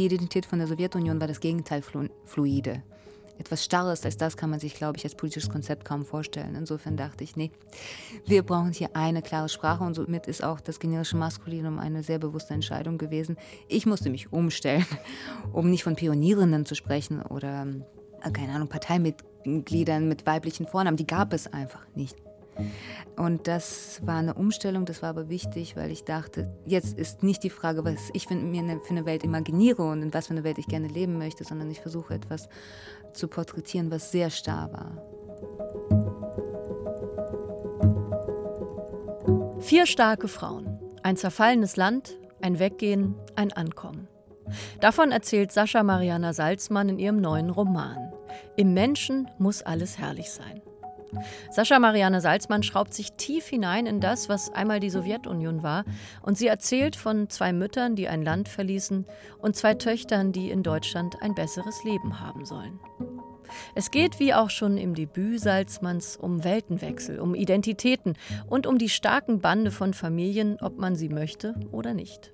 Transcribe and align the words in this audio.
die 0.00 0.06
Identität 0.06 0.46
von 0.46 0.58
der 0.58 0.66
Sowjetunion 0.66 1.20
war 1.20 1.28
das 1.28 1.40
Gegenteil 1.40 1.82
fluide 2.24 2.82
etwas 3.40 3.64
Starres 3.64 4.04
als 4.04 4.18
das 4.18 4.36
kann 4.36 4.50
man 4.50 4.60
sich, 4.60 4.74
glaube 4.74 4.98
ich, 4.98 5.04
als 5.04 5.14
politisches 5.14 5.48
Konzept 5.48 5.86
kaum 5.86 6.04
vorstellen. 6.04 6.54
Insofern 6.54 6.98
dachte 6.98 7.24
ich, 7.24 7.36
nee, 7.36 7.50
wir 8.26 8.42
brauchen 8.42 8.72
hier 8.72 8.90
eine 8.94 9.22
klare 9.22 9.48
Sprache 9.48 9.82
und 9.82 9.94
somit 9.94 10.26
ist 10.26 10.44
auch 10.44 10.60
das 10.60 10.78
generische 10.78 11.16
Maskulinum 11.16 11.78
eine 11.78 12.02
sehr 12.02 12.18
bewusste 12.18 12.52
Entscheidung 12.52 12.98
gewesen. 12.98 13.38
Ich 13.66 13.86
musste 13.86 14.10
mich 14.10 14.30
umstellen, 14.30 14.84
um 15.52 15.70
nicht 15.70 15.84
von 15.84 15.96
Pionierenden 15.96 16.66
zu 16.66 16.74
sprechen 16.74 17.22
oder, 17.22 17.66
äh, 18.22 18.30
keine 18.30 18.52
Ahnung, 18.52 18.68
Parteimitgliedern 18.68 20.06
mit 20.06 20.26
weiblichen 20.26 20.66
Vornamen. 20.66 20.98
Die 20.98 21.06
gab 21.06 21.32
es 21.32 21.46
einfach 21.50 21.86
nicht. 21.94 22.16
Und 23.16 23.46
das 23.46 24.00
war 24.04 24.16
eine 24.16 24.34
Umstellung, 24.34 24.84
das 24.84 25.02
war 25.02 25.10
aber 25.10 25.28
wichtig, 25.28 25.76
weil 25.76 25.90
ich 25.90 26.04
dachte, 26.04 26.50
jetzt 26.64 26.98
ist 26.98 27.22
nicht 27.22 27.42
die 27.42 27.50
Frage, 27.50 27.84
was 27.84 28.10
ich 28.12 28.30
mir 28.30 28.80
für 28.80 28.90
eine 28.90 29.04
Welt 29.06 29.24
imaginiere 29.24 29.82
und 29.82 30.02
in 30.02 30.14
was 30.14 30.28
für 30.28 30.32
eine 30.32 30.44
Welt 30.44 30.58
ich 30.58 30.68
gerne 30.68 30.88
leben 30.88 31.18
möchte, 31.18 31.44
sondern 31.44 31.70
ich 31.70 31.80
versuche 31.80 32.14
etwas 32.14 32.48
zu 33.12 33.28
porträtieren, 33.28 33.90
was 33.90 34.10
sehr 34.10 34.30
starr 34.30 34.72
war. 34.72 35.02
Vier 39.60 39.86
starke 39.86 40.28
Frauen, 40.28 40.78
ein 41.02 41.16
zerfallenes 41.16 41.76
Land, 41.76 42.16
ein 42.40 42.58
Weggehen, 42.58 43.14
ein 43.36 43.52
Ankommen. 43.52 44.08
Davon 44.80 45.12
erzählt 45.12 45.52
Sascha 45.52 45.82
Mariana 45.82 46.32
Salzmann 46.32 46.88
in 46.88 46.98
ihrem 46.98 47.20
neuen 47.20 47.50
Roman. 47.50 48.12
Im 48.56 48.74
Menschen 48.74 49.28
muss 49.38 49.62
alles 49.62 49.98
herrlich 49.98 50.30
sein. 50.30 50.62
Sascha 51.50 51.78
Marianne 51.78 52.20
Salzmann 52.20 52.62
schraubt 52.62 52.94
sich 52.94 53.12
tief 53.12 53.46
hinein 53.46 53.86
in 53.86 54.00
das, 54.00 54.28
was 54.28 54.52
einmal 54.52 54.80
die 54.80 54.90
Sowjetunion 54.90 55.62
war, 55.62 55.84
und 56.22 56.38
sie 56.38 56.46
erzählt 56.46 56.96
von 56.96 57.28
zwei 57.28 57.52
Müttern, 57.52 57.96
die 57.96 58.08
ein 58.08 58.22
Land 58.22 58.48
verließen, 58.48 59.06
und 59.38 59.56
zwei 59.56 59.74
Töchtern, 59.74 60.32
die 60.32 60.50
in 60.50 60.62
Deutschland 60.62 61.16
ein 61.22 61.34
besseres 61.34 61.84
Leben 61.84 62.20
haben 62.20 62.44
sollen. 62.44 62.78
Es 63.74 63.90
geht, 63.90 64.20
wie 64.20 64.34
auch 64.34 64.50
schon 64.50 64.78
im 64.78 64.94
Debüt 64.94 65.40
Salzmanns, 65.40 66.16
um 66.16 66.44
Weltenwechsel, 66.44 67.18
um 67.18 67.34
Identitäten 67.34 68.14
und 68.48 68.66
um 68.66 68.78
die 68.78 68.88
starken 68.88 69.40
Bande 69.40 69.70
von 69.70 69.94
Familien, 69.94 70.58
ob 70.60 70.78
man 70.78 70.94
sie 70.94 71.08
möchte 71.08 71.54
oder 71.72 71.94
nicht. 71.94 72.32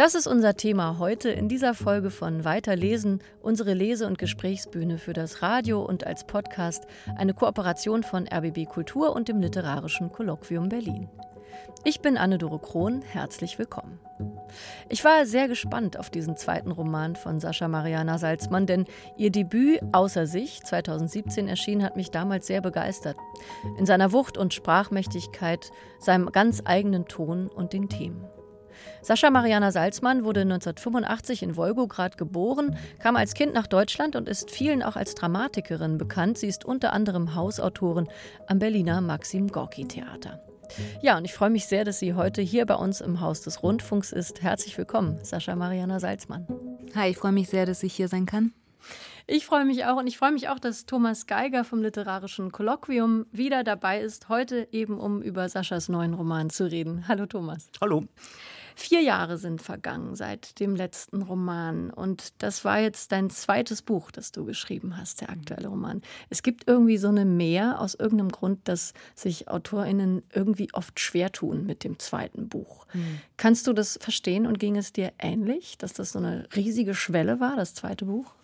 Das 0.00 0.14
ist 0.14 0.26
unser 0.26 0.56
Thema 0.56 0.98
heute 0.98 1.28
in 1.28 1.46
dieser 1.46 1.74
Folge 1.74 2.10
von 2.10 2.42
Weiterlesen, 2.42 3.20
unsere 3.42 3.74
Lese- 3.74 4.06
und 4.06 4.16
Gesprächsbühne 4.16 4.96
für 4.96 5.12
das 5.12 5.42
Radio 5.42 5.82
und 5.82 6.06
als 6.06 6.26
Podcast, 6.26 6.86
eine 7.18 7.34
Kooperation 7.34 8.02
von 8.02 8.26
RBB 8.26 8.64
Kultur 8.64 9.14
und 9.14 9.28
dem 9.28 9.42
Literarischen 9.42 10.10
Kolloquium 10.10 10.70
Berlin. 10.70 11.10
Ich 11.84 12.00
bin 12.00 12.16
Anne-Dore 12.16 12.60
Krohn, 12.60 13.02
herzlich 13.02 13.58
willkommen. 13.58 14.00
Ich 14.88 15.04
war 15.04 15.26
sehr 15.26 15.48
gespannt 15.48 15.98
auf 15.98 16.08
diesen 16.08 16.34
zweiten 16.34 16.70
Roman 16.70 17.14
von 17.14 17.38
Sascha 17.38 17.68
Mariana 17.68 18.16
Salzmann, 18.16 18.64
denn 18.64 18.86
ihr 19.18 19.30
Debüt 19.30 19.82
Außer 19.92 20.26
sich 20.26 20.62
2017 20.62 21.46
erschien, 21.46 21.82
hat 21.82 21.96
mich 21.96 22.10
damals 22.10 22.46
sehr 22.46 22.62
begeistert. 22.62 23.18
In 23.76 23.84
seiner 23.84 24.12
Wucht 24.12 24.38
und 24.38 24.54
Sprachmächtigkeit, 24.54 25.70
seinem 25.98 26.32
ganz 26.32 26.62
eigenen 26.64 27.04
Ton 27.04 27.48
und 27.48 27.74
den 27.74 27.90
Themen. 27.90 28.24
Sascha 29.02 29.30
Mariana 29.30 29.72
Salzmann 29.72 30.24
wurde 30.24 30.40
1985 30.42 31.42
in 31.42 31.56
Wolgograd 31.56 32.18
geboren, 32.18 32.76
kam 32.98 33.16
als 33.16 33.34
Kind 33.34 33.54
nach 33.54 33.66
Deutschland 33.66 34.16
und 34.16 34.28
ist 34.28 34.50
vielen 34.50 34.82
auch 34.82 34.96
als 34.96 35.14
Dramatikerin 35.14 35.98
bekannt. 35.98 36.38
Sie 36.38 36.48
ist 36.48 36.64
unter 36.64 36.92
anderem 36.92 37.34
Hausautorin 37.34 38.08
am 38.46 38.58
Berliner 38.58 39.00
Maxim 39.00 39.48
Gorki 39.48 39.86
Theater. 39.86 40.40
Ja, 41.02 41.16
und 41.16 41.24
ich 41.24 41.34
freue 41.34 41.50
mich 41.50 41.66
sehr, 41.66 41.84
dass 41.84 41.98
sie 41.98 42.14
heute 42.14 42.42
hier 42.42 42.66
bei 42.66 42.74
uns 42.74 43.00
im 43.00 43.20
Haus 43.20 43.40
des 43.40 43.62
Rundfunks 43.62 44.12
ist. 44.12 44.42
Herzlich 44.42 44.76
willkommen, 44.78 45.18
Sascha 45.22 45.56
Mariana 45.56 45.98
Salzmann. 46.00 46.46
Hi, 46.94 47.10
ich 47.10 47.16
freue 47.16 47.32
mich 47.32 47.48
sehr, 47.48 47.66
dass 47.66 47.82
ich 47.82 47.94
hier 47.94 48.08
sein 48.08 48.26
kann. 48.26 48.52
Ich 49.26 49.46
freue 49.46 49.64
mich 49.64 49.84
auch 49.84 49.96
und 49.96 50.06
ich 50.06 50.18
freue 50.18 50.32
mich 50.32 50.48
auch, 50.48 50.58
dass 50.58 50.86
Thomas 50.86 51.26
Geiger 51.26 51.64
vom 51.64 51.82
Literarischen 51.82 52.50
Kolloquium 52.50 53.26
wieder 53.30 53.62
dabei 53.62 54.00
ist, 54.00 54.28
heute 54.28 54.68
eben 54.72 54.98
um 54.98 55.22
über 55.22 55.48
Saschas 55.48 55.88
neuen 55.88 56.14
Roman 56.14 56.50
zu 56.50 56.70
reden. 56.70 57.06
Hallo 57.06 57.26
Thomas. 57.26 57.70
Hallo. 57.80 58.04
Vier 58.74 59.00
Jahre 59.00 59.38
sind 59.38 59.62
vergangen 59.62 60.14
seit 60.16 60.60
dem 60.60 60.76
letzten 60.76 61.22
Roman. 61.22 61.90
Und 61.90 62.42
das 62.42 62.64
war 62.64 62.80
jetzt 62.80 63.12
dein 63.12 63.30
zweites 63.30 63.82
Buch, 63.82 64.10
das 64.10 64.32
du 64.32 64.44
geschrieben 64.44 64.96
hast, 64.96 65.20
der 65.20 65.30
aktuelle 65.30 65.68
Roman. 65.68 66.02
Es 66.28 66.42
gibt 66.42 66.68
irgendwie 66.68 66.98
so 66.98 67.08
eine 67.08 67.24
Mehr 67.24 67.80
aus 67.80 67.94
irgendeinem 67.94 68.30
Grund, 68.30 68.68
dass 68.68 68.92
sich 69.14 69.48
AutorInnen 69.48 70.22
irgendwie 70.34 70.68
oft 70.72 70.98
schwer 71.00 71.32
tun 71.32 71.66
mit 71.66 71.84
dem 71.84 71.98
zweiten 71.98 72.48
Buch. 72.48 72.86
Mhm. 72.92 73.20
Kannst 73.36 73.66
du 73.66 73.72
das 73.72 73.98
verstehen 74.00 74.46
und 74.46 74.58
ging 74.58 74.76
es 74.76 74.92
dir 74.92 75.12
ähnlich, 75.18 75.78
dass 75.78 75.92
das 75.92 76.12
so 76.12 76.18
eine 76.18 76.46
riesige 76.54 76.94
Schwelle 76.94 77.40
war, 77.40 77.56
das 77.56 77.74
zweite 77.74 78.04
Buch? 78.04 78.34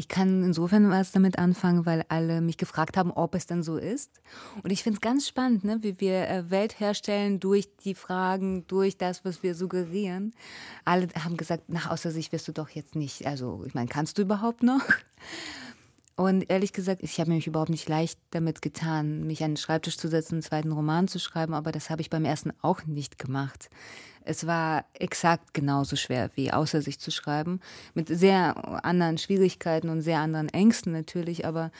Ich 0.00 0.08
kann 0.08 0.42
insofern 0.42 0.88
was 0.88 1.12
damit 1.12 1.38
anfangen, 1.38 1.84
weil 1.84 2.06
alle 2.08 2.40
mich 2.40 2.56
gefragt 2.56 2.96
haben, 2.96 3.10
ob 3.10 3.34
es 3.34 3.44
denn 3.44 3.62
so 3.62 3.76
ist. 3.76 4.22
Und 4.62 4.70
ich 4.70 4.82
finde 4.82 4.96
es 4.96 5.02
ganz 5.02 5.28
spannend, 5.28 5.62
ne, 5.62 5.82
wie 5.82 6.00
wir 6.00 6.26
äh, 6.26 6.50
Welt 6.50 6.80
herstellen 6.80 7.38
durch 7.38 7.68
die 7.84 7.94
Fragen, 7.94 8.66
durch 8.66 8.96
das, 8.96 9.26
was 9.26 9.42
wir 9.42 9.54
suggerieren. 9.54 10.32
Alle 10.86 11.08
haben 11.22 11.36
gesagt, 11.36 11.68
nach 11.68 11.90
außer 11.90 12.12
sich 12.12 12.32
wirst 12.32 12.48
du 12.48 12.52
doch 12.52 12.70
jetzt 12.70 12.94
nicht, 12.94 13.26
also 13.26 13.62
ich 13.66 13.74
meine, 13.74 13.88
kannst 13.88 14.16
du 14.16 14.22
überhaupt 14.22 14.62
noch? 14.62 14.80
Und 16.16 16.50
ehrlich 16.50 16.72
gesagt, 16.72 17.02
ich 17.02 17.18
habe 17.18 17.30
mir 17.30 17.44
überhaupt 17.44 17.70
nicht 17.70 17.88
leicht 17.88 18.18
damit 18.30 18.60
getan, 18.60 19.26
mich 19.26 19.42
an 19.42 19.52
den 19.52 19.56
Schreibtisch 19.56 19.96
zu 19.96 20.08
setzen, 20.08 20.34
einen 20.34 20.42
zweiten 20.42 20.72
Roman 20.72 21.08
zu 21.08 21.18
schreiben, 21.18 21.54
aber 21.54 21.72
das 21.72 21.88
habe 21.88 22.02
ich 22.02 22.10
beim 22.10 22.26
ersten 22.26 22.52
auch 22.60 22.84
nicht 22.84 23.18
gemacht. 23.18 23.70
Es 24.22 24.46
war 24.46 24.84
exakt 24.92 25.54
genauso 25.54 25.96
schwer 25.96 26.30
wie 26.34 26.52
außer 26.52 26.82
sich 26.82 26.98
zu 26.98 27.10
schreiben, 27.10 27.60
mit 27.94 28.08
sehr 28.08 28.84
anderen 28.84 29.16
Schwierigkeiten 29.16 29.88
und 29.88 30.02
sehr 30.02 30.18
anderen 30.18 30.50
Ängsten 30.50 30.92
natürlich, 30.92 31.46
aber 31.46 31.70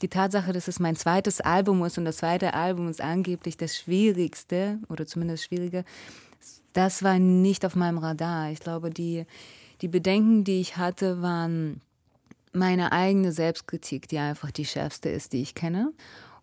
die 0.00 0.08
Tatsache, 0.08 0.52
dass 0.52 0.68
es 0.68 0.80
mein 0.80 0.96
zweites 0.96 1.40
Album 1.40 1.84
ist 1.84 1.98
und 1.98 2.06
das 2.06 2.16
zweite 2.16 2.54
Album 2.54 2.88
ist 2.88 3.00
angeblich 3.00 3.56
das 3.56 3.76
schwierigste 3.76 4.78
oder 4.88 5.06
zumindest 5.06 5.44
schwierige, 5.44 5.84
das 6.72 7.02
war 7.02 7.18
nicht 7.18 7.64
auf 7.64 7.76
meinem 7.76 7.98
Radar. 7.98 8.50
Ich 8.50 8.60
glaube, 8.60 8.90
die, 8.90 9.26
die 9.80 9.88
Bedenken, 9.88 10.44
die 10.44 10.60
ich 10.60 10.76
hatte, 10.76 11.22
waren 11.22 11.80
meine 12.52 12.92
eigene 12.92 13.32
Selbstkritik, 13.32 14.08
die 14.08 14.18
einfach 14.18 14.50
die 14.50 14.64
schärfste 14.64 15.08
ist, 15.08 15.32
die 15.32 15.42
ich 15.42 15.54
kenne. 15.54 15.92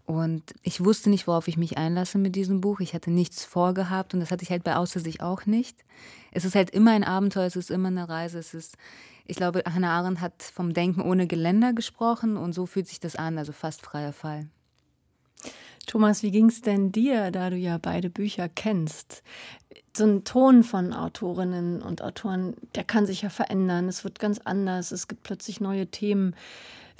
Und 0.05 0.55
ich 0.63 0.83
wusste 0.83 1.11
nicht, 1.11 1.27
worauf 1.27 1.47
ich 1.47 1.55
mich 1.55 1.77
einlasse 1.77 2.17
mit 2.17 2.35
diesem 2.35 2.61
Buch. 2.61 2.79
Ich 2.79 2.95
hatte 2.95 3.11
nichts 3.11 3.45
vorgehabt 3.45 4.15
und 4.15 4.19
das 4.19 4.31
hatte 4.31 4.41
ich 4.41 4.49
halt 4.49 4.63
bei 4.63 4.75
Außer 4.75 4.99
sich 4.99 5.21
auch 5.21 5.45
nicht. 5.45 5.85
Es 6.31 6.45
ist 6.45 6.55
halt 6.55 6.71
immer 6.71 6.91
ein 6.91 7.03
Abenteuer, 7.03 7.45
es 7.45 7.55
ist 7.55 7.69
immer 7.69 7.89
eine 7.89 8.09
Reise. 8.09 8.39
Es 8.39 8.55
ist, 8.55 8.75
ich 9.27 9.37
glaube, 9.37 9.61
Hannah 9.71 9.99
Arendt 9.99 10.19
hat 10.19 10.41
vom 10.41 10.73
Denken 10.73 11.01
ohne 11.01 11.27
Geländer 11.27 11.73
gesprochen 11.73 12.37
und 12.37 12.53
so 12.53 12.65
fühlt 12.65 12.87
sich 12.87 12.99
das 12.99 13.15
an, 13.15 13.37
also 13.37 13.51
fast 13.51 13.83
freier 13.83 14.11
Fall. 14.11 14.47
Thomas, 15.85 16.23
wie 16.23 16.31
ging 16.31 16.49
es 16.49 16.61
denn 16.61 16.91
dir, 16.91 17.29
da 17.29 17.51
du 17.51 17.55
ja 17.55 17.77
beide 17.77 18.09
Bücher 18.09 18.49
kennst? 18.49 19.21
So 19.99 20.05
ein 20.05 20.23
Ton 20.23 20.63
von 20.63 20.93
Autorinnen 20.93 21.81
und 21.81 22.01
Autoren, 22.01 22.53
der 22.73 22.85
kann 22.85 23.05
sich 23.05 23.21
ja 23.21 23.29
verändern. 23.29 23.89
Es 23.89 24.05
wird 24.05 24.17
ganz 24.17 24.39
anders. 24.39 24.93
Es 24.93 25.09
gibt 25.09 25.23
plötzlich 25.23 25.59
neue 25.59 25.87
Themen. 25.87 26.37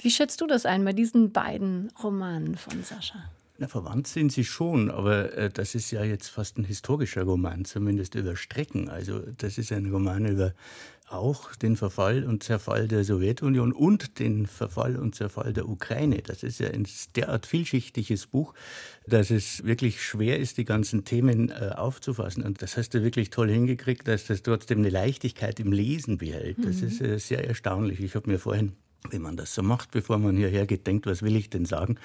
Wie 0.00 0.10
schätzt 0.10 0.42
du 0.42 0.46
das 0.46 0.66
ein 0.66 0.84
bei 0.84 0.92
diesen 0.92 1.32
beiden 1.32 1.90
Romanen 2.04 2.56
von 2.56 2.84
Sascha? 2.84 3.18
Na, 3.56 3.68
verwandt 3.68 4.06
sind 4.06 4.32
sie 4.32 4.44
schon, 4.44 4.90
aber 4.90 5.32
äh, 5.32 5.48
das 5.48 5.74
ist 5.74 5.90
ja 5.90 6.04
jetzt 6.04 6.28
fast 6.28 6.58
ein 6.58 6.64
historischer 6.64 7.22
Roman, 7.22 7.64
zumindest 7.64 8.16
über 8.16 8.36
Strecken. 8.36 8.90
Also 8.90 9.20
das 9.38 9.56
ist 9.56 9.72
ein 9.72 9.90
Roman 9.90 10.26
über 10.26 10.52
auch 11.12 11.54
den 11.56 11.76
Verfall 11.76 12.24
und 12.24 12.42
Zerfall 12.42 12.88
der 12.88 13.04
Sowjetunion 13.04 13.72
und 13.72 14.18
den 14.18 14.46
Verfall 14.46 14.96
und 14.96 15.14
Zerfall 15.14 15.52
der 15.52 15.68
Ukraine. 15.68 16.22
Das 16.22 16.42
ist 16.42 16.60
ja 16.60 16.68
ein 16.68 16.86
derart 17.16 17.46
vielschichtiges 17.46 18.26
Buch, 18.26 18.54
dass 19.06 19.30
es 19.30 19.64
wirklich 19.64 20.02
schwer 20.02 20.38
ist, 20.38 20.58
die 20.58 20.64
ganzen 20.64 21.04
Themen 21.04 21.50
äh, 21.50 21.72
aufzufassen. 21.76 22.44
Und 22.44 22.62
das 22.62 22.76
hast 22.76 22.94
du 22.94 23.02
wirklich 23.02 23.30
toll 23.30 23.50
hingekriegt, 23.50 24.06
dass 24.06 24.26
das 24.26 24.42
trotzdem 24.42 24.78
eine 24.78 24.90
Leichtigkeit 24.90 25.58
im 25.60 25.72
Lesen 25.72 26.18
behält. 26.18 26.58
Das 26.64 26.80
mhm. 26.80 26.88
ist 26.88 27.00
äh, 27.00 27.18
sehr 27.18 27.46
erstaunlich. 27.46 28.00
Ich 28.00 28.14
habe 28.14 28.30
mir 28.30 28.38
vorhin 28.38 28.72
wenn 29.08 29.22
man 29.22 29.36
das 29.36 29.54
so 29.54 29.62
macht, 29.62 29.90
bevor 29.90 30.18
man 30.18 30.36
hierher 30.36 30.66
geht, 30.66 30.86
denkt, 30.86 31.06
was 31.06 31.22
will 31.22 31.36
ich 31.36 31.48
denn 31.48 31.64
sagen? 31.64 31.96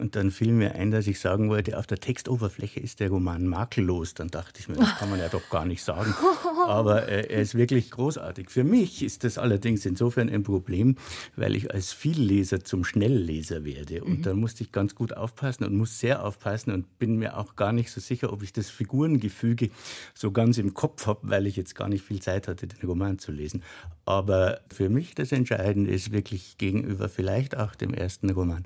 Und 0.00 0.16
dann 0.16 0.30
fiel 0.30 0.52
mir 0.52 0.74
ein, 0.76 0.90
dass 0.90 1.06
ich 1.06 1.20
sagen 1.20 1.50
wollte, 1.50 1.78
auf 1.78 1.86
der 1.86 1.98
Textoberfläche 1.98 2.80
ist 2.80 3.00
der 3.00 3.10
Roman 3.10 3.46
makellos. 3.46 4.14
Dann 4.14 4.28
dachte 4.28 4.58
ich 4.58 4.68
mir, 4.68 4.76
das 4.76 4.96
kann 4.96 5.10
man 5.10 5.18
ja 5.18 5.28
doch 5.28 5.50
gar 5.50 5.66
nicht 5.66 5.84
sagen. 5.84 6.14
Aber 6.66 7.06
äh, 7.06 7.26
er 7.26 7.42
ist 7.42 7.54
wirklich 7.54 7.90
großartig. 7.90 8.48
Für 8.48 8.64
mich 8.64 9.02
ist 9.02 9.24
das 9.24 9.36
allerdings 9.36 9.84
insofern 9.84 10.30
ein 10.30 10.42
Problem, 10.42 10.96
weil 11.36 11.54
ich 11.54 11.72
als 11.72 11.92
Vielleser 11.92 12.64
zum 12.64 12.84
Schnellleser 12.84 13.64
werde. 13.64 14.02
Und 14.02 14.20
mhm. 14.20 14.22
da 14.22 14.34
musste 14.34 14.64
ich 14.64 14.72
ganz 14.72 14.94
gut 14.94 15.12
aufpassen 15.12 15.64
und 15.64 15.76
muss 15.76 15.98
sehr 15.98 16.24
aufpassen 16.24 16.72
und 16.72 16.98
bin 16.98 17.16
mir 17.16 17.36
auch 17.36 17.54
gar 17.56 17.72
nicht 17.72 17.90
so 17.90 18.00
sicher, 18.00 18.32
ob 18.32 18.42
ich 18.42 18.54
das 18.54 18.70
Figurengefüge 18.70 19.70
so 20.14 20.32
ganz 20.32 20.56
im 20.56 20.72
Kopf 20.72 21.06
habe, 21.06 21.20
weil 21.24 21.46
ich 21.46 21.56
jetzt 21.56 21.74
gar 21.74 21.88
nicht 21.88 22.04
viel 22.04 22.22
Zeit 22.22 22.48
hatte, 22.48 22.66
den 22.66 22.88
Roman 22.88 23.18
zu 23.18 23.32
lesen. 23.32 23.62
Aber 24.06 24.60
für 24.72 24.88
mich 24.88 25.14
das 25.14 25.30
Entscheidende 25.30 25.90
ist 25.90 26.10
wirklich 26.10 26.56
gegenüber 26.56 27.08
vielleicht 27.08 27.56
auch 27.56 27.74
dem 27.74 27.92
ersten 27.92 28.30
Roman, 28.30 28.64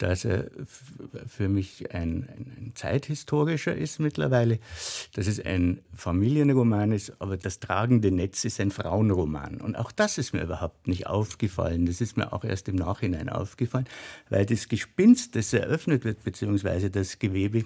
dass 0.00 0.24
er 0.24 0.50
für 1.26 1.48
mich 1.48 1.92
ein, 1.94 2.26
ein, 2.28 2.72
zeithistorischer 2.74 3.76
ist 3.76 4.00
mittlerweile, 4.00 4.58
dass 5.12 5.26
es 5.26 5.44
ein 5.44 5.80
Familienroman 5.94 6.92
ist, 6.92 7.12
aber 7.20 7.36
das 7.36 7.60
tragende 7.60 8.10
Netz 8.10 8.44
ist 8.44 8.60
ein 8.60 8.70
Frauenroman. 8.70 9.60
Und 9.60 9.76
auch 9.76 9.92
das 9.92 10.16
ist 10.16 10.32
mir 10.32 10.42
überhaupt 10.42 10.88
nicht 10.88 11.06
aufgefallen. 11.06 11.84
Das 11.84 12.00
ist 12.00 12.16
mir 12.16 12.32
auch 12.32 12.44
erst 12.44 12.68
im 12.68 12.76
Nachhinein 12.76 13.28
aufgefallen, 13.28 13.86
weil 14.30 14.46
das 14.46 14.68
Gespinst, 14.68 15.36
das 15.36 15.52
eröffnet 15.52 16.04
wird, 16.04 16.24
beziehungsweise 16.24 16.90
das 16.90 17.18
Gewebe, 17.18 17.64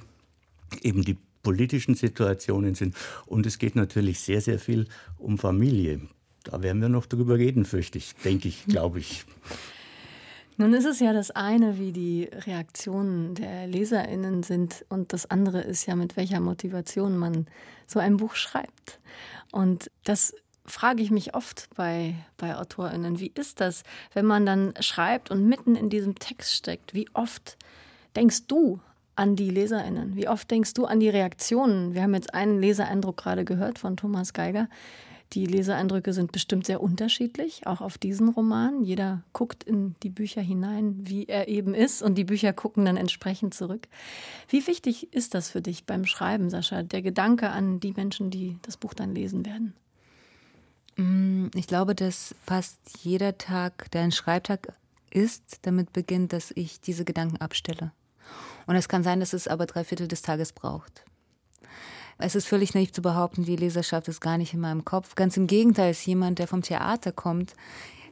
eben 0.82 1.02
die 1.02 1.16
politischen 1.44 1.94
Situationen 1.94 2.74
sind. 2.74 2.96
Und 3.26 3.46
es 3.46 3.58
geht 3.58 3.76
natürlich 3.76 4.18
sehr, 4.18 4.40
sehr 4.40 4.58
viel 4.58 4.88
um 5.18 5.38
Familie. 5.38 6.00
Da 6.42 6.62
werden 6.62 6.82
wir 6.82 6.88
noch 6.88 7.06
drüber 7.06 7.38
reden, 7.38 7.64
fürchte 7.64 7.98
ich, 7.98 8.12
denke 8.24 8.48
ich, 8.48 8.66
glaube 8.66 8.98
ich. 8.98 9.24
Nun 10.56 10.72
ist 10.72 10.84
es 10.84 11.00
ja 11.00 11.12
das 11.12 11.32
eine, 11.32 11.78
wie 11.78 11.92
die 11.92 12.24
Reaktionen 12.32 13.34
der 13.34 13.66
Leserinnen 13.66 14.42
sind, 14.42 14.84
und 14.88 15.12
das 15.12 15.28
andere 15.28 15.60
ist 15.60 15.86
ja, 15.86 15.96
mit 15.96 16.16
welcher 16.16 16.40
Motivation 16.40 17.16
man 17.16 17.46
so 17.86 17.98
ein 17.98 18.16
Buch 18.16 18.36
schreibt. 18.36 19.00
Und 19.50 19.90
das 20.04 20.32
frage 20.64 21.02
ich 21.02 21.10
mich 21.10 21.34
oft 21.34 21.68
bei, 21.74 22.14
bei 22.36 22.56
AutorInnen, 22.56 23.20
wie 23.20 23.32
ist 23.34 23.60
das, 23.60 23.82
wenn 24.12 24.26
man 24.26 24.46
dann 24.46 24.74
schreibt 24.80 25.30
und 25.30 25.46
mitten 25.46 25.76
in 25.76 25.90
diesem 25.90 26.14
Text 26.14 26.54
steckt? 26.54 26.94
Wie 26.94 27.08
oft 27.14 27.56
denkst 28.16 28.46
du 28.46 28.80
an 29.16 29.36
die 29.36 29.50
LeserInnen? 29.50 30.16
Wie 30.16 30.28
oft 30.28 30.50
denkst 30.50 30.74
du 30.74 30.86
an 30.86 31.00
die 31.00 31.08
Reaktionen? 31.08 31.94
Wir 31.94 32.02
haben 32.02 32.14
jetzt 32.14 32.32
einen 32.32 32.60
Lesereindruck 32.60 33.16
gerade 33.16 33.44
gehört 33.44 33.78
von 33.78 33.96
Thomas 33.96 34.32
Geiger. 34.32 34.68
Die 35.34 35.46
Leseeindrücke 35.46 36.12
sind 36.12 36.30
bestimmt 36.30 36.64
sehr 36.64 36.80
unterschiedlich, 36.80 37.66
auch 37.66 37.80
auf 37.80 37.98
diesen 37.98 38.28
Roman. 38.28 38.84
Jeder 38.84 39.22
guckt 39.32 39.64
in 39.64 39.96
die 40.04 40.08
Bücher 40.08 40.40
hinein, 40.40 40.94
wie 41.00 41.26
er 41.26 41.48
eben 41.48 41.74
ist, 41.74 42.02
und 42.02 42.14
die 42.14 42.22
Bücher 42.24 42.52
gucken 42.52 42.84
dann 42.84 42.96
entsprechend 42.96 43.52
zurück. 43.52 43.88
Wie 44.48 44.64
wichtig 44.68 45.12
ist 45.12 45.34
das 45.34 45.50
für 45.50 45.60
dich 45.60 45.86
beim 45.86 46.06
Schreiben, 46.06 46.50
Sascha, 46.50 46.84
der 46.84 47.02
Gedanke 47.02 47.50
an 47.50 47.80
die 47.80 47.92
Menschen, 47.92 48.30
die 48.30 48.58
das 48.62 48.76
Buch 48.76 48.94
dann 48.94 49.12
lesen 49.12 49.44
werden? 49.44 49.74
Mm, 50.96 51.48
ich 51.54 51.66
glaube, 51.66 51.96
dass 51.96 52.36
fast 52.44 52.78
jeder 53.02 53.36
Tag, 53.36 53.90
der 53.90 54.02
ein 54.02 54.12
Schreibtag 54.12 54.72
ist, 55.10 55.58
damit 55.62 55.92
beginnt, 55.92 56.32
dass 56.32 56.52
ich 56.54 56.80
diese 56.80 57.04
Gedanken 57.04 57.38
abstelle. 57.38 57.90
Und 58.66 58.76
es 58.76 58.88
kann 58.88 59.02
sein, 59.02 59.18
dass 59.18 59.32
es 59.32 59.48
aber 59.48 59.66
drei 59.66 59.82
Viertel 59.82 60.06
des 60.06 60.22
Tages 60.22 60.52
braucht. 60.52 61.04
Es 62.18 62.34
ist 62.34 62.46
völlig 62.46 62.74
naiv 62.74 62.92
zu 62.92 63.02
behaupten, 63.02 63.44
die 63.44 63.56
Leserschaft 63.56 64.08
ist 64.08 64.20
gar 64.20 64.38
nicht 64.38 64.54
in 64.54 64.60
meinem 64.60 64.84
Kopf. 64.84 65.14
Ganz 65.14 65.36
im 65.36 65.46
Gegenteil, 65.46 65.90
ist 65.90 66.06
jemand, 66.06 66.38
der 66.38 66.46
vom 66.46 66.62
Theater 66.62 67.12
kommt. 67.12 67.54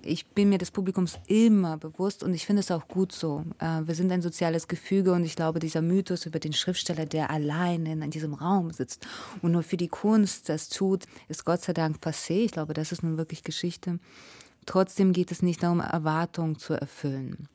Ich 0.04 0.26
bin 0.26 0.48
mir 0.48 0.58
des 0.58 0.72
Publikums 0.72 1.20
immer 1.28 1.76
bewusst 1.76 2.24
und 2.24 2.34
ich 2.34 2.44
finde 2.44 2.60
es 2.60 2.72
auch 2.72 2.88
gut 2.88 3.12
so. 3.12 3.44
Äh, 3.60 3.82
wir 3.86 3.94
sind 3.94 4.10
ein 4.10 4.20
soziales 4.20 4.66
Gefüge 4.66 5.12
und 5.12 5.24
ich 5.24 5.36
glaube, 5.36 5.60
dieser 5.60 5.80
Mythos 5.80 6.26
über 6.26 6.40
den 6.40 6.52
Schriftsteller, 6.52 7.06
der 7.06 7.30
allein 7.30 7.86
in 7.86 8.10
diesem 8.10 8.34
Raum 8.34 8.72
sitzt 8.72 9.06
und 9.42 9.52
nur 9.52 9.62
für 9.62 9.76
die 9.76 9.86
Kunst 9.86 10.48
das 10.48 10.68
tut, 10.68 11.04
ist 11.28 11.44
Gott 11.44 11.62
sei 11.62 11.72
Dank 11.72 11.98
passé. 11.98 12.44
Ich 12.44 12.50
glaube, 12.50 12.74
das 12.74 12.90
ist 12.90 13.04
nun 13.04 13.16
wirklich 13.16 13.44
Geschichte. 13.44 14.00
Trotzdem 14.66 15.12
geht 15.12 15.30
es 15.30 15.40
nicht 15.40 15.62
darum, 15.62 15.78
Erwartungen 15.78 16.58
zu 16.58 16.74
erfüllen. 16.74 17.48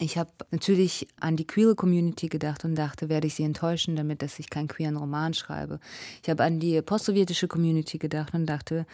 Ich 0.00 0.16
habe 0.16 0.30
natürlich 0.52 1.08
an 1.18 1.34
die 1.34 1.46
queere 1.46 1.74
Community 1.74 2.28
gedacht 2.28 2.64
und 2.64 2.76
dachte, 2.76 3.08
werde 3.08 3.26
ich 3.26 3.34
sie 3.34 3.42
enttäuschen 3.42 3.96
damit, 3.96 4.22
dass 4.22 4.38
ich 4.38 4.48
keinen 4.48 4.68
queeren 4.68 4.96
Roman 4.96 5.34
schreibe. 5.34 5.80
Ich 6.22 6.30
habe 6.30 6.44
an 6.44 6.60
die 6.60 6.80
postsowjetische 6.82 7.48
Community 7.48 7.98
gedacht 7.98 8.32
und 8.32 8.46
dachte, 8.46 8.86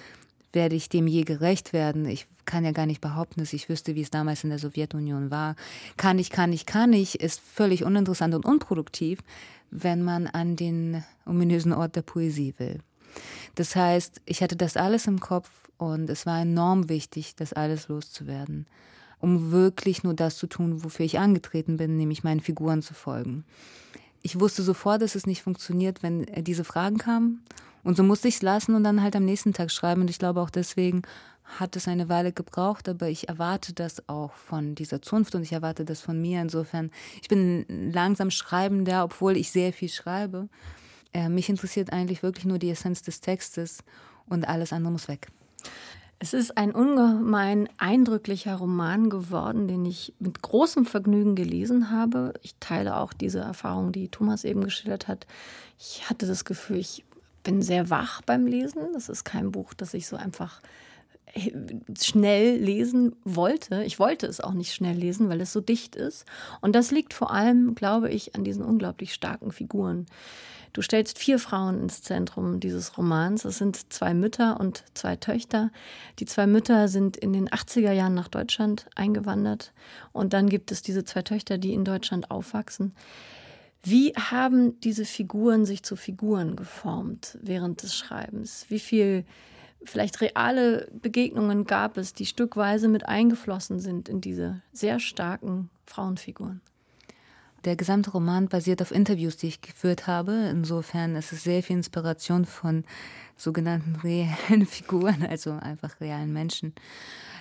werde 0.52 0.76
ich 0.76 0.88
dem 0.88 1.06
je 1.06 1.24
gerecht 1.24 1.74
werden? 1.74 2.06
Ich 2.06 2.26
kann 2.46 2.64
ja 2.64 2.72
gar 2.72 2.86
nicht 2.86 3.02
behaupten, 3.02 3.40
dass 3.40 3.52
ich 3.52 3.68
wüsste, 3.68 3.94
wie 3.94 4.00
es 4.00 4.08
damals 4.10 4.44
in 4.44 4.50
der 4.50 4.58
Sowjetunion 4.58 5.30
war. 5.30 5.56
Kann 5.98 6.18
ich, 6.18 6.30
kann 6.30 6.54
ich, 6.54 6.64
kann 6.64 6.94
ich, 6.94 7.20
ist 7.20 7.38
völlig 7.38 7.84
uninteressant 7.84 8.34
und 8.34 8.46
unproduktiv, 8.46 9.18
wenn 9.70 10.02
man 10.02 10.26
an 10.26 10.56
den 10.56 11.04
ominösen 11.26 11.74
Ort 11.74 11.96
der 11.96 12.02
Poesie 12.02 12.54
will. 12.56 12.78
Das 13.56 13.76
heißt, 13.76 14.22
ich 14.24 14.42
hatte 14.42 14.56
das 14.56 14.78
alles 14.78 15.06
im 15.06 15.20
Kopf 15.20 15.50
und 15.76 16.08
es 16.08 16.24
war 16.24 16.40
enorm 16.40 16.88
wichtig, 16.88 17.34
das 17.36 17.52
alles 17.52 17.88
loszuwerden 17.88 18.64
um 19.18 19.52
wirklich 19.52 20.02
nur 20.04 20.14
das 20.14 20.36
zu 20.36 20.46
tun, 20.46 20.84
wofür 20.84 21.06
ich 21.06 21.18
angetreten 21.18 21.76
bin, 21.76 21.96
nämlich 21.96 22.24
meinen 22.24 22.40
Figuren 22.40 22.82
zu 22.82 22.94
folgen. 22.94 23.44
Ich 24.22 24.40
wusste 24.40 24.62
sofort, 24.62 25.02
dass 25.02 25.14
es 25.14 25.26
nicht 25.26 25.42
funktioniert, 25.42 26.02
wenn 26.02 26.26
äh, 26.28 26.42
diese 26.42 26.64
Fragen 26.64 26.98
kamen. 26.98 27.42
Und 27.82 27.96
so 27.98 28.02
musste 28.02 28.28
ich 28.28 28.36
es 28.36 28.42
lassen 28.42 28.74
und 28.74 28.82
dann 28.82 29.02
halt 29.02 29.14
am 29.14 29.26
nächsten 29.26 29.52
Tag 29.52 29.70
schreiben. 29.70 30.00
Und 30.00 30.10
ich 30.10 30.18
glaube 30.18 30.40
auch 30.40 30.50
deswegen 30.50 31.02
hat 31.44 31.76
es 31.76 31.88
eine 31.88 32.08
Weile 32.08 32.32
gebraucht, 32.32 32.88
aber 32.88 33.08
ich 33.08 33.28
erwarte 33.28 33.74
das 33.74 34.08
auch 34.08 34.32
von 34.32 34.74
dieser 34.74 35.02
Zunft 35.02 35.34
und 35.34 35.42
ich 35.42 35.52
erwarte 35.52 35.84
das 35.84 36.00
von 36.00 36.20
mir. 36.20 36.40
Insofern, 36.40 36.90
ich 37.20 37.28
bin 37.28 37.66
langsam 37.68 38.30
Schreibender, 38.30 39.04
obwohl 39.04 39.36
ich 39.36 39.50
sehr 39.50 39.72
viel 39.72 39.90
schreibe. 39.90 40.48
Äh, 41.12 41.28
mich 41.28 41.48
interessiert 41.48 41.92
eigentlich 41.92 42.22
wirklich 42.22 42.46
nur 42.46 42.58
die 42.58 42.70
Essenz 42.70 43.02
des 43.02 43.20
Textes 43.20 43.84
und 44.26 44.48
alles 44.48 44.72
andere 44.72 44.92
muss 44.92 45.08
weg. 45.08 45.28
Es 46.24 46.32
ist 46.32 46.56
ein 46.56 46.70
ungemein 46.70 47.68
eindrücklicher 47.76 48.54
Roman 48.54 49.10
geworden, 49.10 49.68
den 49.68 49.84
ich 49.84 50.14
mit 50.18 50.40
großem 50.40 50.86
Vergnügen 50.86 51.34
gelesen 51.34 51.90
habe. 51.90 52.32
Ich 52.40 52.54
teile 52.60 52.96
auch 52.96 53.12
diese 53.12 53.40
Erfahrung, 53.40 53.92
die 53.92 54.08
Thomas 54.08 54.44
eben 54.44 54.64
geschildert 54.64 55.06
hat. 55.06 55.26
Ich 55.78 56.08
hatte 56.08 56.26
das 56.26 56.46
Gefühl, 56.46 56.78
ich 56.78 57.04
bin 57.42 57.60
sehr 57.60 57.90
wach 57.90 58.22
beim 58.22 58.46
Lesen. 58.46 58.94
Das 58.94 59.10
ist 59.10 59.24
kein 59.24 59.52
Buch, 59.52 59.74
das 59.74 59.92
ich 59.92 60.06
so 60.06 60.16
einfach 60.16 60.62
äh, 61.34 61.52
schnell 62.02 62.56
lesen 62.56 63.16
wollte. 63.24 63.84
Ich 63.84 63.98
wollte 63.98 64.26
es 64.26 64.40
auch 64.40 64.54
nicht 64.54 64.72
schnell 64.72 64.96
lesen, 64.96 65.28
weil 65.28 65.42
es 65.42 65.52
so 65.52 65.60
dicht 65.60 65.94
ist. 65.94 66.24
Und 66.62 66.74
das 66.74 66.90
liegt 66.90 67.12
vor 67.12 67.32
allem, 67.32 67.74
glaube 67.74 68.08
ich, 68.08 68.34
an 68.34 68.44
diesen 68.44 68.64
unglaublich 68.64 69.12
starken 69.12 69.52
Figuren. 69.52 70.06
Du 70.74 70.82
stellst 70.82 71.20
vier 71.20 71.38
Frauen 71.38 71.80
ins 71.80 72.02
Zentrum 72.02 72.58
dieses 72.58 72.98
Romans. 72.98 73.44
Es 73.44 73.58
sind 73.58 73.92
zwei 73.92 74.12
Mütter 74.12 74.58
und 74.58 74.82
zwei 74.94 75.14
Töchter. 75.14 75.70
Die 76.18 76.26
zwei 76.26 76.48
Mütter 76.48 76.88
sind 76.88 77.16
in 77.16 77.32
den 77.32 77.48
80er 77.48 77.92
Jahren 77.92 78.14
nach 78.14 78.26
Deutschland 78.26 78.86
eingewandert. 78.96 79.72
Und 80.12 80.32
dann 80.32 80.48
gibt 80.48 80.72
es 80.72 80.82
diese 80.82 81.04
zwei 81.04 81.22
Töchter, 81.22 81.58
die 81.58 81.72
in 81.72 81.84
Deutschland 81.84 82.28
aufwachsen. 82.32 82.92
Wie 83.84 84.14
haben 84.14 84.80
diese 84.80 85.04
Figuren 85.04 85.64
sich 85.64 85.84
zu 85.84 85.94
Figuren 85.94 86.56
geformt 86.56 87.38
während 87.40 87.84
des 87.84 87.94
Schreibens? 87.94 88.66
Wie 88.68 88.80
viel 88.80 89.24
vielleicht 89.84 90.20
reale 90.22 90.88
Begegnungen 90.90 91.66
gab 91.66 91.98
es, 91.98 92.14
die 92.14 92.26
stückweise 92.26 92.88
mit 92.88 93.06
eingeflossen 93.06 93.78
sind 93.78 94.08
in 94.08 94.20
diese 94.20 94.60
sehr 94.72 94.98
starken 94.98 95.70
Frauenfiguren? 95.86 96.62
Der 97.64 97.76
gesamte 97.76 98.10
Roman 98.10 98.48
basiert 98.48 98.82
auf 98.82 98.90
Interviews, 98.90 99.38
die 99.38 99.48
ich 99.48 99.62
geführt 99.62 100.06
habe. 100.06 100.48
Insofern 100.50 101.16
ist 101.16 101.32
es 101.32 101.44
sehr 101.44 101.62
viel 101.62 101.76
Inspiration 101.76 102.44
von 102.44 102.84
sogenannten 103.38 103.96
reellen 104.04 104.66
Figuren, 104.66 105.24
also 105.26 105.52
einfach 105.52 106.00
realen 106.00 106.32
Menschen. 106.32 106.74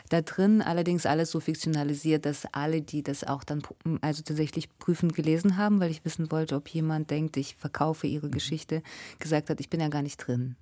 Da 0.09 0.21
drin 0.21 0.61
allerdings 0.61 1.05
alles 1.05 1.31
so 1.31 1.39
fiktionalisiert, 1.39 2.25
dass 2.25 2.45
alle, 2.53 2.81
die 2.81 3.03
das 3.03 3.23
auch 3.23 3.43
dann 3.43 3.63
also 4.01 4.21
tatsächlich 4.21 4.69
prüfend 4.77 5.13
gelesen 5.13 5.57
haben, 5.57 5.79
weil 5.79 5.91
ich 5.91 6.05
wissen 6.05 6.31
wollte, 6.31 6.55
ob 6.55 6.69
jemand 6.69 7.09
denkt, 7.09 7.35
ich 7.35 7.55
verkaufe 7.55 8.07
ihre 8.07 8.29
Geschichte, 8.29 8.81
gesagt 9.19 9.49
hat, 9.49 9.59
ich 9.59 9.69
bin 9.69 9.79
ja 9.81 9.87
gar 9.87 10.03
nicht 10.03 10.17
drin. 10.17 10.55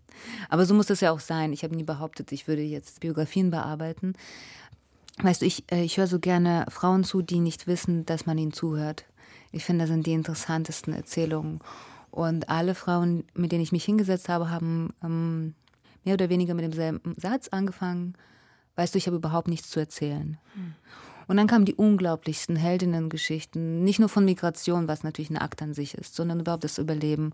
Aber 0.49 0.65
so 0.65 0.73
muss 0.73 0.87
das 0.87 1.01
ja 1.01 1.11
auch 1.11 1.19
sein. 1.19 1.53
Ich 1.53 1.63
habe 1.63 1.75
nie 1.75 1.83
behauptet, 1.83 2.31
ich 2.31 2.47
würde 2.47 2.61
jetzt 2.61 2.99
Biografien 2.99 3.51
bearbeiten. 3.51 4.13
Weißt 5.21 5.41
du, 5.41 5.45
ich, 5.45 5.63
äh, 5.71 5.83
ich 5.83 5.97
höre 5.97 6.07
so 6.07 6.19
gerne 6.19 6.65
Frauen 6.69 7.03
zu, 7.03 7.21
die 7.21 7.39
nicht 7.39 7.67
wissen, 7.67 8.05
dass 8.05 8.25
man 8.25 8.37
ihnen 8.37 8.53
zuhört. 8.53 9.05
Ich 9.51 9.65
finde, 9.65 9.83
das 9.83 9.89
sind 9.89 10.05
die 10.05 10.13
interessantesten 10.13 10.93
Erzählungen. 10.93 11.59
Und 12.09 12.49
alle 12.49 12.75
Frauen, 12.75 13.23
mit 13.33 13.51
denen 13.51 13.63
ich 13.63 13.71
mich 13.71 13.85
hingesetzt 13.85 14.29
habe, 14.29 14.49
haben 14.49 14.93
ähm, 15.03 15.55
mehr 16.03 16.15
oder 16.15 16.29
weniger 16.29 16.53
mit 16.53 16.65
demselben 16.65 17.15
Satz 17.17 17.47
angefangen. 17.49 18.15
Weißt 18.75 18.93
du, 18.93 18.97
ich 18.97 19.07
habe 19.07 19.17
überhaupt 19.17 19.47
nichts 19.47 19.69
zu 19.69 19.79
erzählen. 19.79 20.37
Hm. 20.53 20.73
Und 21.27 21.37
dann 21.37 21.47
kamen 21.47 21.65
die 21.65 21.75
unglaublichsten 21.75 22.55
Heldinnengeschichten, 22.55 23.83
nicht 23.83 23.99
nur 23.99 24.09
von 24.09 24.25
Migration, 24.25 24.87
was 24.87 25.03
natürlich 25.03 25.29
ein 25.29 25.37
Akt 25.37 25.61
an 25.61 25.73
sich 25.73 25.95
ist, 25.95 26.15
sondern 26.15 26.39
überhaupt 26.39 26.63
das 26.63 26.77
Überleben 26.77 27.33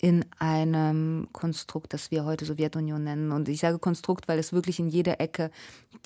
in 0.00 0.24
einem 0.38 1.28
Konstrukt, 1.32 1.92
das 1.92 2.10
wir 2.10 2.24
heute 2.24 2.44
Sowjetunion 2.44 3.02
nennen. 3.02 3.32
Und 3.32 3.48
ich 3.48 3.60
sage 3.60 3.78
Konstrukt, 3.78 4.28
weil 4.28 4.38
es 4.38 4.52
wirklich 4.52 4.78
in 4.78 4.88
jeder 4.88 5.20
Ecke 5.20 5.50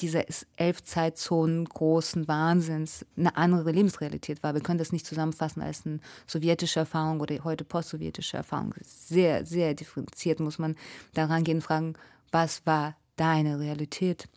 dieser 0.01 0.25
elf 0.57 0.83
Zeitzonen 0.85 1.65
großen 1.65 2.29
Wahnsinns 2.29 3.05
eine 3.17 3.37
andere 3.37 3.73
Lebensrealität 3.73 4.43
war. 4.43 4.55
Wir 4.55 4.61
können 4.61 4.79
das 4.79 4.93
nicht 4.93 5.07
zusammenfassen 5.07 5.63
als 5.63 5.85
eine 5.85 6.01
sowjetische 6.27 6.81
Erfahrung 6.81 7.21
oder 7.21 7.43
heute 7.45 7.65
postsowjetische 7.65 8.37
Erfahrung. 8.37 8.75
Sehr, 8.83 9.45
sehr 9.45 9.75
differenziert 9.75 10.41
muss 10.41 10.59
man 10.59 10.77
daran 11.15 11.43
gehen 11.45 11.57
und 11.59 11.63
fragen, 11.63 11.95
was 12.31 12.65
war 12.67 12.97
deine 13.17 13.59
Realität? 13.59 14.29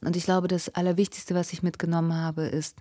Und 0.00 0.16
ich 0.16 0.24
glaube, 0.24 0.48
das 0.48 0.68
Allerwichtigste, 0.74 1.34
was 1.34 1.52
ich 1.52 1.62
mitgenommen 1.62 2.14
habe, 2.14 2.46
ist, 2.46 2.78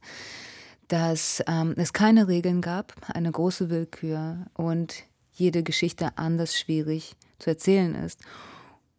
dass 0.87 1.43
ähm, 1.47 1.73
es 1.77 1.93
keine 1.93 2.27
Regeln 2.27 2.61
gab, 2.61 2.93
eine 3.13 3.31
große 3.31 3.69
Willkür 3.69 4.45
und 4.53 5.03
jede 5.33 5.63
Geschichte 5.63 6.17
anders 6.17 6.57
schwierig 6.57 7.15
zu 7.39 7.49
erzählen 7.49 7.95
ist. 7.95 8.21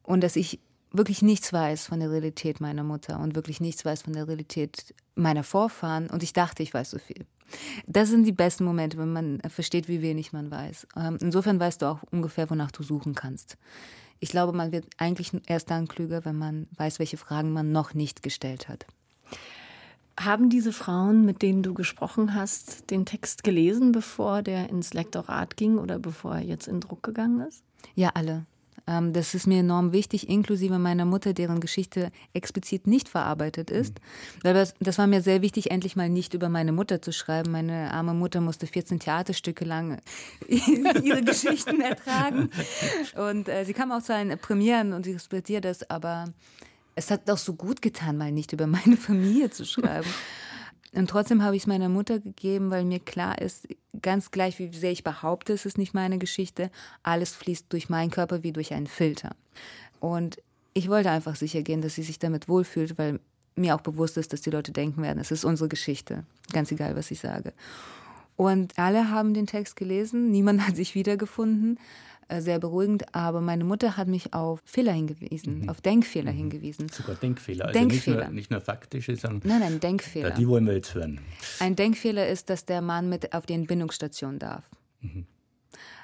Und 0.02 0.22
dass 0.22 0.36
ich 0.36 0.60
wirklich 0.92 1.22
nichts 1.22 1.52
weiß 1.52 1.86
von 1.86 2.00
der 2.00 2.10
Realität 2.10 2.60
meiner 2.60 2.84
Mutter 2.84 3.20
und 3.20 3.34
wirklich 3.34 3.60
nichts 3.60 3.84
weiß 3.84 4.02
von 4.02 4.12
der 4.12 4.28
Realität 4.28 4.94
meiner 5.14 5.44
Vorfahren 5.44 6.08
und 6.10 6.22
ich 6.22 6.32
dachte, 6.32 6.62
ich 6.62 6.72
weiß 6.72 6.90
so 6.90 6.98
viel. 6.98 7.26
Das 7.86 8.08
sind 8.08 8.24
die 8.24 8.32
besten 8.32 8.64
Momente, 8.64 8.98
wenn 8.98 9.12
man 9.12 9.40
versteht, 9.48 9.88
wie 9.88 10.02
wenig 10.02 10.32
man 10.32 10.50
weiß. 10.50 10.88
Ähm, 10.96 11.18
insofern 11.20 11.60
weißt 11.60 11.82
du 11.82 11.86
auch 11.86 12.02
ungefähr, 12.10 12.50
wonach 12.50 12.72
du 12.72 12.82
suchen 12.82 13.14
kannst. 13.14 13.56
Ich 14.18 14.30
glaube, 14.30 14.52
man 14.52 14.72
wird 14.72 14.86
eigentlich 14.96 15.32
erst 15.46 15.70
dann 15.70 15.88
klüger, 15.88 16.24
wenn 16.24 16.36
man 16.36 16.66
weiß, 16.76 16.98
welche 16.98 17.16
Fragen 17.16 17.52
man 17.52 17.72
noch 17.72 17.94
nicht 17.94 18.22
gestellt 18.22 18.68
hat. 18.68 18.86
Haben 20.18 20.48
diese 20.48 20.72
Frauen, 20.72 21.26
mit 21.26 21.42
denen 21.42 21.62
du 21.62 21.74
gesprochen 21.74 22.34
hast, 22.34 22.90
den 22.90 23.04
Text 23.04 23.44
gelesen, 23.44 23.92
bevor 23.92 24.42
der 24.42 24.70
ins 24.70 24.94
Lektorat 24.94 25.56
ging 25.58 25.76
oder 25.76 25.98
bevor 25.98 26.36
er 26.36 26.42
jetzt 26.42 26.68
in 26.68 26.80
Druck 26.80 27.02
gegangen 27.02 27.40
ist? 27.40 27.62
Ja, 27.94 28.10
alle. 28.14 28.46
Ähm, 28.86 29.12
das 29.12 29.34
ist 29.34 29.46
mir 29.46 29.60
enorm 29.60 29.92
wichtig, 29.92 30.28
inklusive 30.28 30.78
meiner 30.78 31.04
Mutter, 31.04 31.32
deren 31.32 31.60
Geschichte 31.60 32.10
explizit 32.32 32.86
nicht 32.86 33.08
verarbeitet 33.08 33.70
ist. 33.70 33.94
Mhm. 34.44 34.54
Das, 34.54 34.74
das 34.80 34.98
war 34.98 35.06
mir 35.06 35.22
sehr 35.22 35.42
wichtig, 35.42 35.70
endlich 35.70 35.96
mal 35.96 36.08
nicht 36.08 36.34
über 36.34 36.48
meine 36.48 36.72
Mutter 36.72 37.02
zu 37.02 37.12
schreiben. 37.12 37.50
Meine 37.50 37.92
arme 37.92 38.14
Mutter 38.14 38.40
musste 38.40 38.66
14 38.66 39.00
Theaterstücke 39.00 39.64
lang 39.64 40.00
ihre 40.48 41.22
Geschichten 41.22 41.80
ertragen. 41.80 42.50
Und 43.16 43.48
äh, 43.48 43.64
sie 43.64 43.72
kam 43.72 43.90
auch 43.90 44.02
zu 44.02 44.14
einen 44.14 44.38
Premieren 44.38 44.92
und 44.92 45.04
sie 45.04 45.12
respektiert 45.12 45.64
das, 45.64 45.88
aber 45.90 46.26
es 46.94 47.10
hat 47.10 47.28
doch 47.28 47.38
so 47.38 47.54
gut 47.54 47.82
getan, 47.82 48.16
mal 48.16 48.32
nicht 48.32 48.52
über 48.52 48.66
meine 48.66 48.96
Familie 48.96 49.50
zu 49.50 49.64
schreiben. 49.64 50.08
Und 50.96 51.10
trotzdem 51.10 51.42
habe 51.42 51.56
ich 51.56 51.62
es 51.62 51.66
meiner 51.66 51.88
Mutter 51.88 52.18
gegeben, 52.18 52.70
weil 52.70 52.84
mir 52.84 53.00
klar 53.00 53.40
ist, 53.40 53.68
ganz 54.00 54.30
gleich 54.30 54.58
wie 54.58 54.72
sehr 54.72 54.92
ich 54.92 55.04
behaupte, 55.04 55.52
es 55.52 55.66
ist 55.66 55.78
nicht 55.78 55.94
meine 55.94 56.18
Geschichte, 56.18 56.70
alles 57.02 57.34
fließt 57.34 57.66
durch 57.68 57.88
meinen 57.88 58.10
Körper 58.10 58.42
wie 58.42 58.52
durch 58.52 58.72
einen 58.72 58.86
Filter. 58.86 59.30
Und 60.00 60.38
ich 60.72 60.88
wollte 60.88 61.10
einfach 61.10 61.36
sicher 61.36 61.62
gehen, 61.62 61.82
dass 61.82 61.94
sie 61.94 62.02
sich 62.02 62.18
damit 62.18 62.48
wohlfühlt, 62.48 62.98
weil 62.98 63.20
mir 63.56 63.74
auch 63.74 63.80
bewusst 63.80 64.16
ist, 64.16 64.32
dass 64.32 64.40
die 64.40 64.50
Leute 64.50 64.72
denken 64.72 65.02
werden, 65.02 65.18
es 65.18 65.30
ist 65.30 65.44
unsere 65.44 65.68
Geschichte, 65.68 66.24
ganz 66.52 66.70
egal, 66.72 66.96
was 66.96 67.10
ich 67.10 67.20
sage. 67.20 67.52
Und 68.36 68.78
alle 68.78 69.10
haben 69.10 69.34
den 69.34 69.46
Text 69.46 69.76
gelesen, 69.76 70.30
niemand 70.30 70.60
hat 70.66 70.76
sich 70.76 70.94
wiedergefunden. 70.94 71.78
Äh, 72.28 72.40
sehr 72.40 72.58
beruhigend, 72.58 73.14
aber 73.14 73.40
meine 73.40 73.62
Mutter 73.62 73.96
hat 73.96 74.08
mich 74.08 74.34
auf 74.34 74.60
Fehler 74.64 74.92
hingewiesen, 74.92 75.60
mhm. 75.60 75.68
auf 75.68 75.80
Denkfehler 75.80 76.32
mhm. 76.32 76.36
hingewiesen. 76.36 76.88
Sogar 76.88 77.14
Denkfehler, 77.14 77.66
also 77.66 77.78
Denkfehler. 77.78 78.16
Nicht, 78.16 78.26
nur, 78.26 78.34
nicht 78.34 78.50
nur 78.50 78.60
faktische, 78.60 79.14
sondern. 79.14 79.48
Nein, 79.48 79.60
nein, 79.60 79.80
Denkfehler. 79.80 80.30
Die 80.30 80.48
wollen 80.48 80.66
wir 80.66 80.74
jetzt 80.74 80.94
hören. 80.94 81.20
Ein 81.60 81.76
Denkfehler 81.76 82.26
ist, 82.26 82.50
dass 82.50 82.64
der 82.64 82.82
Mann 82.82 83.08
mit 83.08 83.32
auf 83.32 83.46
die 83.46 83.54
Entbindungsstation 83.54 84.40
darf. 84.40 84.64
Mhm. 85.02 85.26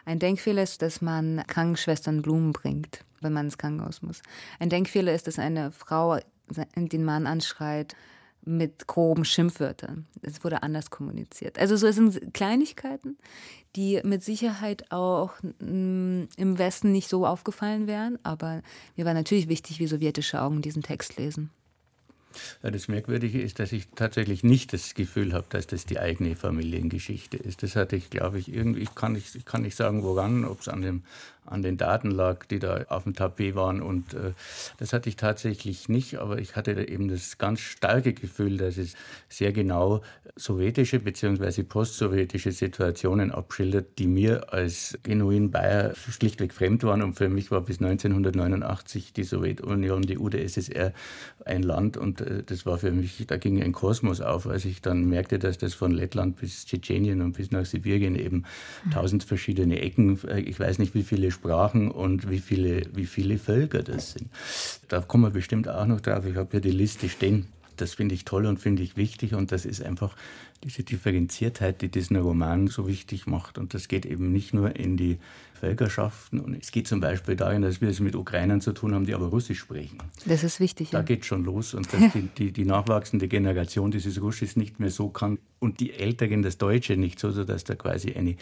Ein 0.04 0.20
Denkfehler 0.20 0.62
ist, 0.62 0.80
dass 0.82 1.00
man 1.00 1.42
Krankenschwestern 1.48 2.22
Blumen 2.22 2.52
bringt, 2.52 3.04
wenn 3.20 3.32
man 3.32 3.46
ins 3.46 3.58
Krankenhaus 3.58 4.02
muss. 4.02 4.22
Ein 4.60 4.68
Denkfehler 4.68 5.14
ist, 5.14 5.26
dass 5.26 5.40
eine 5.40 5.72
Frau 5.72 6.18
den 6.76 7.04
Mann 7.04 7.26
anschreit, 7.26 7.96
mit 8.44 8.86
groben 8.86 9.24
Schimpfwörtern. 9.24 10.06
Es 10.22 10.42
wurde 10.44 10.62
anders 10.62 10.90
kommuniziert. 10.90 11.58
Also 11.58 11.76
so 11.76 11.90
sind 11.92 12.34
Kleinigkeiten, 12.34 13.16
die 13.76 14.00
mit 14.04 14.22
Sicherheit 14.22 14.90
auch 14.90 15.32
mm, 15.60 16.24
im 16.36 16.58
Westen 16.58 16.92
nicht 16.92 17.08
so 17.08 17.26
aufgefallen 17.26 17.86
wären, 17.86 18.18
aber 18.22 18.62
mir 18.96 19.04
war 19.04 19.14
natürlich 19.14 19.48
wichtig, 19.48 19.78
wie 19.78 19.86
sowjetische 19.86 20.42
Augen 20.42 20.62
diesen 20.62 20.82
Text 20.82 21.16
lesen. 21.18 21.50
Ja, 22.62 22.70
das 22.70 22.88
Merkwürdige 22.88 23.40
ist, 23.40 23.58
dass 23.58 23.72
ich 23.72 23.88
tatsächlich 23.94 24.42
nicht 24.42 24.72
das 24.72 24.94
Gefühl 24.94 25.32
habe, 25.32 25.46
dass 25.50 25.66
das 25.66 25.84
die 25.84 25.98
eigene 25.98 26.36
Familiengeschichte 26.36 27.36
ist. 27.36 27.62
Das 27.62 27.76
hatte 27.76 27.96
ich, 27.96 28.10
glaube 28.10 28.38
ich, 28.38 28.52
irgendwie, 28.52 28.80
ich 28.80 28.94
kann 28.94 29.12
nicht, 29.12 29.34
ich 29.34 29.44
kann 29.44 29.62
nicht 29.62 29.76
sagen, 29.76 30.02
woran, 30.02 30.44
ob 30.44 30.60
es 30.60 30.68
an, 30.68 30.82
dem, 30.82 31.02
an 31.44 31.62
den 31.62 31.76
Daten 31.76 32.10
lag, 32.10 32.44
die 32.46 32.58
da 32.58 32.84
auf 32.88 33.04
dem 33.04 33.14
Tapet 33.14 33.54
waren. 33.54 33.82
Und 33.82 34.14
äh, 34.14 34.32
das 34.78 34.92
hatte 34.92 35.08
ich 35.08 35.16
tatsächlich 35.16 35.88
nicht, 35.88 36.16
aber 36.18 36.38
ich 36.38 36.56
hatte 36.56 36.72
eben 36.88 37.08
das 37.08 37.38
ganz 37.38 37.60
starke 37.60 38.12
Gefühl, 38.12 38.56
dass 38.58 38.76
es 38.76 38.94
sehr 39.28 39.52
genau 39.52 40.02
sowjetische 40.36 41.00
bzw. 41.00 41.64
postsowjetische 41.64 42.52
Situationen 42.52 43.32
abschildert, 43.32 43.98
die 43.98 44.06
mir 44.06 44.52
als 44.52 44.98
genuin 45.02 45.50
Bayer 45.50 45.94
schlichtweg 45.94 46.54
fremd 46.54 46.84
waren. 46.84 47.02
Und 47.02 47.14
für 47.14 47.28
mich 47.28 47.50
war 47.50 47.60
bis 47.60 47.80
1989 47.80 49.12
die 49.12 49.24
Sowjetunion, 49.24 50.02
die 50.02 50.18
UdSSR, 50.18 50.92
ein 51.44 51.62
Land 51.62 51.96
und 51.96 52.20
äh, 52.20 52.42
das 52.44 52.66
war 52.66 52.78
für 52.78 52.92
mich, 52.92 53.24
da 53.26 53.36
ging 53.36 53.60
ein 53.62 53.72
Kosmos 53.72 54.20
auf, 54.20 54.46
als 54.46 54.64
ich 54.64 54.80
dann 54.80 55.06
merkte, 55.06 55.38
dass 55.38 55.58
das 55.58 55.74
von 55.74 55.90
Lettland 55.90 56.36
bis 56.36 56.66
Tschetschenien 56.66 57.20
und 57.20 57.32
bis 57.32 57.50
nach 57.50 57.64
Sibirien 57.64 58.14
eben 58.14 58.44
mhm. 58.84 58.90
tausend 58.92 59.24
verschiedene 59.24 59.80
Ecken, 59.80 60.18
äh, 60.28 60.40
ich 60.40 60.58
weiß 60.58 60.78
nicht 60.78 60.94
wie 60.94 61.02
viele 61.02 61.31
Sprachen 61.32 61.90
und 61.90 62.30
wie 62.30 62.38
viele, 62.38 62.82
wie 62.94 63.06
viele 63.06 63.38
Völker 63.38 63.82
das 63.82 64.12
sind. 64.12 64.28
Da 64.88 65.00
kommen 65.00 65.24
wir 65.24 65.30
bestimmt 65.30 65.68
auch 65.68 65.86
noch 65.86 66.00
drauf. 66.00 66.24
Ich 66.26 66.36
habe 66.36 66.48
hier 66.52 66.60
die 66.60 66.70
Liste 66.70 67.08
stehen. 67.08 67.46
Das 67.76 67.94
finde 67.94 68.14
ich 68.14 68.24
toll 68.24 68.46
und 68.46 68.58
finde 68.58 68.82
ich 68.82 68.96
wichtig 68.96 69.34
und 69.34 69.50
das 69.50 69.64
ist 69.64 69.82
einfach 69.82 70.14
diese 70.62 70.84
Differenziertheit, 70.84 71.82
die 71.82 71.88
diesen 71.88 72.16
Roman 72.16 72.68
so 72.68 72.86
wichtig 72.86 73.26
macht. 73.26 73.58
Und 73.58 73.74
das 73.74 73.88
geht 73.88 74.06
eben 74.06 74.30
nicht 74.30 74.54
nur 74.54 74.76
in 74.76 74.96
die 74.96 75.18
Völkerschaften. 75.54 76.40
Und 76.40 76.54
es 76.54 76.70
geht 76.70 76.86
zum 76.88 77.00
Beispiel 77.00 77.36
dahin, 77.36 77.62
dass 77.62 77.80
wir 77.80 77.88
es 77.88 78.00
mit 78.00 78.14
Ukrainern 78.14 78.60
zu 78.60 78.72
tun 78.72 78.94
haben, 78.94 79.06
die 79.06 79.14
aber 79.14 79.26
Russisch 79.26 79.60
sprechen. 79.60 79.98
Das 80.26 80.44
ist 80.44 80.60
wichtig. 80.60 80.90
Da 80.90 80.98
ja. 80.98 81.04
geht 81.04 81.24
schon 81.24 81.44
los. 81.44 81.74
Und 81.74 81.92
dass 81.92 82.00
die, 82.14 82.28
die, 82.36 82.52
die, 82.52 82.64
nachwachsende 82.64 83.28
Generation 83.28 83.90
dieses 83.90 84.20
Russisch 84.20 84.56
nicht 84.56 84.80
mehr 84.80 84.90
so 84.90 85.08
kann 85.08 85.38
und 85.58 85.80
die 85.80 85.92
Älteren 85.92 86.42
das 86.42 86.58
Deutsche 86.58 86.96
nicht 86.96 87.18
so, 87.18 87.30
sodass 87.30 87.64
da 87.64 87.74
quasi 87.74 88.12
eine 88.12 88.36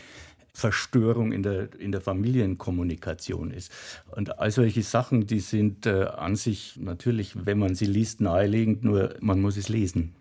Verstörung 0.52 1.32
in 1.32 1.42
der, 1.42 1.68
in 1.78 1.92
der 1.92 2.00
Familienkommunikation 2.00 3.50
ist. 3.50 3.72
Und 4.10 4.38
all 4.38 4.50
solche 4.50 4.82
Sachen, 4.82 5.26
die 5.26 5.40
sind 5.40 5.86
äh, 5.86 6.04
an 6.04 6.36
sich 6.36 6.76
natürlich, 6.76 7.46
wenn 7.46 7.58
man 7.58 7.74
sie 7.74 7.86
liest, 7.86 8.20
naheliegend, 8.20 8.84
nur 8.84 9.14
man 9.20 9.40
muss 9.40 9.56
es 9.56 9.68
lesen. 9.68 10.14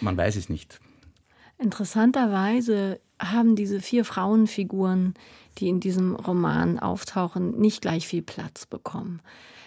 Man 0.00 0.16
weiß 0.16 0.36
es 0.36 0.48
nicht. 0.48 0.80
Interessanterweise 1.58 3.00
haben 3.20 3.54
diese 3.54 3.80
vier 3.80 4.04
Frauenfiguren, 4.04 5.14
die 5.58 5.68
in 5.68 5.80
diesem 5.80 6.14
Roman 6.16 6.78
auftauchen, 6.78 7.58
nicht 7.60 7.82
gleich 7.82 8.06
viel 8.06 8.22
Platz 8.22 8.66
bekommen. 8.66 9.20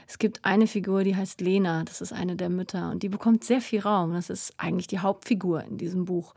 Es 0.07 0.17
gibt 0.17 0.43
eine 0.43 0.67
Figur, 0.67 1.03
die 1.03 1.15
heißt 1.15 1.39
Lena, 1.41 1.83
das 1.83 2.01
ist 2.01 2.13
eine 2.13 2.35
der 2.35 2.49
Mütter, 2.49 2.91
und 2.91 3.03
die 3.03 3.09
bekommt 3.09 3.43
sehr 3.43 3.61
viel 3.61 3.79
Raum. 3.79 4.13
Das 4.13 4.29
ist 4.29 4.53
eigentlich 4.57 4.87
die 4.87 4.99
Hauptfigur 4.99 5.63
in 5.63 5.77
diesem 5.77 6.05
Buch. 6.05 6.33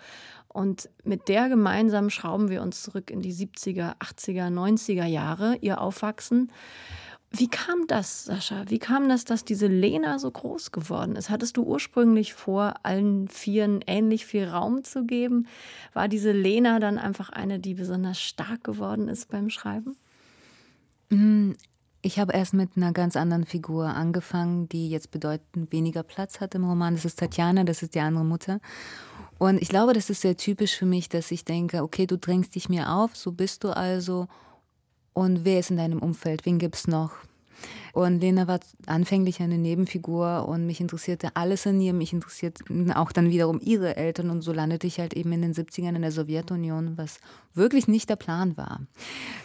Und 0.56 0.88
mit 1.04 1.28
der 1.28 1.50
gemeinsam 1.50 2.08
schrauben 2.08 2.48
wir 2.48 2.62
uns 2.62 2.82
zurück 2.82 3.10
in 3.10 3.20
die 3.20 3.34
70er, 3.34 3.98
80er, 3.98 4.48
90er 4.48 5.04
Jahre, 5.04 5.58
ihr 5.60 5.82
Aufwachsen. 5.82 6.50
Wie 7.30 7.48
kam 7.48 7.86
das, 7.86 8.24
Sascha? 8.24 8.64
Wie 8.68 8.78
kam 8.78 9.10
das, 9.10 9.26
dass 9.26 9.44
diese 9.44 9.66
Lena 9.66 10.18
so 10.18 10.30
groß 10.30 10.72
geworden 10.72 11.14
ist? 11.14 11.28
Hattest 11.28 11.58
du 11.58 11.62
ursprünglich 11.62 12.32
vor, 12.32 12.72
allen 12.84 13.28
Vieren 13.28 13.84
ähnlich 13.86 14.24
viel 14.24 14.48
Raum 14.48 14.82
zu 14.82 15.04
geben? 15.04 15.46
War 15.92 16.08
diese 16.08 16.32
Lena 16.32 16.78
dann 16.78 16.96
einfach 16.96 17.28
eine, 17.28 17.60
die 17.60 17.74
besonders 17.74 18.18
stark 18.18 18.64
geworden 18.64 19.08
ist 19.08 19.28
beim 19.28 19.50
Schreiben? 19.50 19.94
Mm, 21.10 21.50
ich 22.00 22.18
habe 22.18 22.32
erst 22.32 22.54
mit 22.54 22.70
einer 22.76 22.92
ganz 22.92 23.14
anderen 23.14 23.44
Figur 23.44 23.88
angefangen, 23.88 24.70
die 24.70 24.88
jetzt 24.88 25.10
bedeutend 25.10 25.70
weniger 25.70 26.02
Platz 26.02 26.40
hat 26.40 26.54
im 26.54 26.64
Roman. 26.64 26.94
Das 26.94 27.04
ist 27.04 27.18
Tatjana, 27.18 27.64
das 27.64 27.82
ist 27.82 27.94
die 27.94 28.00
andere 28.00 28.24
Mutter. 28.24 28.60
Und 29.38 29.60
ich 29.60 29.68
glaube, 29.68 29.92
das 29.92 30.10
ist 30.10 30.22
sehr 30.22 30.36
typisch 30.36 30.76
für 30.76 30.86
mich, 30.86 31.08
dass 31.08 31.30
ich 31.30 31.44
denke, 31.44 31.82
okay, 31.82 32.06
du 32.06 32.16
drängst 32.16 32.54
dich 32.54 32.68
mir 32.68 32.90
auf, 32.90 33.16
so 33.16 33.32
bist 33.32 33.64
du 33.64 33.70
also 33.70 34.28
und 35.12 35.44
wer 35.46 35.60
ist 35.60 35.70
in 35.70 35.78
deinem 35.78 36.00
Umfeld? 36.00 36.44
Wen 36.44 36.58
gibt 36.58 36.74
es 36.74 36.88
noch? 36.88 37.12
Und 37.94 38.20
Lena 38.20 38.46
war 38.46 38.60
anfänglich 38.84 39.40
eine 39.40 39.56
Nebenfigur 39.56 40.46
und 40.46 40.66
mich 40.66 40.82
interessierte 40.82 41.30
alles 41.34 41.66
an 41.66 41.80
ihr. 41.80 41.94
Mich 41.94 42.12
interessiert 42.12 42.58
auch 42.94 43.12
dann 43.12 43.30
wiederum 43.30 43.58
ihre 43.62 43.96
Eltern. 43.96 44.28
Und 44.28 44.42
so 44.42 44.52
landete 44.52 44.86
ich 44.86 45.00
halt 45.00 45.14
eben 45.14 45.32
in 45.32 45.40
den 45.40 45.54
70ern 45.54 45.96
in 45.96 46.02
der 46.02 46.12
Sowjetunion, 46.12 46.98
was 46.98 47.18
wirklich 47.54 47.88
nicht 47.88 48.10
der 48.10 48.16
Plan 48.16 48.58
war. 48.58 48.82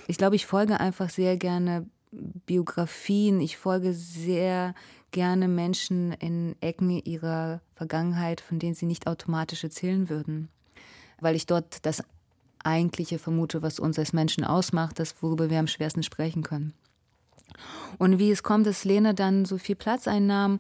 Ich 0.08 0.18
glaube, 0.18 0.36
ich 0.36 0.46
folge 0.46 0.82
einfach 0.82 1.10
sehr 1.10 1.38
gerne 1.38 1.86
Biografien. 2.12 3.40
Ich 3.40 3.56
folge 3.56 3.94
sehr 3.94 4.76
gerne 5.12 5.48
Menschen 5.48 6.14
in 6.14 6.56
Ecken 6.62 6.90
ihrer 6.90 7.62
Vergangenheit, 7.76 8.42
von 8.42 8.60
denen 8.60 8.76
sie 8.76 8.86
nicht 8.86 9.08
automatisch 9.08 9.64
erzählen 9.64 10.10
würden. 10.10 10.50
Weil 11.20 11.36
ich 11.36 11.46
dort 11.46 11.86
das 11.86 12.04
eigentliche 12.64 13.20
vermute, 13.20 13.62
was 13.62 13.80
uns 13.80 13.98
als 14.00 14.14
Menschen 14.14 14.44
ausmacht, 14.44 15.00
das 15.00 15.22
worüber 15.22 15.50
wir 15.50 15.60
am 15.60 15.68
schwersten 15.68 16.04
sprechen 16.04 16.44
können. 16.44 16.74
Und 17.98 18.20
wie 18.20 18.32
es 18.32 18.44
kommt, 18.44 18.66
dass 18.66 18.86
Lena 18.86 19.14
dann 19.14 19.46
so 19.46 19.58
viel 19.58 19.76
Platz 19.76 20.08
einnahm, 20.08 20.60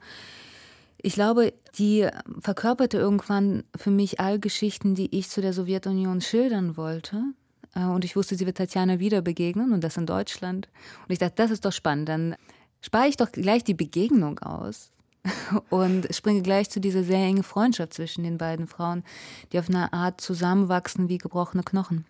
ich 1.04 1.14
glaube, 1.14 1.54
die 1.78 2.08
verkörperte 2.40 2.98
irgendwann 2.98 3.64
für 3.76 3.90
mich 3.90 4.20
all 4.20 4.40
Geschichten, 4.40 4.94
die 4.94 5.18
ich 5.18 5.30
zu 5.30 5.42
der 5.42 5.54
Sowjetunion 5.54 6.22
schildern 6.22 6.78
wollte. 6.78 7.24
Äh, 7.76 7.86
und 7.86 8.06
ich 8.06 8.16
wusste, 8.16 8.36
sie 8.36 8.46
wird 8.46 8.58
Tatjana 8.58 9.00
wieder 9.00 9.22
begegnen 9.22 9.74
und 9.74 9.84
das 9.84 9.98
in 9.98 10.06
Deutschland. 10.06 10.70
Und 11.08 11.12
ich 11.12 11.20
dachte, 11.20 11.36
das 11.38 11.50
ist 11.50 11.66
doch 11.66 11.72
spannend. 11.72 12.10
Dann 12.10 12.36
spare 12.82 13.08
ich 13.08 13.18
doch 13.18 13.32
gleich 13.32 13.64
die 13.64 13.74
Begegnung 13.74 14.40
aus 14.40 14.92
und 15.70 16.14
springe 16.14 16.42
gleich 16.42 16.70
zu 16.70 16.80
dieser 16.80 17.04
sehr 17.04 17.20
engen 17.20 17.44
Freundschaft 17.44 17.94
zwischen 17.94 18.24
den 18.24 18.38
beiden 18.38 18.68
Frauen, 18.68 19.04
die 19.52 19.60
auf 19.60 19.70
eine 19.70 19.94
Art 19.94 20.20
zusammenwachsen 20.20 21.10
wie 21.10 21.18
gebrochene 21.18 21.64
Knochen. 21.64 22.06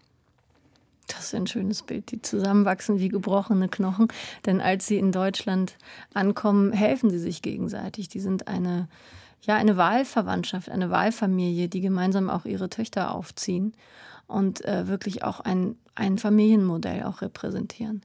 Das 1.08 1.26
ist 1.26 1.36
ein 1.36 1.48
schönes 1.48 1.82
Bild. 1.82 2.12
Die 2.12 2.22
zusammenwachsen 2.22 3.00
wie 3.00 3.10
gebrochene 3.10 3.68
Knochen. 3.68 4.08
Denn 4.46 4.62
als 4.62 4.88
sie 4.88 4.98
in 4.98 5.12
Deutschland 5.12 5.76
ankommen, 6.14 6.72
helfen 6.72 7.10
sie 7.10 7.20
sich 7.20 7.42
gegenseitig. 7.42 8.08
Die 8.08 8.20
sind 8.20 8.48
eine, 8.48 8.88
ja, 9.42 9.56
eine 9.56 9.76
Wahlverwandtschaft, 9.76 10.70
eine 10.70 10.90
Wahlfamilie, 10.90 11.68
die 11.68 11.82
gemeinsam 11.82 12.30
auch 12.30 12.46
ihre 12.46 12.70
Töchter 12.70 13.14
aufziehen 13.14 13.74
und 14.28 14.64
äh, 14.64 14.88
wirklich 14.88 15.24
auch 15.24 15.42
ein, 15.42 15.76
ein 15.96 16.18
Familienmodell 16.18 17.04
auch 17.04 17.22
repräsentieren. 17.22 18.04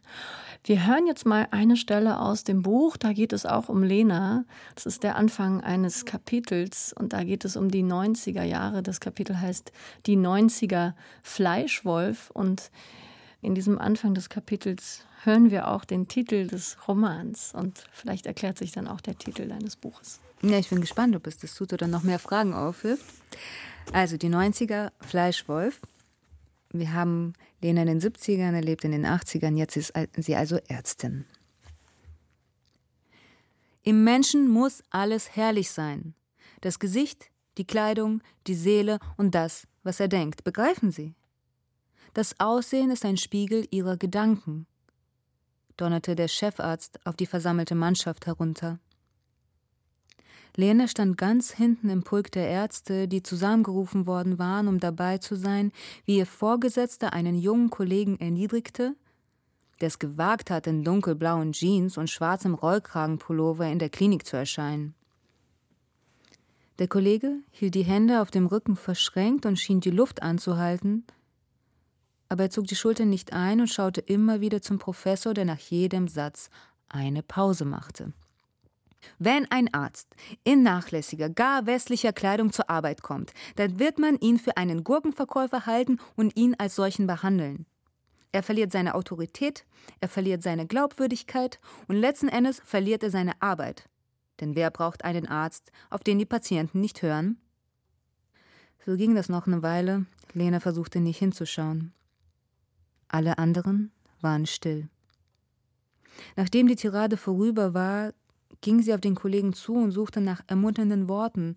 Wir 0.67 0.85
hören 0.85 1.07
jetzt 1.07 1.25
mal 1.27 1.47
eine 1.53 1.77
Stelle 1.77 2.19
aus 2.19 2.43
dem 2.43 2.63
Buch, 2.63 2.97
da 2.97 3.13
geht 3.13 3.33
es 3.33 3.47
auch 3.47 3.69
um 3.69 3.85
Lena. 3.85 4.45
Das 4.75 4.85
ist 4.85 5.05
der 5.05 5.15
Anfang 5.15 5.61
eines 5.61 6.07
Kapitels 6.07 6.93
und 6.93 7.13
da 7.13 7.23
geht 7.23 7.45
es 7.45 7.57
um 7.57 7.71
die 7.71 7.85
90er 7.85 8.43
Jahre. 8.43 8.83
Das 8.83 8.99
Kapitel 8.99 9.41
heißt 9.41 9.71
Die 10.07 10.17
90er 10.17 10.95
Fleischwolf 11.23 12.33
und 12.33 12.73
in 13.43 13.55
diesem 13.55 13.79
Anfang 13.79 14.15
des 14.15 14.29
Kapitels 14.29 15.07
hören 15.23 15.53
wir 15.53 15.69
auch 15.69 15.85
den 15.85 16.09
Titel 16.09 16.49
des 16.49 16.77
Romans 16.89 17.55
und 17.55 17.85
vielleicht 17.93 18.27
erklärt 18.27 18.59
sich 18.59 18.73
dann 18.73 18.89
auch 18.89 19.01
der 19.01 19.17
Titel 19.17 19.47
deines 19.47 19.77
Buches. 19.77 20.19
Ja, 20.43 20.59
ich 20.59 20.69
bin 20.69 20.81
gespannt, 20.81 21.15
ob 21.15 21.29
es 21.29 21.39
das 21.39 21.55
tut 21.55 21.75
oder 21.75 21.87
noch 21.87 22.03
mehr 22.03 22.19
Fragen 22.19 22.55
aufwirft. 22.55 23.05
Also 23.93 24.17
die 24.17 24.31
90er 24.31 24.91
Fleischwolf. 25.01 25.81
Wir 26.73 26.93
haben 26.93 27.33
Lena 27.61 27.83
in 27.83 27.87
den 27.87 28.01
70ern 28.01 28.55
erlebt, 28.55 28.85
in 28.85 28.93
den 28.93 29.07
80ern, 29.07 29.57
jetzt 29.57 29.77
ist 29.77 29.93
sie 30.17 30.37
also 30.37 30.59
Ärztin. 30.69 31.25
Im 33.83 34.03
Menschen 34.03 34.49
muss 34.49 34.83
alles 34.91 35.37
herrlich 35.37 35.71
sein. 35.71 36.15
Das 36.61 36.79
Gesicht, 36.79 37.31
die 37.57 37.67
Kleidung, 37.67 38.21
die 38.47 38.55
Seele 38.55 38.99
und 39.17 39.35
das, 39.35 39.67
was 39.85 40.01
er 40.01 40.09
denkt. 40.09 40.43
Begreifen 40.43 40.91
Sie? 40.91 41.15
Das 42.13 42.41
Aussehen 42.41 42.91
ist 42.91 43.05
ein 43.05 43.17
Spiegel 43.17 43.69
ihrer 43.71 43.97
Gedanken, 43.97 44.67
donnerte 45.77 46.17
der 46.17 46.29
Chefarzt 46.29 46.99
auf 47.07 47.15
die 47.15 47.27
versammelte 47.27 47.75
Mannschaft 47.75 48.27
herunter. 48.27 48.81
Lene 50.57 50.89
stand 50.89 51.19
ganz 51.19 51.53
hinten 51.53 51.91
im 51.91 52.03
Pulk 52.03 52.33
der 52.33 52.49
Ärzte, 52.49 53.09
die 53.09 53.23
zusammengerufen 53.23 54.07
worden 54.07 54.39
waren, 54.39 54.69
um 54.69 54.81
dabei 54.81 55.19
zu 55.19 55.37
sein, 55.37 55.71
wie 56.07 56.17
ihr 56.17 56.27
Vorgesetzter 56.27 57.13
einen 57.13 57.37
jungen 57.37 57.69
Kollegen 57.69 58.19
erniedrigte, 58.19 58.95
der 59.81 59.89
es 59.89 59.99
gewagt 59.99 60.51
hat, 60.51 60.67
in 60.67 60.83
dunkelblauen 60.83 61.53
Jeans 61.53 61.99
und 61.99 62.09
schwarzem 62.09 62.55
Rollkragenpullover 62.55 63.67
in 63.67 63.79
der 63.79 63.91
Klinik 63.91 64.27
zu 64.27 64.37
erscheinen. 64.37 64.95
Der 66.79 66.89
Kollege 66.89 67.37
hielt 67.51 67.75
die 67.75 67.85
Hände 67.85 68.23
auf 68.23 68.31
dem 68.31 68.47
Rücken 68.47 68.77
verschränkt 68.77 69.45
und 69.45 69.59
schien 69.59 69.81
die 69.81 69.91
Luft 69.91 70.23
anzuhalten, 70.23 71.05
aber 72.29 72.45
er 72.45 72.51
zog 72.51 72.67
die 72.67 72.77
Schultern 72.77 73.11
nicht 73.11 73.33
ein 73.33 73.61
und 73.61 73.69
schaute 73.69 74.01
immer 74.01 74.41
wieder 74.41 74.61
zum 74.63 74.79
Professor, 74.79 75.35
der 75.35 75.45
nach 75.45 75.59
jedem 75.59 76.09
Satz 76.09 76.51
eine 76.89 77.23
Pause 77.23 77.65
machte. 77.65 78.13
Wenn 79.19 79.51
ein 79.51 79.73
Arzt 79.73 80.09
in 80.45 80.63
nachlässiger, 80.63 81.29
gar 81.29 81.67
westlicher 81.67 82.13
Kleidung 82.13 82.53
zur 82.53 82.71
Arbeit 82.71 83.03
kommt, 83.03 83.33
dann 83.57 83.79
wird 83.79 83.99
man 83.99 84.19
ihn 84.19 84.39
für 84.39 84.57
einen 84.57 84.85
Gurkenverkäufer 84.85 85.67
halten 85.67 85.99
und 86.17 86.37
ihn 86.37 86.55
als 86.59 86.75
solchen 86.77 87.07
behandeln. 87.07 87.67
Er 88.33 88.43
verliert 88.43 88.73
seine 88.73 88.95
Autorität, 88.95 89.65
er 90.01 90.09
verliert 90.09 90.43
seine 90.43 90.67
Glaubwürdigkeit 90.67 91.59
und 91.89 91.97
letzten 91.97 92.29
Endes 92.29 92.61
verliert 92.65 93.03
er 93.03 93.11
seine 93.11 93.41
Arbeit. 93.41 93.89
Denn 94.41 94.55
wer 94.55 94.71
braucht 94.71 95.05
einen 95.05 95.27
Arzt, 95.27 95.73
auf 95.89 96.03
den 96.03 96.19
die 96.19 96.27
Patienten 96.27 96.81
nicht 96.81 97.03
hören? 97.03 97.39
So 98.85 98.97
ging 98.97 99.15
das 99.15 99.29
noch 99.29 99.47
eine 99.47 99.63
Weile. 99.63 100.07
Lena 100.35 100.61
versuchte 100.61 101.01
nicht 101.01 101.19
hinzuschauen. 101.19 101.93
Alle 103.09 103.39
anderen 103.39 103.91
waren 104.21 104.47
still. 104.47 104.89
Nachdem 106.37 106.67
die 106.67 106.77
Tirade 106.77 107.17
vorüber 107.17 107.75
war, 107.75 108.13
ging 108.61 108.83
sie 108.83 108.95
auf 108.95 109.01
den 109.01 109.15
Kollegen 109.15 109.53
zu 109.53 109.75
und 109.75 109.91
suchte 109.91 110.21
nach 110.21 110.43
ermunternden 110.47 111.09
Worten, 111.09 111.55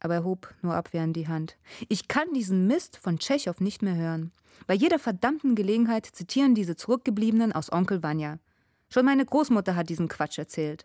aber 0.00 0.14
er 0.14 0.24
hob 0.24 0.54
nur 0.62 0.74
abwehrend 0.74 1.16
die 1.16 1.28
Hand. 1.28 1.56
Ich 1.88 2.08
kann 2.08 2.32
diesen 2.34 2.66
Mist 2.66 2.96
von 2.96 3.18
Tschechow 3.18 3.58
nicht 3.60 3.82
mehr 3.82 3.96
hören. 3.96 4.32
Bei 4.66 4.74
jeder 4.74 4.98
verdammten 4.98 5.54
Gelegenheit 5.54 6.06
zitieren 6.06 6.54
diese 6.54 6.76
Zurückgebliebenen 6.76 7.52
aus 7.52 7.72
Onkel 7.72 8.02
Vanya. 8.02 8.38
Schon 8.90 9.04
meine 9.04 9.24
Großmutter 9.24 9.76
hat 9.76 9.88
diesen 9.88 10.08
Quatsch 10.08 10.38
erzählt. 10.38 10.84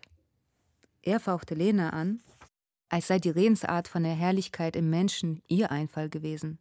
Er 1.02 1.20
fauchte 1.20 1.54
Lena 1.54 1.90
an, 1.90 2.20
als 2.88 3.08
sei 3.08 3.18
die 3.18 3.30
Redensart 3.30 3.88
von 3.88 4.02
der 4.02 4.14
Herrlichkeit 4.14 4.76
im 4.76 4.90
Menschen 4.90 5.42
ihr 5.48 5.70
Einfall 5.70 6.08
gewesen. 6.08 6.58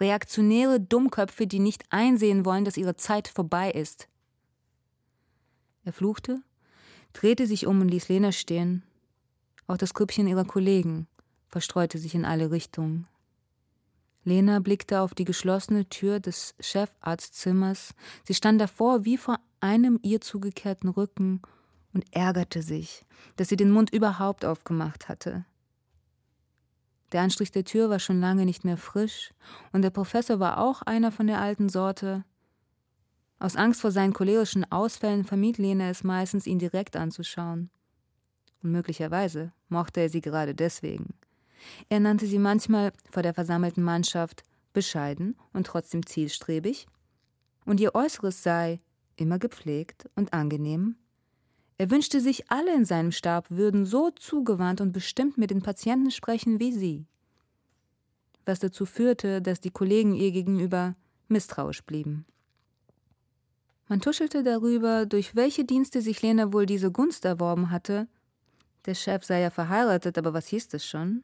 Reaktionäre 0.00 0.80
Dummköpfe, 0.80 1.46
die 1.46 1.60
nicht 1.60 1.84
einsehen 1.90 2.44
wollen, 2.44 2.64
dass 2.64 2.76
ihre 2.76 2.96
Zeit 2.96 3.28
vorbei 3.28 3.70
ist. 3.70 4.08
Er 5.84 5.92
fluchte 5.92 6.42
drehte 7.14 7.46
sich 7.46 7.66
um 7.66 7.80
und 7.80 7.88
ließ 7.88 8.08
Lena 8.10 8.30
stehen. 8.32 8.82
Auch 9.66 9.78
das 9.78 9.94
Grüppchen 9.94 10.26
ihrer 10.26 10.44
Kollegen 10.44 11.06
verstreute 11.48 11.98
sich 11.98 12.14
in 12.14 12.26
alle 12.26 12.50
Richtungen. 12.50 13.06
Lena 14.24 14.58
blickte 14.58 15.00
auf 15.00 15.14
die 15.14 15.24
geschlossene 15.24 15.88
Tür 15.88 16.20
des 16.20 16.54
Chefarztzimmers. 16.60 17.94
Sie 18.24 18.34
stand 18.34 18.60
davor 18.60 19.04
wie 19.04 19.16
vor 19.16 19.38
einem 19.60 19.98
ihr 20.02 20.20
zugekehrten 20.20 20.88
Rücken 20.88 21.42
und 21.92 22.04
ärgerte 22.14 22.62
sich, 22.62 23.04
dass 23.36 23.48
sie 23.48 23.56
den 23.56 23.70
Mund 23.70 23.90
überhaupt 23.92 24.44
aufgemacht 24.44 25.08
hatte. 25.08 25.44
Der 27.12 27.22
Anstrich 27.22 27.52
der 27.52 27.64
Tür 27.64 27.90
war 27.90 28.00
schon 28.00 28.20
lange 28.20 28.44
nicht 28.44 28.64
mehr 28.64 28.76
frisch, 28.76 29.32
und 29.72 29.82
der 29.82 29.90
Professor 29.90 30.40
war 30.40 30.58
auch 30.58 30.82
einer 30.82 31.12
von 31.12 31.28
der 31.28 31.40
alten 31.40 31.68
Sorte, 31.68 32.24
aus 33.38 33.56
Angst 33.56 33.80
vor 33.80 33.90
seinen 33.90 34.12
cholerischen 34.12 34.70
Ausfällen 34.70 35.24
vermied 35.24 35.58
Lena 35.58 35.90
es 35.90 36.04
meistens, 36.04 36.46
ihn 36.46 36.58
direkt 36.58 36.96
anzuschauen. 36.96 37.70
Und 38.62 38.72
möglicherweise 38.72 39.52
mochte 39.68 40.00
er 40.00 40.08
sie 40.08 40.20
gerade 40.20 40.54
deswegen. 40.54 41.14
Er 41.88 42.00
nannte 42.00 42.26
sie 42.26 42.38
manchmal 42.38 42.92
vor 43.10 43.22
der 43.22 43.34
versammelten 43.34 43.82
Mannschaft 43.82 44.42
bescheiden 44.72 45.36
und 45.52 45.66
trotzdem 45.66 46.04
zielstrebig, 46.06 46.86
und 47.64 47.80
ihr 47.80 47.94
Äußeres 47.94 48.42
sei 48.42 48.80
immer 49.16 49.38
gepflegt 49.38 50.08
und 50.16 50.32
angenehm. 50.32 50.96
Er 51.78 51.90
wünschte 51.90 52.20
sich, 52.20 52.50
alle 52.50 52.74
in 52.74 52.84
seinem 52.84 53.10
Stab 53.10 53.50
würden 53.50 53.84
so 53.84 54.10
zugewandt 54.10 54.80
und 54.80 54.92
bestimmt 54.92 55.38
mit 55.38 55.50
den 55.50 55.62
Patienten 55.62 56.10
sprechen 56.10 56.60
wie 56.60 56.72
sie. 56.72 57.06
Was 58.44 58.58
dazu 58.58 58.86
führte, 58.86 59.40
dass 59.40 59.60
die 59.60 59.70
Kollegen 59.70 60.14
ihr 60.14 60.30
gegenüber 60.30 60.94
misstrauisch 61.28 61.82
blieben. 61.82 62.26
Man 63.88 64.00
tuschelte 64.00 64.42
darüber, 64.42 65.06
durch 65.06 65.36
welche 65.36 65.64
Dienste 65.64 66.00
sich 66.00 66.22
Lena 66.22 66.52
wohl 66.52 66.66
diese 66.66 66.90
Gunst 66.90 67.24
erworben 67.24 67.70
hatte. 67.70 68.08
Der 68.86 68.94
Chef 68.94 69.24
sei 69.24 69.40
ja 69.40 69.50
verheiratet, 69.50 70.16
aber 70.16 70.32
was 70.32 70.46
hieß 70.48 70.68
das 70.68 70.86
schon? 70.86 71.22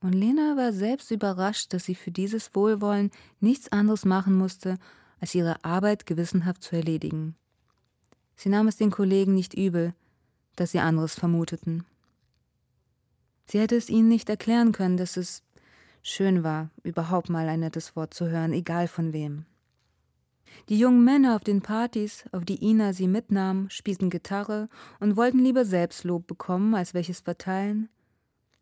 Und 0.00 0.12
Lena 0.12 0.56
war 0.56 0.72
selbst 0.72 1.10
überrascht, 1.10 1.72
dass 1.72 1.84
sie 1.84 1.94
für 1.94 2.10
dieses 2.10 2.54
Wohlwollen 2.54 3.10
nichts 3.40 3.70
anderes 3.70 4.04
machen 4.04 4.34
musste, 4.34 4.78
als 5.20 5.34
ihre 5.34 5.64
Arbeit 5.64 6.06
gewissenhaft 6.06 6.62
zu 6.62 6.74
erledigen. 6.74 7.36
Sie 8.36 8.48
nahm 8.48 8.66
es 8.66 8.76
den 8.76 8.90
Kollegen 8.90 9.34
nicht 9.34 9.54
übel, 9.54 9.94
dass 10.56 10.72
sie 10.72 10.80
anderes 10.80 11.14
vermuteten. 11.14 11.84
Sie 13.46 13.60
hätte 13.60 13.76
es 13.76 13.88
ihnen 13.88 14.08
nicht 14.08 14.28
erklären 14.28 14.72
können, 14.72 14.96
dass 14.96 15.16
es 15.16 15.42
schön 16.02 16.42
war, 16.42 16.70
überhaupt 16.82 17.28
mal 17.28 17.48
ein 17.48 17.60
nettes 17.60 17.94
Wort 17.94 18.12
zu 18.12 18.28
hören, 18.28 18.52
egal 18.52 18.88
von 18.88 19.12
wem. 19.12 19.46
Die 20.68 20.78
jungen 20.78 21.04
Männer 21.04 21.36
auf 21.36 21.44
den 21.44 21.62
Partys, 21.62 22.24
auf 22.32 22.44
die 22.44 22.64
Ina 22.64 22.92
sie 22.92 23.08
mitnahm, 23.08 23.68
spielten 23.70 24.10
Gitarre 24.10 24.68
und 25.00 25.16
wollten 25.16 25.38
lieber 25.38 25.64
Selbstlob 25.64 26.26
bekommen, 26.26 26.74
als 26.74 26.94
welches 26.94 27.20
verteilen. 27.20 27.88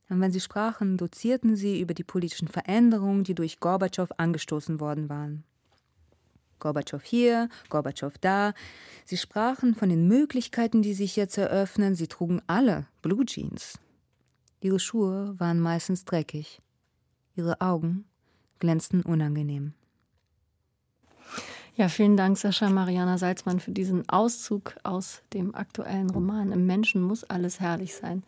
Und 0.08 0.20
wenn 0.20 0.32
sie 0.32 0.40
sprachen, 0.40 0.96
dozierten 0.96 1.56
sie 1.56 1.80
über 1.80 1.94
die 1.94 2.04
politischen 2.04 2.48
Veränderungen, 2.48 3.22
die 3.22 3.34
durch 3.34 3.60
Gorbatschow 3.60 4.10
angestoßen 4.16 4.80
worden 4.80 5.08
waren. 5.08 5.44
Gorbatschow 6.58 7.02
hier, 7.02 7.48
Gorbatschow 7.68 8.12
da. 8.20 8.52
Sie 9.04 9.16
sprachen 9.16 9.74
von 9.74 9.88
den 9.88 10.08
Möglichkeiten, 10.08 10.82
die 10.82 10.94
sich 10.94 11.16
jetzt 11.16 11.38
eröffnen. 11.38 11.94
Sie 11.94 12.06
trugen 12.06 12.42
alle 12.46 12.86
Blue 13.02 13.24
Jeans. 13.24 13.78
Ihre 14.60 14.78
Schuhe 14.78 15.34
waren 15.38 15.60
meistens 15.60 16.04
dreckig. 16.04 16.60
Ihre 17.34 17.60
Augen 17.60 18.04
glänzten 18.58 19.02
unangenehm. 19.02 19.72
Ja, 21.76 21.88
vielen 21.88 22.16
Dank, 22.16 22.36
Sascha 22.36 22.68
Mariana 22.68 23.16
Salzmann, 23.16 23.60
für 23.60 23.70
diesen 23.70 24.08
Auszug 24.08 24.74
aus 24.82 25.22
dem 25.32 25.54
aktuellen 25.54 26.10
Roman. 26.10 26.52
Im 26.52 26.66
Menschen 26.66 27.00
muss 27.00 27.24
alles 27.24 27.60
herrlich 27.60 27.94
sein. 27.94 28.22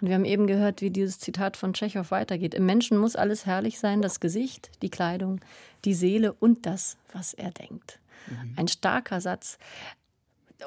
Und 0.00 0.08
wir 0.08 0.14
haben 0.14 0.24
eben 0.24 0.46
gehört, 0.46 0.80
wie 0.80 0.90
dieses 0.90 1.18
Zitat 1.18 1.56
von 1.56 1.74
Tschechow 1.74 2.10
weitergeht. 2.10 2.54
Im 2.54 2.66
Menschen 2.66 2.96
muss 2.96 3.16
alles 3.16 3.46
herrlich 3.46 3.78
sein, 3.78 4.00
das 4.00 4.20
Gesicht, 4.20 4.70
die 4.80 4.90
Kleidung, 4.90 5.40
die 5.84 5.94
Seele 5.94 6.32
und 6.32 6.66
das, 6.66 6.96
was 7.12 7.34
er 7.34 7.50
denkt. 7.50 7.98
Mhm. 8.28 8.54
Ein 8.56 8.68
starker 8.68 9.20
Satz, 9.20 9.58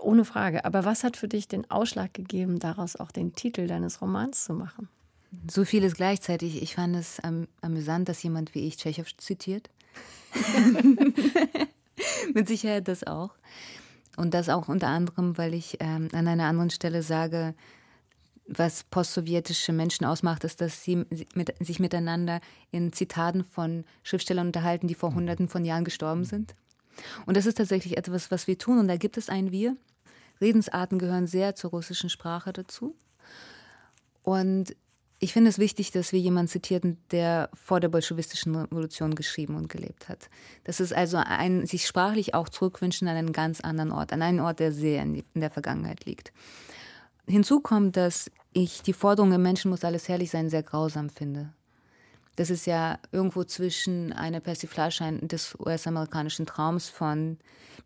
ohne 0.01 0.25
Frage. 0.25 0.65
Aber 0.65 0.85
was 0.85 1.03
hat 1.03 1.17
für 1.17 1.27
dich 1.27 1.47
den 1.47 1.69
Ausschlag 1.71 2.13
gegeben, 2.13 2.59
daraus 2.59 2.97
auch 2.97 3.11
den 3.11 3.33
Titel 3.33 3.67
deines 3.67 4.01
Romans 4.01 4.43
zu 4.43 4.53
machen? 4.53 4.89
So 5.49 5.65
vieles 5.65 5.95
gleichzeitig. 5.95 6.61
Ich 6.61 6.75
fand 6.75 6.95
es 6.95 7.19
am, 7.19 7.47
amüsant, 7.61 8.09
dass 8.09 8.21
jemand 8.21 8.53
wie 8.53 8.67
ich 8.67 8.77
Tschechow 8.77 9.07
zitiert. 9.17 9.69
Mit 12.33 12.47
Sicherheit 12.47 12.87
das 12.87 13.05
auch. 13.05 13.31
Und 14.15 14.33
das 14.33 14.49
auch 14.49 14.67
unter 14.67 14.87
anderem, 14.87 15.37
weil 15.37 15.53
ich 15.53 15.77
ähm, 15.79 16.09
an 16.11 16.27
einer 16.27 16.45
anderen 16.45 16.69
Stelle 16.69 17.03
sage, 17.03 17.53
was 18.47 18.83
postsowjetische 18.85 19.73
Menschen 19.73 20.05
ausmacht, 20.05 20.43
ist, 20.43 20.61
dass 20.61 20.83
sie 20.83 21.05
mit, 21.35 21.53
sich 21.59 21.79
miteinander 21.79 22.39
in 22.71 22.93
Zitaten 22.93 23.43
von 23.43 23.83
Schriftstellern 24.03 24.47
unterhalten, 24.47 24.87
die 24.87 24.95
vor 24.95 25.13
hunderten 25.13 25.49
von 25.49 25.65
Jahren 25.65 25.83
gestorben 25.83 26.23
sind. 26.23 26.55
Und 27.25 27.37
das 27.37 27.45
ist 27.45 27.57
tatsächlich 27.57 27.97
etwas, 27.97 28.31
was 28.31 28.47
wir 28.47 28.57
tun. 28.57 28.79
Und 28.79 28.87
da 28.87 28.97
gibt 28.97 29.17
es 29.17 29.29
ein 29.29 29.51
Wir. 29.51 29.75
Redensarten 30.41 30.97
gehören 30.97 31.27
sehr 31.27 31.55
zur 31.55 31.71
russischen 31.71 32.09
Sprache 32.09 32.53
dazu. 32.53 32.95
Und 34.23 34.75
ich 35.19 35.33
finde 35.33 35.49
es 35.49 35.57
wichtig, 35.57 35.91
dass 35.91 36.11
wir 36.11 36.19
jemanden 36.19 36.49
zitieren, 36.49 36.97
der 37.09 37.49
vor 37.53 37.79
der 37.79 37.89
bolschewistischen 37.89 38.55
Revolution 38.55 39.15
geschrieben 39.15 39.55
und 39.55 39.67
gelebt 39.67 40.09
hat. 40.09 40.29
Das 40.63 40.79
ist 40.79 40.93
also 40.93 41.17
ein 41.17 41.65
sich 41.65 41.87
sprachlich 41.87 42.35
auch 42.35 42.49
zurückwünschen 42.49 43.07
an 43.07 43.17
einen 43.17 43.33
ganz 43.33 43.59
anderen 43.61 43.91
Ort, 43.91 44.13
an 44.13 44.21
einen 44.21 44.39
Ort, 44.39 44.59
der 44.59 44.71
sehr 44.71 45.01
in, 45.01 45.23
der 45.33 45.49
Vergangenheit 45.49 46.05
liegt. 46.05 46.31
Hinzu 47.27 47.61
kommt, 47.61 47.97
dass 47.97 48.29
ich 48.53 48.83
die 48.83 48.93
Forderung, 48.93 49.31
im 49.33 49.41
Menschen 49.41 49.71
muss 49.71 49.83
alles 49.83 50.07
herrlich 50.07 50.29
sein, 50.29 50.49
sehr 50.49 50.63
grausam 50.63 51.09
finde. 51.09 51.51
Das 52.35 52.51
ist 52.51 52.67
ja 52.67 52.99
irgendwo 53.11 53.43
zwischen 53.43 54.13
einer 54.13 54.39
Persiflage 54.39 55.17
des 55.23 55.55
US-amerikanischen 55.59 56.45
Traums 56.45 56.89
von 56.89 57.39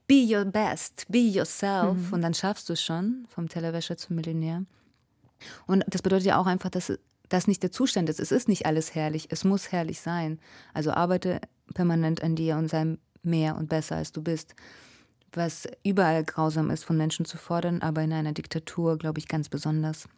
Be 0.06 0.28
your 0.30 0.44
best, 0.44 1.06
be 1.08 1.20
yourself 1.20 1.96
mhm. 1.96 2.14
und 2.14 2.22
dann 2.22 2.34
schaffst 2.34 2.68
du 2.68 2.74
es 2.74 2.84
schon, 2.84 3.26
vom 3.30 3.48
Tellerwäscher 3.48 3.96
zum 3.96 4.18
Millionär. 4.18 4.66
Und 5.66 5.86
das 5.88 6.02
bedeutet 6.02 6.28
ja 6.28 6.38
auch 6.38 6.46
einfach, 6.46 6.70
dass 6.70 6.92
das 7.34 7.48
nicht 7.48 7.64
der 7.64 7.72
Zustand 7.72 8.10
ist. 8.10 8.20
Es 8.20 8.32
ist 8.32 8.48
nicht 8.48 8.66
alles 8.66 8.94
herrlich, 8.94 9.28
es 9.30 9.44
muss 9.44 9.72
herrlich 9.72 10.02
sein. 10.02 10.40
Also 10.74 10.92
arbeite 10.92 11.40
permanent 11.74 12.24
an 12.24 12.36
dir 12.36 12.58
und 12.58 12.70
sei 12.70 12.98
mehr 13.24 13.56
und 13.56 13.70
besser, 13.70 13.96
als 13.96 14.12
du 14.12 14.22
bist. 14.22 14.56
Was 15.34 15.68
überall 15.84 16.26
grausam 16.26 16.70
ist, 16.70 16.84
von 16.84 16.98
Menschen 16.98 17.26
zu 17.26 17.38
fordern, 17.38 17.82
aber 17.82 18.02
in 18.02 18.12
einer 18.12 18.34
Diktatur, 18.34 18.98
glaube 18.98 19.20
ich, 19.20 19.30
ganz 19.30 19.48
besonders. 19.48 20.10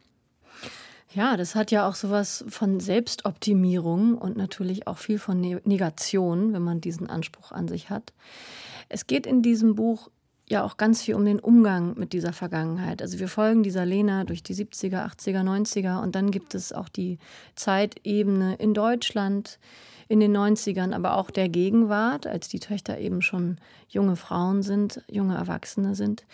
Ja, 1.13 1.37
das 1.37 1.53
hat 1.53 1.69
ja 1.69 1.87
auch 1.87 1.93
sowas 1.93 2.43
von 2.47 2.79
Selbstoptimierung 2.79 4.17
und 4.17 4.35
natürlich 4.35 4.87
auch 4.87 4.97
viel 4.97 5.19
von 5.19 5.39
ne-, 5.39 5.61
Negation, 5.63 6.53
wenn 6.53 6.63
man 6.63 6.81
diesen 6.81 7.07
Anspruch 7.07 7.51
an 7.51 7.67
sich 7.67 7.91
hat. 7.91 8.13
Es 8.89 9.05
geht 9.05 9.27
in 9.27 9.43
diesem 9.43 9.75
Buch 9.75 10.09
ja 10.53 10.63
auch 10.63 10.77
ganz 10.77 11.01
viel 11.01 11.15
um 11.15 11.25
den 11.25 11.39
Umgang 11.39 11.95
mit 11.97 12.13
dieser 12.13 12.31
Vergangenheit. 12.31 13.01
Also 13.01 13.19
wir 13.19 13.27
folgen 13.27 13.63
dieser 13.63 13.85
Lena 13.85 14.23
durch 14.23 14.43
die 14.43 14.55
70er, 14.55 15.05
80er, 15.05 15.43
90er 15.43 16.01
und 16.01 16.15
dann 16.15 16.31
gibt 16.31 16.55
es 16.55 16.71
auch 16.71 16.87
die 16.87 17.19
Zeitebene 17.55 18.55
in 18.55 18.73
Deutschland 18.73 19.59
in 20.07 20.19
den 20.19 20.35
90ern, 20.35 20.93
aber 20.93 21.17
auch 21.17 21.31
der 21.31 21.49
Gegenwart, 21.49 22.27
als 22.27 22.47
die 22.47 22.59
Töchter 22.59 22.99
eben 22.99 23.21
schon 23.21 23.57
junge 23.89 24.15
Frauen 24.15 24.63
sind, 24.63 25.01
junge 25.09 25.35
Erwachsene 25.35 25.95
sind. 25.95 26.25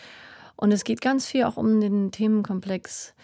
Und 0.56 0.72
es 0.72 0.84
geht 0.84 1.00
ganz 1.00 1.26
viel 1.26 1.44
auch 1.44 1.56
um 1.56 1.80
den 1.80 2.12
Themenkomplex 2.12 3.14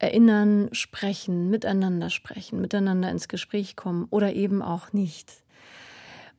Erinnern, 0.00 0.70
sprechen, 0.72 1.50
miteinander 1.50 2.08
sprechen, 2.08 2.62
miteinander 2.62 3.10
ins 3.10 3.28
Gespräch 3.28 3.76
kommen 3.76 4.06
oder 4.08 4.32
eben 4.32 4.62
auch 4.62 4.94
nicht. 4.94 5.39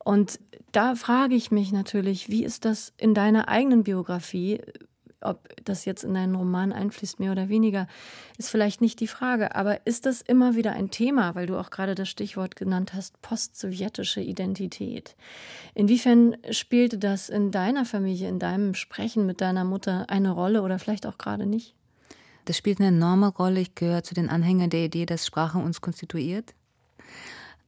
Und 0.04 0.40
da 0.72 0.94
frage 0.94 1.34
ich 1.34 1.50
mich 1.50 1.72
natürlich, 1.72 2.28
wie 2.28 2.44
ist 2.44 2.64
das 2.64 2.92
in 2.96 3.14
deiner 3.14 3.48
eigenen 3.48 3.84
Biografie? 3.84 4.60
Ob 5.20 5.48
das 5.64 5.84
jetzt 5.84 6.02
in 6.02 6.14
deinen 6.14 6.34
Roman 6.34 6.72
einfließt, 6.72 7.20
mehr 7.20 7.30
oder 7.30 7.48
weniger, 7.48 7.86
ist 8.38 8.50
vielleicht 8.50 8.80
nicht 8.80 8.98
die 8.98 9.06
Frage. 9.06 9.54
Aber 9.54 9.86
ist 9.86 10.04
das 10.04 10.20
immer 10.20 10.56
wieder 10.56 10.72
ein 10.72 10.90
Thema, 10.90 11.36
weil 11.36 11.46
du 11.46 11.56
auch 11.56 11.70
gerade 11.70 11.94
das 11.94 12.08
Stichwort 12.08 12.56
genannt 12.56 12.92
hast, 12.92 13.22
postsowjetische 13.22 14.20
Identität? 14.20 15.14
Inwiefern 15.74 16.36
spielte 16.50 16.98
das 16.98 17.28
in 17.28 17.52
deiner 17.52 17.84
Familie, 17.84 18.28
in 18.28 18.40
deinem 18.40 18.74
Sprechen 18.74 19.24
mit 19.24 19.40
deiner 19.40 19.62
Mutter 19.62 20.06
eine 20.08 20.32
Rolle 20.32 20.62
oder 20.62 20.80
vielleicht 20.80 21.06
auch 21.06 21.18
gerade 21.18 21.46
nicht? 21.46 21.76
Das 22.46 22.56
spielt 22.56 22.80
eine 22.80 22.88
enorme 22.88 23.28
Rolle. 23.28 23.60
Ich 23.60 23.76
gehöre 23.76 24.02
zu 24.02 24.14
den 24.14 24.28
Anhängern 24.28 24.70
der 24.70 24.86
Idee, 24.86 25.06
dass 25.06 25.24
Sprache 25.24 25.58
uns 25.58 25.80
konstituiert. 25.80 26.54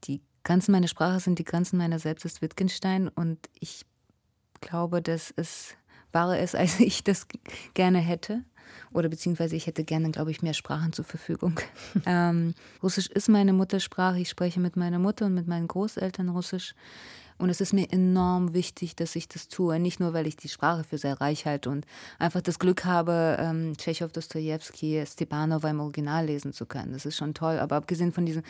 Die 0.05 0.20
Grenzen 0.44 0.72
meiner 0.72 0.88
Sprache 0.88 1.20
sind 1.20 1.38
die 1.38 1.44
Grenzen 1.44 1.78
meiner 1.78 1.98
selbst 1.98 2.24
ist 2.24 2.42
Wittgenstein 2.42 3.09
und 3.09 3.38
ich 3.59 3.85
glaube, 4.61 5.02
dass 5.02 5.33
es 5.37 5.74
wahrer 6.12 6.38
ist, 6.38 6.54
als 6.57 6.78
ich 6.80 7.02
das 7.02 7.26
gerne 7.74 7.98
hätte. 7.98 8.44
Oder 8.92 9.09
beziehungsweise 9.09 9.57
ich 9.57 9.66
hätte 9.66 9.85
gerne, 9.85 10.11
glaube 10.11 10.30
ich, 10.30 10.42
mehr 10.42 10.54
Sprachen 10.54 10.92
zur 10.92 11.04
Verfügung. 11.04 11.61
ähm, 12.07 12.54
Russisch 12.83 13.09
ist 13.09 13.28
meine 13.28 13.52
Muttersprache. 13.52 14.20
Ich 14.20 14.28
spreche 14.28 14.61
mit 14.61 14.76
meiner 14.76 14.98
Mutter 14.98 15.26
und 15.26 15.35
mit 15.35 15.46
meinen 15.46 15.68
Großeltern 15.68 16.28
Russisch. 16.28 16.74
Und 17.37 17.50
es 17.50 17.61
ist 17.61 17.72
mir 17.72 17.92
enorm 17.92 18.54
wichtig, 18.54 18.94
dass 18.94 19.16
ich 19.16 19.28
das 19.28 19.48
tue. 19.48 19.78
Nicht 19.80 19.98
nur, 19.98 20.12
weil 20.12 20.26
ich 20.26 20.37
die 20.37 20.48
Sprache 20.48 20.85
für 20.85 20.98
sehr 20.98 21.20
reich 21.20 21.46
halte 21.46 21.68
und 21.68 21.85
einfach 22.18 22.40
das 22.40 22.61
Glück 22.61 22.85
habe, 22.85 23.37
ähm, 23.40 23.76
Tschechow, 23.76 24.11
Dostoevsky, 24.11 25.04
Stepanova 25.07 25.68
im 25.68 25.80
Original 25.80 26.26
lesen 26.26 26.52
zu 26.52 26.64
können. 26.64 26.92
Das 26.92 27.04
ist 27.07 27.16
schon 27.16 27.35
toll. 27.35 27.59
Aber 27.59 27.76
abgesehen 27.76 28.12
von 28.12 28.24
diesem 28.24 28.44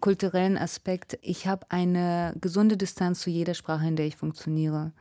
kulturellen 0.00 0.56
Aspekt, 0.58 1.18
ich 1.22 1.46
habe 1.46 1.66
eine 1.70 2.34
gesunde 2.40 2.76
Distanz 2.76 3.20
zu 3.20 3.30
jeder 3.30 3.54
Sprache, 3.54 3.86
in 3.86 3.96
der 3.96 4.06
ich 4.06 4.16
funktioniere. 4.16 4.92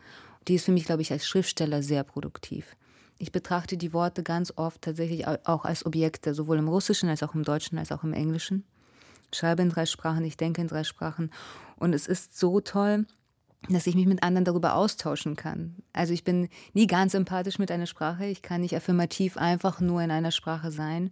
Die 0.48 0.56
ist 0.56 0.66
für 0.66 0.72
mich, 0.72 0.86
glaube 0.86 1.02
ich, 1.02 1.12
als 1.12 1.28
Schriftsteller 1.28 1.82
sehr 1.84 2.04
produktiv. 2.04 2.76
Ich 3.18 3.32
betrachte 3.32 3.78
die 3.78 3.94
Worte 3.94 4.24
ganz 4.24 4.54
oft 4.56 4.82
tatsächlich 4.82 5.28
auch 5.28 5.66
als 5.66 5.86
Objekte, 5.86 6.34
sowohl 6.34 6.58
im 6.58 6.68
Russischen 6.68 7.10
als 7.10 7.24
auch 7.24 7.34
im 7.34 7.44
Deutschen 7.44 7.78
als 7.78 7.92
auch 7.92 8.04
im 8.04 8.14
Englischen 8.14 8.66
schreibe 9.36 9.62
in 9.62 9.70
drei 9.70 9.86
Sprachen, 9.86 10.24
ich 10.24 10.38
denke 10.38 10.62
in 10.62 10.68
drei 10.68 10.84
Sprachen. 10.84 11.32
Und 11.78 11.94
es 11.94 12.08
ist 12.08 12.38
so 12.38 12.60
toll, 12.60 13.06
dass 13.70 13.88
ich 13.88 13.96
mich 13.96 14.06
mit 14.06 14.24
anderen 14.24 14.46
darüber 14.46 14.76
austauschen 14.76 15.36
kann. 15.36 15.76
Also 15.94 16.14
ich 16.14 16.24
bin 16.24 16.50
nie 16.74 16.88
ganz 16.88 17.14
empathisch 17.14 17.60
mit 17.60 17.72
einer 17.72 17.86
Sprache. 17.86 18.26
Ich 18.26 18.42
kann 18.42 18.62
nicht 18.62 18.76
affirmativ 18.76 19.38
einfach 19.38 19.82
nur 19.82 20.02
in 20.02 20.12
einer 20.12 20.32
Sprache 20.32 20.72
sein. 20.72 21.12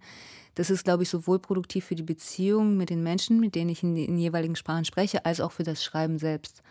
Das 0.55 0.69
ist, 0.69 0.83
glaube 0.83 1.03
ich, 1.03 1.09
sowohl 1.09 1.39
produktiv 1.39 1.85
für 1.85 1.95
die 1.95 2.03
Beziehung 2.03 2.77
mit 2.77 2.89
den 2.89 3.01
Menschen, 3.01 3.39
mit 3.39 3.55
denen 3.55 3.69
ich 3.69 3.81
in 3.81 3.95
den 3.95 4.17
jeweiligen 4.17 4.55
Sprachen 4.55 4.85
spreche, 4.85 5.25
als 5.25 5.41
auch 5.41 5.51
für 5.51 5.63
das 5.63 5.83
Schreiben 5.83 6.19
selbst. 6.19 6.61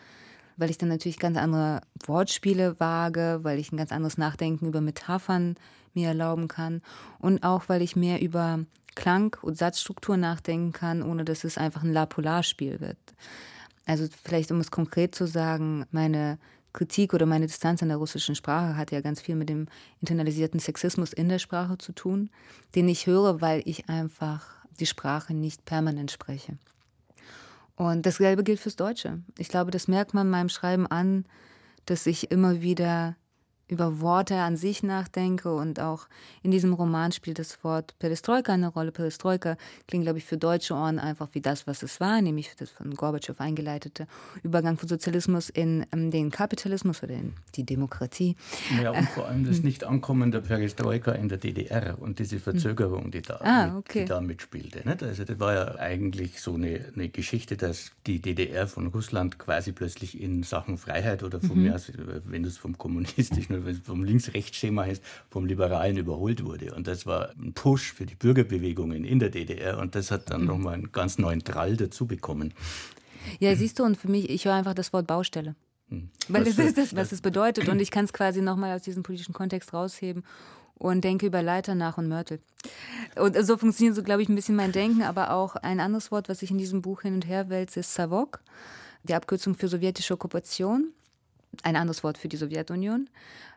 Weil 0.57 0.71
ich 0.71 0.79
dann 0.79 0.89
natürlich 0.89 1.19
ganz 1.19 1.37
andere 1.37 1.81
Wortspiele 2.07 2.79
wage, 2.79 3.41
weil 3.43 3.59
ich 3.59 3.73
ein 3.73 3.77
ganz 3.77 3.91
anderes 3.91 4.19
Nachdenken 4.19 4.67
über 4.67 4.81
Metaphern 4.81 5.57
mir 5.95 6.09
erlauben 6.09 6.49
kann 6.49 6.81
und 7.19 7.43
auch, 7.43 7.65
weil 7.69 7.83
ich 7.83 7.97
mehr 7.97 8.23
über 8.23 8.61
Klang- 8.95 9.37
und 9.43 9.59
Satzstruktur 9.59 10.17
nachdenken 10.17 10.73
kann, 10.73 11.03
ohne 11.03 11.25
dass 11.25 11.45
es 11.45 11.59
einfach 11.59 11.83
ein 11.83 11.93
La-Polar-Spiel 11.93 12.81
wird. 12.81 12.99
Also 13.87 14.07
vielleicht, 14.23 14.51
um 14.53 14.61
es 14.61 14.71
konkret 14.71 15.15
zu 15.15 15.27
sagen, 15.27 15.87
meine 15.91 16.39
Kritik 16.73 17.13
oder 17.13 17.27
meine 17.27 17.47
Distanz 17.47 17.83
an 17.83 17.89
der 17.89 17.99
russischen 17.99 18.35
Sprache 18.35 18.77
hat 18.77 18.93
ja 18.93 19.01
ganz 19.01 19.21
viel 19.21 19.35
mit 19.35 19.49
dem 19.49 19.67
internalisierten 20.01 20.61
Sexismus 20.61 21.13
in 21.13 21.29
der 21.29 21.39
Sprache 21.39 21.79
zu 21.79 21.93
tun, 21.93 22.31
den 22.75 22.89
ich 22.89 23.07
höre, 23.07 23.41
weil 23.41 23.63
ich 23.67 23.89
einfach 23.89 24.47
die 24.81 24.87
Sprache 24.87 25.35
nicht 25.35 25.65
permanent 25.65 26.11
spreche. 26.11 26.57
Und 27.77 28.07
dasselbe 28.07 28.45
gilt 28.45 28.61
fürs 28.61 28.77
Deutsche. 28.77 29.21
Ich 29.39 29.49
glaube, 29.49 29.71
das 29.71 29.89
merkt 29.89 30.15
man 30.15 30.31
meinem 30.31 30.49
Schreiben 30.49 30.87
an, 30.87 31.25
dass 31.87 32.07
ich 32.07 32.31
immer 32.31 32.63
wieder 32.63 33.17
über 33.73 34.01
Worte 34.01 34.37
an 34.37 34.57
sich 34.57 34.83
nachdenke 34.83 35.53
und 35.53 35.81
auch 35.81 36.07
in 36.43 36.51
diesem 36.51 36.75
Roman 36.75 37.11
spielt 37.11 37.39
das 37.39 37.65
Wort 37.65 37.99
Perestroika 37.99 38.53
eine 38.53 38.69
Rolle. 38.69 38.93
Perestroika 38.93 39.57
klingt, 39.89 40.05
glaube 40.05 40.19
ich, 40.19 40.27
für 40.27 40.37
deutsche 40.37 40.75
Ohren 40.75 40.99
einfach 40.99 41.29
wie 41.33 41.41
das, 41.41 41.67
was 41.67 41.83
es 41.83 41.99
war, 41.99 42.21
nämlich 42.21 42.55
das 42.59 42.71
von 42.71 42.95
Gorbatschow 42.95 43.41
eingeleitete 43.41 44.07
Übergang 44.43 44.77
von 44.77 44.91
Sozialismus 44.91 45.49
in 45.49 45.87
ähm, 45.91 46.11
den 46.11 46.31
Kapitalismus 46.31 47.03
oder 47.03 47.15
in 47.15 47.33
die 47.55 47.65
Demokratie. 47.65 48.37
Ja, 48.83 48.91
und 48.91 49.09
vor 49.09 49.27
allem 49.27 49.47
das 49.47 49.63
Nicht-Ankommen 49.63 50.31
der 50.31 50.41
Perestroika 50.41 51.13
in 51.13 51.31
der 51.31 51.39
DDR 51.39 51.97
und 51.99 52.19
diese 52.19 52.41
Verzögerung, 52.41 53.11
die 53.11 53.23
da, 53.23 53.41
ah, 53.43 53.79
okay. 53.79 54.01
mit, 54.01 54.09
die 54.09 54.13
da 54.13 54.21
mitspielte. 54.21 54.87
Nicht? 54.87 55.03
Also 55.03 55.25
das 55.25 55.41
war 55.41 55.55
ja 55.55 55.77
eigentlich 55.77 56.43
so 56.43 56.55
eine, 56.55 56.93
eine 56.95 57.09
Geschichte, 57.09 57.57
dass 57.57 57.93
die 58.07 58.21
DDR 58.21 58.67
von 58.67 58.89
Russland 58.89 59.39
quasi 59.39 59.73
plötzlich 59.73 60.21
in 60.21 60.43
Sachen 60.43 60.77
Freiheit 60.77 61.23
oder 61.23 61.41
von 61.41 61.57
mhm. 61.57 61.63
mir 61.63 61.75
aus, 61.75 61.91
wenn 62.27 62.43
du 62.43 62.51
es 62.51 62.59
vom 62.59 62.77
kommunistischen 62.77 63.62
vom 63.85 64.05
Links-Rechts-Schema 64.05 64.85
heißt, 64.85 65.03
vom 65.31 65.47
Liberalen 65.47 65.97
überholt 65.97 66.45
wurde. 66.45 66.75
Und 66.75 66.87
das 66.87 67.07
war 67.07 67.31
ein 67.41 67.53
Push 67.53 67.93
für 67.93 68.07
die 68.07 68.15
Bürgerbewegungen 68.15 69.05
in 69.05 69.19
der 69.19 69.31
DDR 69.31 69.79
und 69.79 69.95
das 69.95 70.11
hat 70.11 70.31
dann 70.31 70.43
mhm. 70.43 70.47
nochmal 70.47 70.75
einen 70.75 70.93
ganz 70.93 71.19
neuen 71.19 71.45
Trall 71.45 71.77
dazu 71.77 72.07
bekommen. 72.07 72.55
Ja, 73.39 73.55
siehst 73.55 73.79
du, 73.79 73.85
und 73.85 73.97
für 73.97 74.09
mich, 74.09 74.29
ich 74.31 74.45
höre 74.45 74.55
einfach 74.55 74.75
das 74.75 74.93
Wort 74.93 75.07
Baustelle. 75.07 75.55
Hm. 75.89 76.09
Weil 76.29 76.45
das 76.45 76.59
ist 76.59 76.79
das, 76.79 76.97
was 76.97 77.13
es 77.13 77.21
bedeutet. 77.21 77.69
Und 77.69 77.81
ich 77.81 77.91
kann 77.91 78.05
es 78.05 78.13
quasi 78.13 78.41
nochmal 78.41 78.75
aus 78.75 78.83
diesem 78.83 79.03
politischen 79.03 79.33
Kontext 79.33 79.73
rausheben 79.73 80.25
und 80.75 81.05
denke 81.05 81.27
über 81.27 81.43
Leiter 81.43 81.75
nach 81.75 81.99
und 81.99 82.09
Mörtel. 82.09 82.41
Und 83.17 83.37
so 83.45 83.57
funktioniert 83.57 83.95
so, 83.95 84.03
glaube 84.03 84.23
ich, 84.23 84.29
ein 84.29 84.35
bisschen 84.35 84.57
mein 84.57 84.73
Denken. 84.73 85.03
Aber 85.03 85.33
auch 85.33 85.57
ein 85.57 85.81
anderes 85.81 86.11
Wort, 86.11 86.29
was 86.29 86.43
ich 86.43 86.51
in 86.51 86.59
diesem 86.59 86.83
Buch 86.83 87.03
hin 87.03 87.15
und 87.15 87.27
her 87.27 87.49
wälze, 87.49 87.81
ist 87.81 87.95
Savok, 87.95 88.41
die 89.05 89.15
Abkürzung 89.15 89.55
für 89.55 89.69
sowjetische 89.69 90.15
Okkupation 90.15 90.93
ein 91.63 91.77
anderes 91.77 92.03
Wort 92.03 92.19
für 92.19 92.29
die 92.29 92.37
Sowjetunion. 92.37 93.09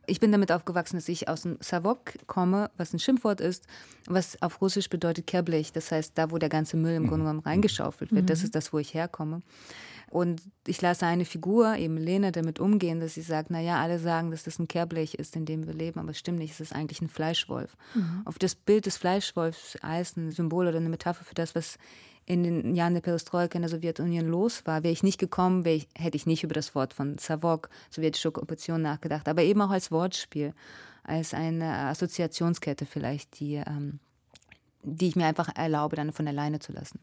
Ich 0.07 0.19
bin 0.19 0.31
damit 0.31 0.51
aufgewachsen, 0.51 0.97
dass 0.97 1.09
ich 1.09 1.27
aus 1.27 1.43
dem 1.43 1.57
Savok 1.59 2.13
komme, 2.27 2.69
was 2.77 2.93
ein 2.93 2.99
Schimpfwort 2.99 3.41
ist, 3.41 3.65
was 4.07 4.41
auf 4.41 4.61
Russisch 4.61 4.89
bedeutet 4.89 5.27
Kerblech. 5.27 5.71
Das 5.71 5.91
heißt, 5.91 6.17
da, 6.17 6.31
wo 6.31 6.37
der 6.37 6.49
ganze 6.49 6.77
Müll 6.77 6.95
im 6.95 7.07
Grunde 7.07 7.25
genommen 7.25 7.39
reingeschaufelt 7.39 8.11
wird, 8.13 8.29
das 8.29 8.39
mhm. 8.39 8.45
ist 8.45 8.55
das, 8.55 8.73
wo 8.73 8.79
ich 8.79 8.93
herkomme. 8.93 9.41
Und 10.09 10.41
ich 10.67 10.81
lasse 10.81 11.05
eine 11.05 11.25
Figur, 11.25 11.75
eben 11.75 11.97
Lena, 11.97 12.31
damit 12.31 12.59
umgehen, 12.59 12.99
dass 12.99 13.15
sie 13.15 13.21
sagt, 13.21 13.49
naja, 13.49 13.81
alle 13.81 13.99
sagen, 13.99 14.31
dass 14.31 14.43
das 14.43 14.59
ein 14.59 14.67
Kehrblech 14.67 15.15
ist, 15.15 15.35
in 15.35 15.45
dem 15.45 15.67
wir 15.67 15.73
leben, 15.73 15.99
aber 15.99 16.11
es 16.11 16.19
stimmt 16.19 16.39
nicht, 16.39 16.53
es 16.53 16.61
ist 16.61 16.73
eigentlich 16.73 17.01
ein 17.01 17.09
Fleischwolf. 17.09 17.75
Mhm. 17.95 18.21
Auf 18.25 18.39
das 18.39 18.55
Bild 18.55 18.85
des 18.85 18.97
Fleischwolfs 18.97 19.77
als 19.81 20.15
ein 20.15 20.31
Symbol 20.31 20.67
oder 20.67 20.77
eine 20.77 20.89
Metapher 20.89 21.25
für 21.25 21.33
das, 21.33 21.55
was 21.55 21.77
in 22.25 22.43
den 22.43 22.75
Jahren 22.75 22.93
der 22.93 23.01
Perestroika 23.01 23.55
in 23.55 23.61
der 23.61 23.69
Sowjetunion 23.69 24.27
los 24.27 24.65
war. 24.65 24.83
Wäre 24.83 24.93
ich 24.93 25.03
nicht 25.03 25.19
gekommen, 25.19 25.65
ich, 25.65 25.87
hätte 25.95 26.17
ich 26.17 26.25
nicht 26.25 26.43
über 26.43 26.53
das 26.53 26.73
Wort 26.73 26.93
von 26.93 27.17
Savok, 27.17 27.69
sowjetische 27.91 28.29
Okkupation, 28.29 28.81
nachgedacht. 28.81 29.27
Aber 29.27 29.43
eben 29.43 29.61
auch 29.61 29.69
als 29.69 29.91
Wortspiel, 29.91 30.53
als 31.03 31.33
eine 31.33 31.71
Assoziationskette 31.87 32.85
vielleicht, 32.85 33.39
die, 33.39 33.55
ähm, 33.55 33.99
die 34.81 35.09
ich 35.09 35.15
mir 35.15 35.27
einfach 35.27 35.49
erlaube, 35.55 35.95
dann 35.95 36.11
von 36.11 36.27
alleine 36.27 36.59
zu 36.59 36.71
lassen. 36.71 36.99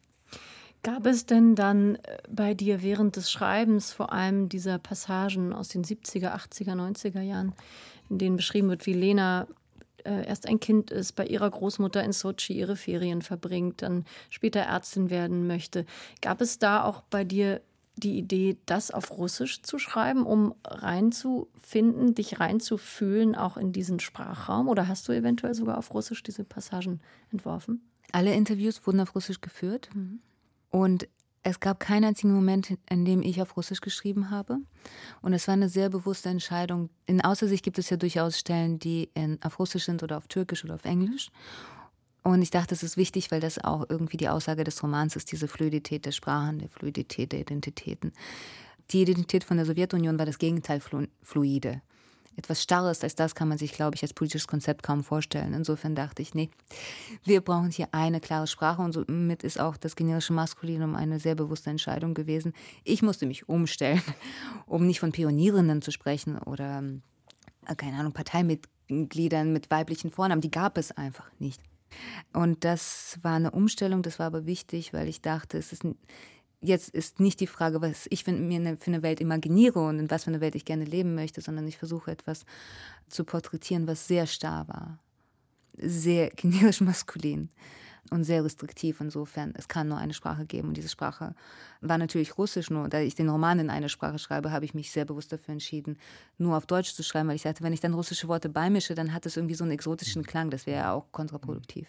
Gab 0.83 1.07
es 1.07 1.27
denn 1.27 1.55
dann 1.55 1.95
äh, 1.95 2.19
bei 2.29 2.55
dir 2.55 2.83
während 2.83 3.15
des 3.15 3.31
Schreibens 3.31 3.93
vor 3.93 4.13
allem 4.13 4.49
dieser 4.49 4.79
Passagen 4.79 5.53
aus 5.53 5.69
den 5.69 5.85
70er, 5.85 6.35
80er, 6.35 6.75
90er 6.75 7.21
Jahren, 7.21 7.53
in 8.11 8.19
denen 8.19 8.37
beschrieben 8.37 8.69
wird, 8.69 8.87
wie 8.87 8.93
Lena 8.93 9.47
äh, 10.05 10.27
erst 10.27 10.47
ein 10.47 10.61
Kind 10.61 10.91
ist, 10.91 11.13
bei 11.13 11.27
ihrer 11.27 11.51
Großmutter 11.51 12.03
in 12.03 12.13
Sochi 12.13 12.55
ihre 12.55 12.77
Ferien 12.77 13.23
verbringt, 13.23 13.83
dann 13.83 14.05
später 14.31 14.61
Ärztin 14.61 15.11
werden 15.11 15.47
möchte. 15.47 15.87
Gab 16.21 16.41
es 16.41 16.59
da 16.59 16.85
auch 16.85 17.03
bei 17.03 17.25
dir 17.25 17.61
die 17.97 18.19
Idee, 18.19 18.57
das 18.67 18.91
auf 18.91 19.11
Russisch 19.19 19.63
zu 19.63 19.79
schreiben, 19.79 20.25
um 20.25 20.55
reinzufinden, 20.65 22.15
dich 22.15 22.41
reinzufühlen, 22.41 23.35
auch 23.35 23.57
in 23.57 23.73
diesen 23.73 24.01
Sprachraum? 24.01 24.69
Oder 24.69 24.89
hast 24.89 25.09
du 25.09 25.13
eventuell 25.13 25.55
sogar 25.55 25.79
auf 25.79 25.93
Russisch 25.93 26.23
diese 26.23 26.45
Passagen 26.45 27.01
entworfen? 27.31 27.83
Alle 28.13 28.35
Interviews 28.35 28.87
wurden 28.87 29.01
auf 29.01 29.15
Russisch 29.15 29.41
geführt. 29.41 29.91
Mhm. 29.95 30.21
Und 30.71 31.09
es 31.43 31.61
gab 31.61 31.81
keinen 31.81 32.05
einzigen 32.05 32.33
Moment, 32.33 32.77
in 32.89 33.05
dem 33.05 33.23
ich 33.23 33.43
auf 33.43 33.57
Russisch 33.57 33.81
geschrieben 33.81 34.31
habe. 34.31 34.59
Und 35.23 35.33
es 35.33 35.49
war 35.49 35.55
eine 35.55 35.69
sehr 35.69 35.91
bewusste 35.91 36.29
Entscheidung. 36.29 36.89
In 37.07 37.21
Außersicht 37.21 37.65
gibt 37.65 37.79
es 37.79 37.91
ja 37.91 37.97
durchaus 37.97 38.39
Stellen, 38.39 38.79
die 38.79 39.11
in, 39.15 39.39
auf 39.43 39.59
Russisch 39.59 39.85
sind 39.85 40.03
oder 40.03 40.19
auf 40.19 40.29
Türkisch 40.29 40.65
oder 40.65 40.75
auf 40.75 40.85
Englisch. 40.85 41.31
Und 42.23 42.43
ich 42.43 42.51
dachte, 42.51 42.75
es 42.75 42.85
ist 42.85 42.97
wichtig, 42.97 43.33
weil 43.33 43.41
das 43.41 43.59
auch 43.59 43.87
irgendwie 43.89 44.17
die 44.17 44.29
Aussage 44.29 44.63
des 44.63 44.81
Romans 44.83 45.17
ist, 45.17 45.33
diese 45.33 45.49
Fluidität 45.49 46.07
der 46.07 46.13
Sprachen, 46.13 46.61
die 46.61 46.69
Fluidität 46.69 47.33
der 47.33 47.41
Identitäten. 47.41 48.13
Die 48.91 49.03
Identität 49.03 49.43
von 49.43 49.57
der 49.57 49.67
Sowjetunion 49.67 50.19
war 50.19 50.27
das 50.27 50.39
Gegenteil 50.39 50.81
fluide 51.23 51.83
etwas 52.37 52.63
Starres 52.63 53.03
als 53.03 53.15
das 53.15 53.35
kann 53.35 53.49
man 53.49 53.59
sich, 53.59 53.73
glaube 53.73 53.97
ich, 53.97 54.03
als 54.03 54.15
politisches 54.15 54.47
Konzept 54.47 54.83
kaum 54.83 55.05
vorstellen. 55.05 55.55
Insofern 55.55 55.95
dachte 55.95 56.23
ich, 56.23 56.35
nee, 56.35 56.51
wir 57.25 57.41
brauchen 57.41 57.71
hier 57.71 57.89
eine 57.93 58.21
klare 58.21 58.47
Sprache 58.47 58.83
und 58.83 58.93
somit 58.93 59.43
ist 59.43 59.61
auch 59.61 59.77
das 59.77 59.97
generische 59.97 60.33
Maskulinum 60.33 60.95
eine 60.95 61.21
sehr 61.21 61.35
bewusste 61.35 61.71
Entscheidung 61.71 62.15
gewesen. 62.15 62.53
Ich 62.85 63.03
musste 63.03 63.27
mich 63.27 63.49
umstellen, 63.49 64.03
um 64.67 64.87
nicht 64.87 65.01
von 65.01 65.13
Pionierinnen 65.13 65.83
zu 65.83 65.91
sprechen 65.91 66.39
oder, 66.39 66.83
äh, 67.67 67.75
keine 67.75 67.99
Ahnung, 67.99 68.13
Parteimitgliedern 68.13 69.53
mit 69.53 69.71
weiblichen 69.71 70.11
Vornamen. 70.11 70.41
Die 70.41 70.51
gab 70.51 70.79
es 70.79 70.93
einfach 70.93 71.31
nicht. 71.39 71.61
Und 72.33 72.65
das 72.65 73.19
war 73.23 73.35
eine 73.35 73.51
Umstellung, 73.51 74.03
das 74.03 74.19
war 74.19 74.27
aber 74.27 74.47
wichtig, 74.47 74.95
weil 74.95 75.09
ich 75.09 75.21
dachte, 75.21 75.59
es 75.59 75.73
ist 75.73 75.85
jetzt 76.63 76.91
ist 76.91 77.21
nicht 77.21 77.41
die 77.41 77.47
Frage, 77.47 77.83
was 77.83 78.07
ich 78.09 78.27
mir 78.27 78.61
ne, 78.61 78.77
für 78.77 78.91
eine 78.91 79.03
Welt 79.03 79.21
imaginiere 79.21 79.81
und 79.81 79.99
in 79.99 80.11
was 80.11 80.25
für 80.25 80.31
eine 80.31 80.41
Welt 80.41 80.55
ich 80.55 80.65
gerne 80.65 80.85
leben 80.85 81.15
möchte, 81.15 81.41
sondern 81.41 81.67
ich 81.67 81.77
versuche 81.77 82.11
etwas 82.11 82.45
zu 83.09 83.25
porträtieren, 83.25 83.87
was 83.87 84.07
sehr 84.07 84.27
starr 84.27 84.69
war, 84.69 84.99
sehr 85.77 86.31
generisch 86.37 86.81
maskulin 86.81 87.51
und 88.11 88.25
sehr 88.25 88.45
restriktiv. 88.45 89.01
Insofern, 89.01 89.53
es 89.57 89.69
kann 89.69 89.89
nur 89.89 89.99
eine 89.99 90.15
Sprache 90.15 90.47
geben 90.47 90.69
und 90.69 90.77
diese 90.77 90.89
Sprache 90.89 91.35
war 91.81 91.99
natürlich 91.99 92.39
Russisch. 92.39 92.71
Nur 92.71 92.89
da 92.89 93.01
ich 93.01 93.15
den 93.15 93.29
Roman 93.29 93.59
in 93.59 93.71
einer 93.71 93.89
Sprache 93.89 94.19
schreibe, 94.19 94.53
habe 94.53 94.65
ich 94.65 94.75
mich 94.75 94.91
sehr 94.91 95.05
bewusst 95.05 95.33
dafür 95.33 95.53
entschieden, 95.53 95.99
nur 96.39 96.57
auf 96.57 96.67
Deutsch 96.67 96.95
zu 96.95 97.03
schreiben, 97.03 97.29
weil 97.29 97.37
ich 97.37 97.43
sagte, 97.43 97.65
wenn 97.65 97.73
ich 97.73 97.81
dann 97.81 97.95
russische 97.95 98.29
Worte 98.29 98.49
beimische, 98.49 98.95
dann 98.95 99.13
hat 99.13 99.27
es 99.27 99.37
irgendwie 99.37 99.55
so 99.55 99.65
einen 99.65 99.73
exotischen 99.73 100.25
Klang. 100.25 100.51
Das 100.51 100.67
wäre 100.67 100.81
ja 100.81 100.93
auch 100.93 101.11
kontraproduktiv. 101.11 101.89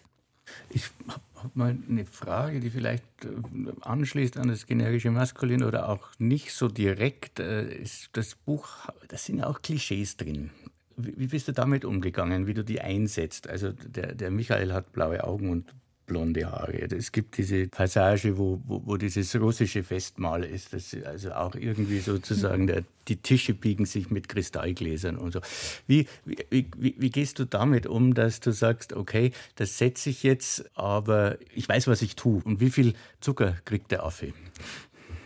Ich 0.70 0.90
habe 1.08 1.22
hab 1.42 1.56
mal 1.56 1.76
eine 1.88 2.04
Frage, 2.04 2.60
die 2.60 2.70
vielleicht 2.70 3.04
äh, 3.24 3.28
anschließt 3.82 4.36
an 4.38 4.48
das 4.48 4.66
generische 4.66 5.10
Maskulin 5.10 5.62
oder 5.62 5.88
auch 5.88 6.08
nicht 6.18 6.52
so 6.52 6.68
direkt. 6.68 7.40
Äh, 7.40 7.84
das 8.12 8.34
Buch, 8.34 8.68
da 9.08 9.16
sind 9.16 9.38
ja 9.38 9.46
auch 9.46 9.62
Klischees 9.62 10.16
drin. 10.16 10.50
Wie 10.96 11.26
bist 11.26 11.48
du 11.48 11.52
damit 11.52 11.84
umgegangen, 11.84 12.46
wie 12.46 12.54
du 12.54 12.64
die 12.64 12.80
einsetzt? 12.80 13.48
Also 13.48 13.72
der, 13.72 14.14
der 14.14 14.30
Michael 14.30 14.72
hat 14.72 14.92
blaue 14.92 15.24
Augen 15.24 15.50
und 15.50 15.74
blonde 16.06 16.50
Haare. 16.50 16.82
Es 16.90 17.12
gibt 17.12 17.36
diese 17.38 17.66
Passage, 17.68 18.36
wo, 18.38 18.60
wo, 18.66 18.82
wo 18.84 18.96
dieses 18.96 19.34
russische 19.36 19.82
Festmahl 19.82 20.44
ist, 20.44 20.72
das 20.72 20.96
also 21.04 21.32
auch 21.32 21.54
irgendwie 21.54 21.98
sozusagen 21.98 22.66
der, 22.66 22.84
die 23.08 23.16
Tische 23.16 23.54
biegen 23.54 23.86
sich 23.86 24.10
mit 24.10 24.28
Kristallgläsern 24.28 25.16
und 25.16 25.32
so. 25.32 25.40
Wie, 25.86 26.06
wie, 26.24 26.66
wie, 26.76 26.94
wie 26.98 27.10
gehst 27.10 27.38
du 27.38 27.44
damit 27.44 27.86
um, 27.86 28.14
dass 28.14 28.40
du 28.40 28.52
sagst, 28.52 28.92
okay, 28.92 29.32
das 29.56 29.78
setze 29.78 30.10
ich 30.10 30.22
jetzt, 30.22 30.70
aber 30.76 31.38
ich 31.54 31.68
weiß, 31.68 31.86
was 31.86 32.02
ich 32.02 32.16
tue. 32.16 32.42
Und 32.44 32.60
wie 32.60 32.70
viel 32.70 32.94
Zucker 33.20 33.56
kriegt 33.64 33.90
der 33.90 34.04
Affe? 34.04 34.32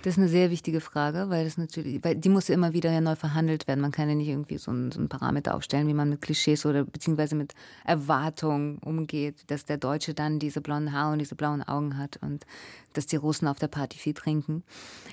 Das 0.09 0.14
ist 0.14 0.23
eine 0.23 0.31
sehr 0.31 0.51
wichtige 0.51 0.81
Frage, 0.81 1.29
weil 1.29 1.44
das 1.44 1.59
natürlich, 1.59 2.03
weil 2.03 2.16
die 2.16 2.31
muss 2.31 2.49
ja 2.49 2.55
immer 2.55 2.73
wieder 2.73 2.90
ja 2.90 3.03
neu 3.03 3.14
verhandelt 3.14 3.68
werden. 3.68 3.83
Man 3.83 3.92
kann 3.92 4.09
ja 4.09 4.14
nicht 4.14 4.29
irgendwie 4.29 4.57
so 4.57 4.71
einen, 4.71 4.90
so 4.90 5.01
einen 5.01 5.11
Parameter 5.11 5.55
aufstellen, 5.55 5.87
wie 5.87 5.92
man 5.92 6.09
mit 6.09 6.23
Klischees 6.23 6.64
oder 6.64 6.85
beziehungsweise 6.85 7.35
mit 7.35 7.53
Erwartungen 7.85 8.79
umgeht, 8.79 9.35
dass 9.49 9.66
der 9.66 9.77
Deutsche 9.77 10.14
dann 10.14 10.38
diese 10.38 10.62
blonden 10.62 10.94
Haare 10.94 11.12
und 11.12 11.18
diese 11.18 11.35
blauen 11.35 11.62
Augen 11.62 11.99
hat 11.99 12.16
und 12.23 12.47
dass 12.94 13.05
die 13.05 13.16
Russen 13.16 13.49
auf 13.49 13.59
der 13.59 13.68
Party 13.68 13.99
viel 13.99 14.14
trinken. 14.14 14.62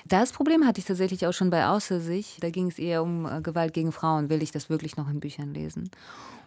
Das 0.06 0.32
Problem 0.32 0.66
hatte 0.66 0.80
ich 0.80 0.86
tatsächlich 0.86 1.26
auch 1.26 1.34
schon 1.34 1.50
bei 1.50 1.66
Außer 1.66 2.00
sich. 2.00 2.38
Da 2.40 2.48
ging 2.48 2.68
es 2.68 2.78
eher 2.78 3.02
um 3.02 3.26
äh, 3.26 3.42
Gewalt 3.42 3.74
gegen 3.74 3.92
Frauen. 3.92 4.30
Will 4.30 4.42
ich 4.42 4.50
das 4.50 4.70
wirklich 4.70 4.96
noch 4.96 5.10
in 5.10 5.20
Büchern 5.20 5.52
lesen? 5.52 5.90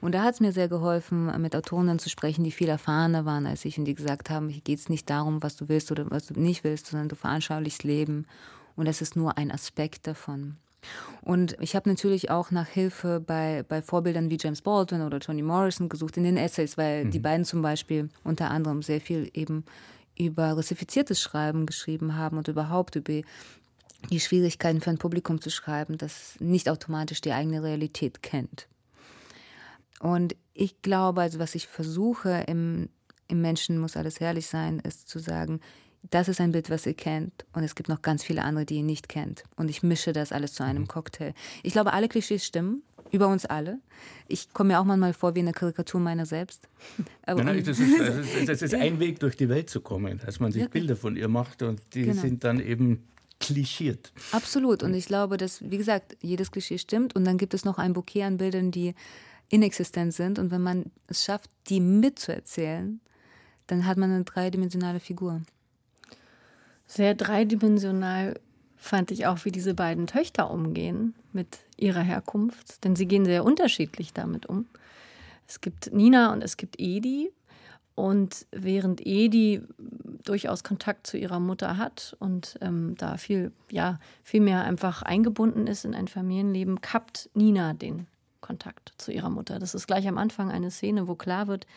Und 0.02 0.14
da 0.14 0.24
hat 0.24 0.36
es 0.36 0.40
mir 0.40 0.54
sehr 0.54 0.70
geholfen, 0.70 1.30
mit 1.42 1.56
Autorinnen 1.56 2.00
zu 2.00 2.10
sprechen, 2.10 2.44
die 2.44 2.52
viel 2.52 2.70
erfahrener 2.70 3.26
waren 3.26 3.46
als 3.46 3.66
ich 3.66 3.78
und 3.78 3.86
die 3.86 3.96
gesagt 3.96 4.30
haben, 4.30 4.48
hier 4.48 4.62
geht 4.62 4.80
es 4.80 4.90
nicht 4.90 5.10
darum, 5.10 5.44
was 5.44 5.58
du 5.58 5.68
willst 5.68 5.92
oder 5.92 6.10
was 6.10 6.28
du 6.28 6.40
nicht 6.40 6.64
willst, 6.64 6.88
sondern 6.88 7.10
du 7.10 7.16
veranschaulichst 7.16 7.84
Leben 7.84 8.26
und 8.80 8.88
das 8.88 9.02
ist 9.02 9.16
nur 9.16 9.38
ein 9.38 9.52
Aspekt 9.52 10.08
davon. 10.08 10.58
Und 11.22 11.58
ich 11.60 11.76
habe 11.76 11.90
natürlich 11.90 12.32
auch 12.32 12.52
nach 12.52 12.68
Hilfe 12.68 13.20
bei, 13.20 13.66
bei 13.68 13.82
Vorbildern 13.82 14.30
wie 14.30 14.38
James 14.40 14.62
Baldwin 14.62 15.02
oder 15.02 15.20
Toni 15.20 15.42
Morrison 15.42 15.90
gesucht 15.90 16.16
in 16.16 16.24
den 16.24 16.38
Essays, 16.38 16.78
weil 16.78 17.06
mhm. 17.06 17.12
die 17.12 17.20
beiden 17.20 17.46
zum 17.46 17.62
Beispiel 17.62 18.10
unter 18.24 18.50
anderem 18.50 18.82
sehr 18.82 19.02
viel 19.02 19.30
eben 19.34 19.66
über 20.18 20.54
russifiziertes 20.54 21.22
Schreiben 21.22 21.66
geschrieben 21.66 22.16
haben 22.16 22.38
und 22.38 22.48
überhaupt 22.48 22.96
über 22.96 23.22
die 24.10 24.20
Schwierigkeiten 24.20 24.80
für 24.80 24.90
ein 24.90 24.98
Publikum 24.98 25.42
zu 25.42 25.50
schreiben, 25.50 25.98
das 25.98 26.36
nicht 26.40 26.70
automatisch 26.70 27.20
die 27.20 27.34
eigene 27.34 27.62
Realität 27.62 28.24
kennt. 28.24 28.68
Und 30.00 30.38
ich 30.54 30.82
glaube, 30.82 31.22
also 31.22 31.40
was 31.40 31.56
ich 31.56 31.68
versuche 31.68 32.46
im, 32.48 32.88
im 33.28 33.42
Menschen 33.42 33.78
muss 33.78 33.98
alles 33.98 34.22
herrlich 34.22 34.48
sein, 34.48 34.80
ist 34.80 35.10
zu 35.10 35.20
sagen, 35.20 35.60
das 36.10 36.28
ist 36.28 36.42
ein 36.42 36.52
Bild, 36.52 36.70
was 36.70 36.86
ihr 36.86 36.94
kennt 36.94 37.46
und 37.54 37.64
es 37.64 37.76
gibt 37.76 37.90
noch 37.90 38.02
ganz 38.02 38.24
viele 38.24 38.44
andere, 38.44 38.66
die 38.66 38.78
ihr 38.78 38.84
nicht 38.84 39.10
kennt. 39.10 39.44
Und 39.56 39.70
ich 39.70 39.84
mische 39.84 40.14
das 40.14 40.32
alles 40.32 40.54
zu 40.54 40.64
einem 40.64 40.84
mhm. 40.84 40.88
Cocktail. 40.88 41.34
Ich 41.64 41.74
glaube, 41.74 41.94
alle 41.94 42.08
Klischees 42.08 42.46
stimmen 42.46 42.84
über 43.12 43.28
uns 43.28 43.46
alle. 43.46 43.80
Ich 44.28 44.54
komme 44.54 44.70
mir 44.74 44.80
auch 44.80 44.86
manchmal 44.86 45.14
vor 45.14 45.36
wie 45.36 45.40
eine 45.40 45.52
Karikatur 45.52 46.00
meiner 46.00 46.26
selbst. 46.26 46.68
Aber 47.26 47.44
nein, 47.44 47.58
nein, 47.58 47.66
das, 47.66 47.80
ist, 47.80 48.00
das, 48.00 48.18
ist, 48.18 48.50
das, 48.50 48.62
ist, 48.62 48.74
ein 48.76 49.00
Weg, 49.00 49.20
durch 49.20 49.36
die 49.36 49.50
Welt 49.50 49.70
zu 49.70 49.82
kommen, 49.82 50.22
dass 50.26 50.40
man 50.40 50.52
sich 50.52 50.64
ja. 50.64 50.68
Bilder 50.68 50.96
von 50.96 51.16
ihr 51.16 51.28
macht 51.28 51.62
und 51.62 51.82
die 51.94 52.04
genau. 52.04 52.22
sind 52.22 52.44
dann 52.44 52.60
eben 52.60 53.04
klischiert. 53.40 54.12
Absolut. 54.32 54.84
Und 54.84 54.94
ich 54.94 55.06
glaube, 55.06 55.38
dass, 55.38 55.62
wie 55.70 55.78
gesagt, 55.78 56.18
jedes 56.22 56.52
Klischee 56.52 56.78
stimmt. 56.78 57.16
Und 57.16 57.26
dann 57.26 57.38
gibt 57.38 57.54
es 57.54 57.66
noch 57.66 57.78
ein 57.78 57.94
Bouquet 57.94 58.24
an 58.24 58.38
Bildern, 58.38 58.72
die 58.72 58.94
inexistent 59.50 60.14
sind. 60.14 60.40
Und 60.40 60.52
wenn 60.52 60.62
man 60.62 60.92
es 61.08 61.24
schafft, 61.24 61.50
die 61.68 61.80
mitzuerzählen, 61.80 63.00
dann 63.68 63.86
hat 63.86 63.98
man 63.98 64.12
eine 64.12 64.24
dreidimensionale 64.24 65.00
Figur. 65.00 65.42
Sehr 66.90 67.14
dreidimensional 67.14 68.40
fand 68.76 69.12
ich 69.12 69.28
auch, 69.28 69.46
wie 69.46 69.52
diese 69.52 69.76
beiden 69.76 70.08
Töchter 70.08 70.50
umgehen 70.50 71.14
mit 71.34 71.60
ihrer 71.78 72.02
Herkunft, 72.02 72.84
denn 72.84 72.96
sie 72.96 73.06
gehen 73.06 73.26
sehr 73.26 73.46
unterschiedlich 73.46 74.12
damit 74.12 74.48
um. 74.48 74.66
Es 75.48 75.62
gibt 75.62 75.94
Nina 75.94 76.34
und 76.34 76.44
es 76.44 76.58
gibt 76.58 76.80
Edi. 76.80 77.32
Und 77.94 78.48
während 78.52 79.06
Edi 79.06 79.62
durchaus 80.24 80.64
Kontakt 80.64 81.06
zu 81.06 81.18
ihrer 81.18 81.40
Mutter 81.40 81.78
hat 81.78 82.16
und 82.20 82.58
ähm, 82.62 82.96
da 82.98 83.18
viel, 83.18 83.52
ja, 83.70 84.00
viel 84.24 84.42
mehr 84.42 84.64
einfach 84.64 85.04
eingebunden 85.04 85.68
ist 85.68 85.86
in 85.86 85.94
ein 85.94 86.08
Familienleben, 86.08 86.82
kappt 86.82 87.30
Nina 87.36 87.74
den 87.74 88.08
Kontakt 88.42 88.94
zu 88.98 89.12
ihrer 89.12 89.30
Mutter. 89.30 89.60
Das 89.60 89.76
ist 89.76 89.86
gleich 89.86 90.08
am 90.08 90.18
Anfang 90.18 90.50
eine 90.50 90.72
Szene, 90.72 91.08
wo 91.08 91.14
klar 91.14 91.48
wird, 91.48 91.68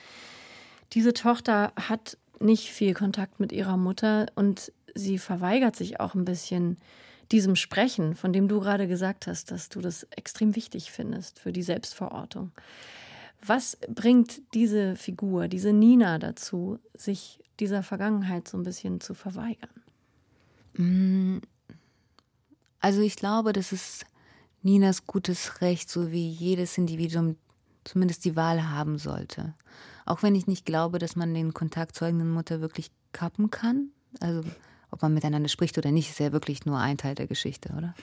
diese 0.92 1.12
Tochter 1.12 1.72
hat 1.77 2.16
nicht 2.40 2.70
viel 2.70 2.94
Kontakt 2.94 3.40
mit 3.40 3.53
ihrer 3.53 3.77
Mutter 3.77 4.27
und 4.35 4.72
sie 4.95 5.19
verweigert 5.19 5.77
sich 5.77 6.01
auch 6.01 6.15
ein 6.15 6.25
bisschen 6.25 6.79
diesem 7.31 7.57
Sprechen, 7.57 8.15
von 8.15 8.33
dem 8.33 8.49
du 8.49 8.61
gerade 8.61 8.87
gesagt 8.87 9.27
hast, 9.27 9.51
dass 9.51 9.69
du 9.69 9.81
das 9.81 10.05
extrem 10.11 10.55
wichtig 10.55 10.93
findest 10.93 11.39
für 11.39 11.53
die 11.53 11.63
Selbstverortung. 11.63 12.53
Was 13.45 13.79
bringt 13.89 14.43
diese 14.55 14.97
Figur, 14.97 15.49
diese 15.49 15.73
Nina 15.73 16.19
dazu, 16.19 16.79
sich 16.95 17.41
dieser 17.59 17.83
Vergangenheit 17.83 18.49
so 18.49 18.57
ein 18.57 18.63
bisschen 18.63 19.01
zu 19.01 19.15
verweigern? 19.15 19.71
Mm, 20.75 21.39
Also 22.81 23.01
ich 23.01 23.17
glaube, 23.17 23.53
das 23.53 23.73
ist 23.73 24.05
Ninas 24.63 25.07
gutes 25.07 25.61
Recht, 25.61 25.91
so 25.91 26.13
wie 26.13 26.29
jedes 26.29 26.79
Individuum 26.79 27.37
zumindest 27.85 28.25
die 28.25 28.37
Wahl 28.37 28.71
haben 28.71 28.99
sollte. 28.99 29.55
Auch 30.05 30.23
wenn 30.23 30.35
ich 30.35 30.47
nicht 30.47 30.67
glaube, 30.67 30.99
dass 30.99 31.17
man 31.17 31.35
den 31.35 31.55
Kontakt 31.55 31.97
zeugenden 31.97 32.31
Mutter 32.31 32.61
wirklich 32.61 32.91
kappen 33.13 33.51
kann. 33.51 33.91
Also 34.21 34.43
ob 34.93 35.03
man 35.03 35.15
miteinander 35.15 35.49
spricht 35.49 35.77
oder 35.79 35.91
nicht, 35.91 36.11
ist 36.11 36.21
ja 36.21 36.33
wirklich 36.33 36.65
nur 36.67 36.79
ein 36.79 36.99
Teil 36.99 37.15
der 37.15 37.27
Geschichte, 37.27 37.71
oder? 37.77 37.95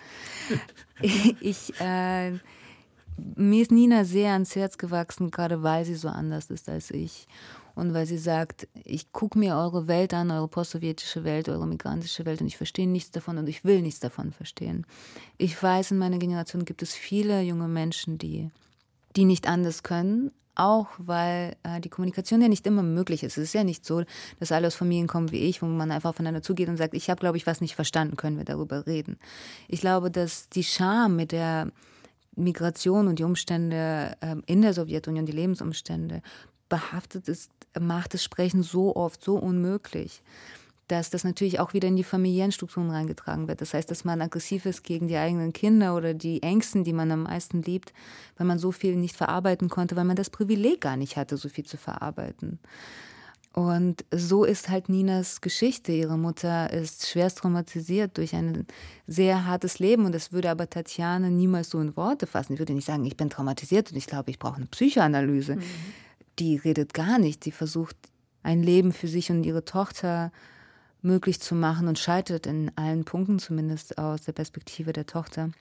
ich, 1.40 1.80
äh, 1.80 2.32
mir 3.36 3.62
ist 3.62 3.72
Nina 3.72 4.04
sehr 4.04 4.34
ans 4.34 4.56
Herz 4.56 4.78
gewachsen, 4.78 5.32
gerade 5.32 5.64
weil 5.64 5.86
sie 5.86 5.96
so 5.96 6.10
anders 6.10 6.50
ist 6.50 6.68
als 6.68 6.92
ich. 6.92 7.28
Und 7.76 7.94
weil 7.94 8.06
sie 8.06 8.18
sagt, 8.18 8.68
ich 8.84 9.14
gucke 9.14 9.38
mir 9.40 9.56
eure 9.56 9.88
Welt 9.88 10.14
an, 10.14 10.32
eure 10.32 10.48
postsowjetische 10.48 11.24
Welt, 11.24 11.48
eure 11.48 11.68
migrantische 11.68 12.26
Welt 12.26 12.42
und 12.42 12.48
ich 12.48 12.58
verstehe 12.58 12.90
nichts 12.90 13.12
davon 13.12 13.38
und 13.38 13.48
ich 13.48 13.64
will 13.64 13.82
nichts 13.82 14.02
davon 14.02 14.34
verstehen. 14.34 14.86
Ich 15.38 15.62
weiß, 15.62 15.92
in 15.92 16.00
meiner 16.00 16.18
Generation 16.18 16.66
gibt 16.66 16.82
es 16.82 16.94
viele 16.94 17.42
junge 17.42 17.68
Menschen, 17.68 18.18
die, 18.18 18.50
die 19.16 19.24
nicht 19.24 19.48
anders 19.48 19.84
können, 19.84 20.32
auch 20.60 20.88
weil 20.98 21.56
äh, 21.64 21.80
die 21.80 21.90
Kommunikation 21.90 22.42
ja 22.42 22.48
nicht 22.48 22.68
immer 22.68 22.84
möglich 22.84 23.24
ist. 23.24 23.38
Es 23.38 23.46
ist 23.46 23.54
ja 23.54 23.64
nicht 23.64 23.86
so, 23.86 24.04
dass 24.40 24.52
alle 24.52 24.68
aus 24.68 24.76
Familien 24.76 25.08
kommen 25.08 25.32
wie 25.32 25.40
ich, 25.40 25.62
wo 25.62 25.66
man 25.66 25.92
einfach 25.92 26.10
aufeinander 26.10 26.42
zugeht 26.42 26.70
und 26.70 26.78
sagt, 26.78 26.94
ich 26.94 27.10
habe, 27.10 27.20
glaube 27.20 27.38
ich, 27.38 27.48
was 27.48 27.62
nicht 27.62 27.76
verstanden, 27.76 28.18
können 28.18 28.38
wir 28.38 28.46
darüber 28.46 28.86
reden. 28.86 29.18
Ich 29.68 29.82
glaube, 29.82 30.12
dass 30.12 30.50
die 30.50 30.64
Scham 30.64 31.16
mit 31.16 31.32
der 31.32 31.72
Migration 32.36 33.08
und 33.08 33.20
die 33.20 33.24
Umstände 33.24 34.16
äh, 34.22 34.36
in 34.46 34.62
der 34.62 34.74
Sowjetunion, 34.74 35.26
die 35.26 35.32
Lebensumstände 35.32 36.22
behaftet 36.68 37.28
ist, 37.28 37.52
macht 37.80 38.14
das 38.14 38.24
Sprechen 38.24 38.64
so 38.64 38.96
oft 38.96 39.24
so 39.24 39.36
unmöglich 39.36 40.22
dass 40.90 41.10
das 41.10 41.24
natürlich 41.24 41.60
auch 41.60 41.74
wieder 41.74 41.88
in 41.88 41.96
die 41.96 42.04
familiären 42.04 42.52
Strukturen 42.52 42.90
reingetragen 42.90 43.48
wird. 43.48 43.62
Das 43.62 43.74
heißt, 43.74 43.90
dass 43.90 44.04
man 44.04 44.22
aggressiv 44.22 44.66
ist 44.66 44.84
gegen 44.84 45.08
die 45.08 45.18
eigenen 45.18 45.54
Kinder 45.54 45.96
oder 45.96 46.14
die 46.14 46.44
Ängsten, 46.44 46.84
die 46.84 46.94
man 46.94 47.12
am 47.12 47.24
meisten 47.24 47.62
liebt, 47.62 47.94
weil 48.38 48.48
man 48.48 48.60
so 48.60 48.72
viel 48.72 48.96
nicht 48.96 49.16
verarbeiten 49.16 49.70
konnte, 49.70 49.96
weil 49.96 50.04
man 50.04 50.16
das 50.16 50.30
Privileg 50.30 50.82
gar 50.82 50.98
nicht 50.98 51.16
hatte, 51.16 51.38
so 51.38 51.48
viel 51.48 51.66
zu 51.66 51.78
verarbeiten. 51.78 52.60
Und 53.54 54.06
so 54.12 54.44
ist 54.44 54.70
halt 54.70 54.90
Ninas 54.90 55.42
Geschichte. 55.42 55.92
Ihre 55.92 56.18
Mutter 56.18 56.72
ist 56.72 57.08
schwerst 57.08 57.40
traumatisiert 57.40 58.18
durch 58.18 58.34
ein 58.36 58.66
sehr 59.08 59.46
hartes 59.46 59.80
Leben 59.80 60.06
und 60.06 60.14
das 60.14 60.32
würde 60.32 60.50
aber 60.50 60.70
Tatjana 60.70 61.30
niemals 61.30 61.70
so 61.70 61.80
in 61.80 61.96
Worte 61.96 62.28
fassen. 62.28 62.54
Ich 62.54 62.60
würde 62.60 62.74
nicht 62.74 62.86
sagen, 62.86 63.06
ich 63.06 63.18
bin 63.18 63.30
traumatisiert 63.30 63.92
und 63.92 63.98
ich 63.98 64.08
glaube, 64.08 64.32
ich 64.32 64.40
brauche 64.40 64.58
eine 64.58 64.68
Psychoanalyse. 64.68 65.56
Mhm. 65.56 65.64
Die 66.40 66.58
redet 66.58 66.94
gar 66.94 67.20
nicht. 67.20 67.46
Die 67.46 67.52
versucht 67.52 67.96
ein 68.44 68.64
Leben 68.64 68.92
für 68.92 69.08
sich 69.08 69.30
und 69.32 69.44
ihre 69.44 69.66
Tochter 69.66 70.32
möglich 71.02 71.40
zu 71.40 71.56
machen 71.56 71.88
und 71.88 72.00
scheitert 72.00 72.46
in 72.46 72.72
allen 72.76 73.06
Punkten, 73.06 73.40
zumindest 73.40 73.98
aus 73.98 74.22
der 74.22 74.34
Perspektive 74.34 74.94
der 74.94 75.06
Tochter. 75.06 75.52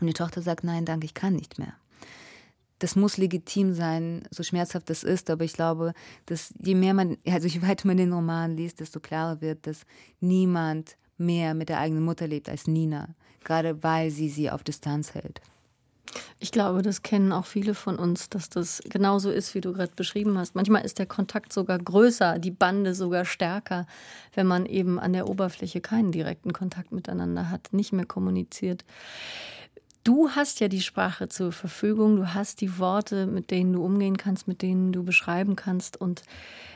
Und 0.00 0.06
die 0.06 0.12
Tochter 0.12 0.42
sagt, 0.42 0.64
nein, 0.64 0.84
danke, 0.84 1.06
ich 1.06 1.14
kann 1.14 1.34
nicht 1.34 1.58
mehr. 1.58 1.74
Das 2.80 2.96
muss 2.96 3.16
legitim 3.16 3.72
sein, 3.72 4.24
so 4.30 4.42
schmerzhaft 4.42 4.90
das 4.90 5.04
ist, 5.04 5.30
aber 5.30 5.44
ich 5.44 5.52
glaube, 5.52 5.94
dass 6.26 6.52
je 6.60 6.74
mehr 6.74 6.92
man, 6.92 7.16
also 7.26 7.46
je 7.46 7.62
weiter 7.62 7.86
man 7.86 7.96
den 7.96 8.12
Roman 8.12 8.56
liest, 8.56 8.80
desto 8.80 9.00
klarer 9.00 9.40
wird, 9.40 9.66
dass 9.66 9.86
niemand 10.20 10.96
mehr 11.16 11.54
mit 11.54 11.68
der 11.68 11.78
eigenen 11.78 12.04
Mutter 12.04 12.26
lebt 12.26 12.48
als 12.48 12.66
Nina, 12.66 13.14
gerade 13.44 13.82
weil 13.82 14.10
sie 14.10 14.28
sie 14.28 14.50
auf 14.50 14.64
Distanz 14.64 15.14
hält. 15.14 15.40
Ich 16.38 16.52
glaube, 16.52 16.82
das 16.82 17.02
kennen 17.02 17.32
auch 17.32 17.46
viele 17.46 17.74
von 17.74 17.96
uns, 17.96 18.28
dass 18.28 18.48
das 18.48 18.82
genauso 18.88 19.30
ist, 19.30 19.54
wie 19.54 19.60
du 19.60 19.72
gerade 19.72 19.92
beschrieben 19.94 20.38
hast. 20.38 20.54
Manchmal 20.54 20.84
ist 20.84 20.98
der 20.98 21.06
Kontakt 21.06 21.52
sogar 21.52 21.78
größer, 21.78 22.38
die 22.38 22.50
Bande 22.50 22.94
sogar 22.94 23.24
stärker, 23.24 23.86
wenn 24.34 24.46
man 24.46 24.66
eben 24.66 24.98
an 24.98 25.12
der 25.12 25.28
Oberfläche 25.28 25.80
keinen 25.80 26.12
direkten 26.12 26.52
Kontakt 26.52 26.92
miteinander 26.92 27.50
hat, 27.50 27.72
nicht 27.72 27.92
mehr 27.92 28.06
kommuniziert. 28.06 28.84
Du 30.04 30.28
hast 30.28 30.60
ja 30.60 30.68
die 30.68 30.82
Sprache 30.82 31.28
zur 31.28 31.50
Verfügung, 31.50 32.16
du 32.16 32.34
hast 32.34 32.60
die 32.60 32.78
Worte, 32.78 33.26
mit 33.26 33.50
denen 33.50 33.72
du 33.72 33.82
umgehen 33.82 34.18
kannst, 34.18 34.46
mit 34.46 34.60
denen 34.60 34.92
du 34.92 35.02
beschreiben 35.02 35.56
kannst. 35.56 35.98
Und 35.98 36.22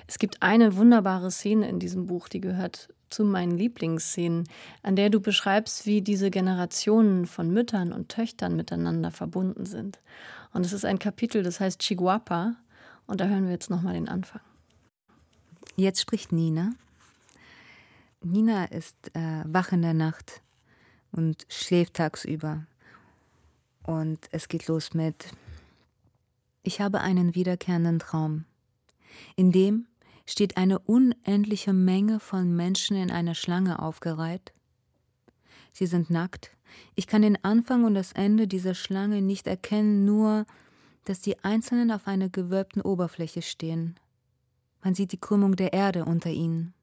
es 0.06 0.18
gibt 0.18 0.42
eine 0.42 0.76
wunderbare 0.76 1.30
Szene 1.30 1.68
in 1.68 1.78
diesem 1.78 2.06
Buch, 2.06 2.28
die 2.28 2.40
gehört 2.40 2.88
zu 3.10 3.24
meinen 3.24 3.56
Lieblingsszenen, 3.56 4.44
an 4.82 4.96
der 4.96 5.10
du 5.10 5.20
beschreibst, 5.20 5.86
wie 5.86 6.02
diese 6.02 6.30
Generationen 6.30 7.26
von 7.26 7.50
Müttern 7.50 7.92
und 7.92 8.08
Töchtern 8.08 8.56
miteinander 8.56 9.10
verbunden 9.10 9.66
sind. 9.66 10.00
Und 10.52 10.64
es 10.64 10.72
ist 10.72 10.84
ein 10.84 10.98
Kapitel, 10.98 11.42
das 11.42 11.60
heißt 11.60 11.80
Chihuahua. 11.80 12.56
Und 13.06 13.20
da 13.20 13.26
hören 13.26 13.44
wir 13.44 13.52
jetzt 13.52 13.70
nochmal 13.70 13.94
den 13.94 14.08
Anfang. 14.08 14.40
Jetzt 15.76 16.00
spricht 16.00 16.32
Nina. 16.32 16.72
Nina 18.22 18.64
ist 18.66 18.96
äh, 19.14 19.44
wach 19.44 19.72
in 19.72 19.82
der 19.82 19.94
Nacht 19.94 20.42
und 21.12 21.46
schläft 21.48 21.94
tagsüber. 21.94 22.66
Und 23.84 24.28
es 24.32 24.48
geht 24.48 24.66
los 24.66 24.92
mit 24.92 25.32
Ich 26.62 26.80
habe 26.80 27.00
einen 27.00 27.34
wiederkehrenden 27.34 27.98
Traum, 28.00 28.44
in 29.36 29.52
dem 29.52 29.86
steht 30.28 30.58
eine 30.58 30.78
unendliche 30.78 31.72
Menge 31.72 32.20
von 32.20 32.54
Menschen 32.54 32.96
in 32.96 33.10
einer 33.10 33.34
Schlange 33.34 33.80
aufgereiht. 33.80 34.52
Sie 35.72 35.86
sind 35.86 36.10
nackt. 36.10 36.50
Ich 36.94 37.06
kann 37.06 37.22
den 37.22 37.42
Anfang 37.42 37.84
und 37.84 37.94
das 37.94 38.12
Ende 38.12 38.46
dieser 38.46 38.74
Schlange 38.74 39.22
nicht 39.22 39.46
erkennen, 39.46 40.04
nur 40.04 40.44
dass 41.04 41.20
die 41.20 41.42
Einzelnen 41.42 41.90
auf 41.90 42.06
einer 42.06 42.28
gewölbten 42.28 42.82
Oberfläche 42.82 43.40
stehen. 43.40 43.98
Man 44.82 44.94
sieht 44.94 45.12
die 45.12 45.20
Krümmung 45.20 45.56
der 45.56 45.72
Erde 45.72 46.04
unter 46.04 46.30
ihnen. 46.30 46.74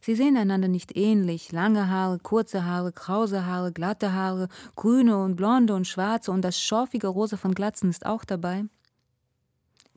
Sie 0.00 0.14
sehen 0.14 0.36
einander 0.36 0.68
nicht 0.68 0.96
ähnlich. 0.96 1.50
Lange 1.50 1.88
Haare, 1.88 2.20
kurze 2.20 2.64
Haare, 2.64 2.92
krause 2.92 3.46
Haare, 3.46 3.72
glatte 3.72 4.12
Haare, 4.12 4.48
grüne 4.76 5.18
und 5.18 5.34
blonde 5.34 5.74
und 5.74 5.88
schwarze 5.88 6.30
und 6.30 6.42
das 6.42 6.60
schorfige 6.60 7.08
Rosa 7.08 7.36
von 7.36 7.52
Glatzen 7.52 7.90
ist 7.90 8.06
auch 8.06 8.24
dabei. 8.24 8.64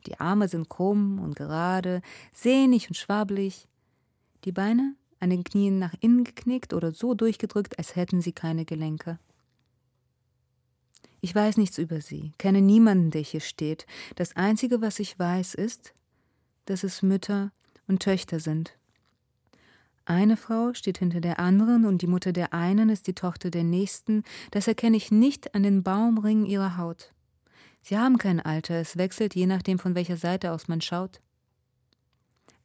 Die 0.06 0.18
Arme 0.20 0.48
sind 0.48 0.68
krumm 0.68 1.18
und 1.18 1.36
gerade, 1.36 2.00
sehnig 2.32 2.88
und 2.88 2.94
schwabelig. 2.94 3.68
Die 4.44 4.52
Beine 4.52 4.94
an 5.18 5.30
den 5.30 5.44
Knien 5.44 5.78
nach 5.78 5.94
innen 6.00 6.24
geknickt 6.24 6.72
oder 6.72 6.92
so 6.92 7.14
durchgedrückt, 7.14 7.78
als 7.78 7.96
hätten 7.96 8.20
sie 8.20 8.32
keine 8.32 8.64
Gelenke. 8.64 9.18
Ich 11.20 11.34
weiß 11.34 11.56
nichts 11.56 11.78
über 11.78 12.00
sie, 12.00 12.32
kenne 12.38 12.60
niemanden, 12.60 13.10
der 13.10 13.22
hier 13.22 13.40
steht. 13.40 13.86
Das 14.14 14.36
Einzige, 14.36 14.80
was 14.80 15.00
ich 15.00 15.18
weiß, 15.18 15.54
ist, 15.54 15.94
dass 16.66 16.84
es 16.84 17.02
Mütter 17.02 17.50
und 17.88 18.02
Töchter 18.02 18.38
sind. 18.38 18.76
Eine 20.04 20.36
Frau 20.36 20.72
steht 20.72 20.98
hinter 20.98 21.20
der 21.20 21.40
anderen 21.40 21.84
und 21.84 22.00
die 22.00 22.06
Mutter 22.06 22.32
der 22.32 22.52
einen 22.52 22.90
ist 22.90 23.08
die 23.08 23.14
Tochter 23.14 23.50
der 23.50 23.64
nächsten, 23.64 24.22
das 24.52 24.68
erkenne 24.68 24.96
ich 24.96 25.10
nicht 25.10 25.54
an 25.56 25.64
den 25.64 25.82
Baumringen 25.82 26.46
ihrer 26.46 26.76
Haut. 26.76 27.12
Sie 27.88 27.96
haben 27.96 28.18
kein 28.18 28.40
Alter, 28.40 28.80
es 28.80 28.96
wechselt 28.96 29.36
je 29.36 29.46
nachdem, 29.46 29.78
von 29.78 29.94
welcher 29.94 30.16
Seite 30.16 30.50
aus 30.50 30.66
man 30.66 30.80
schaut. 30.80 31.20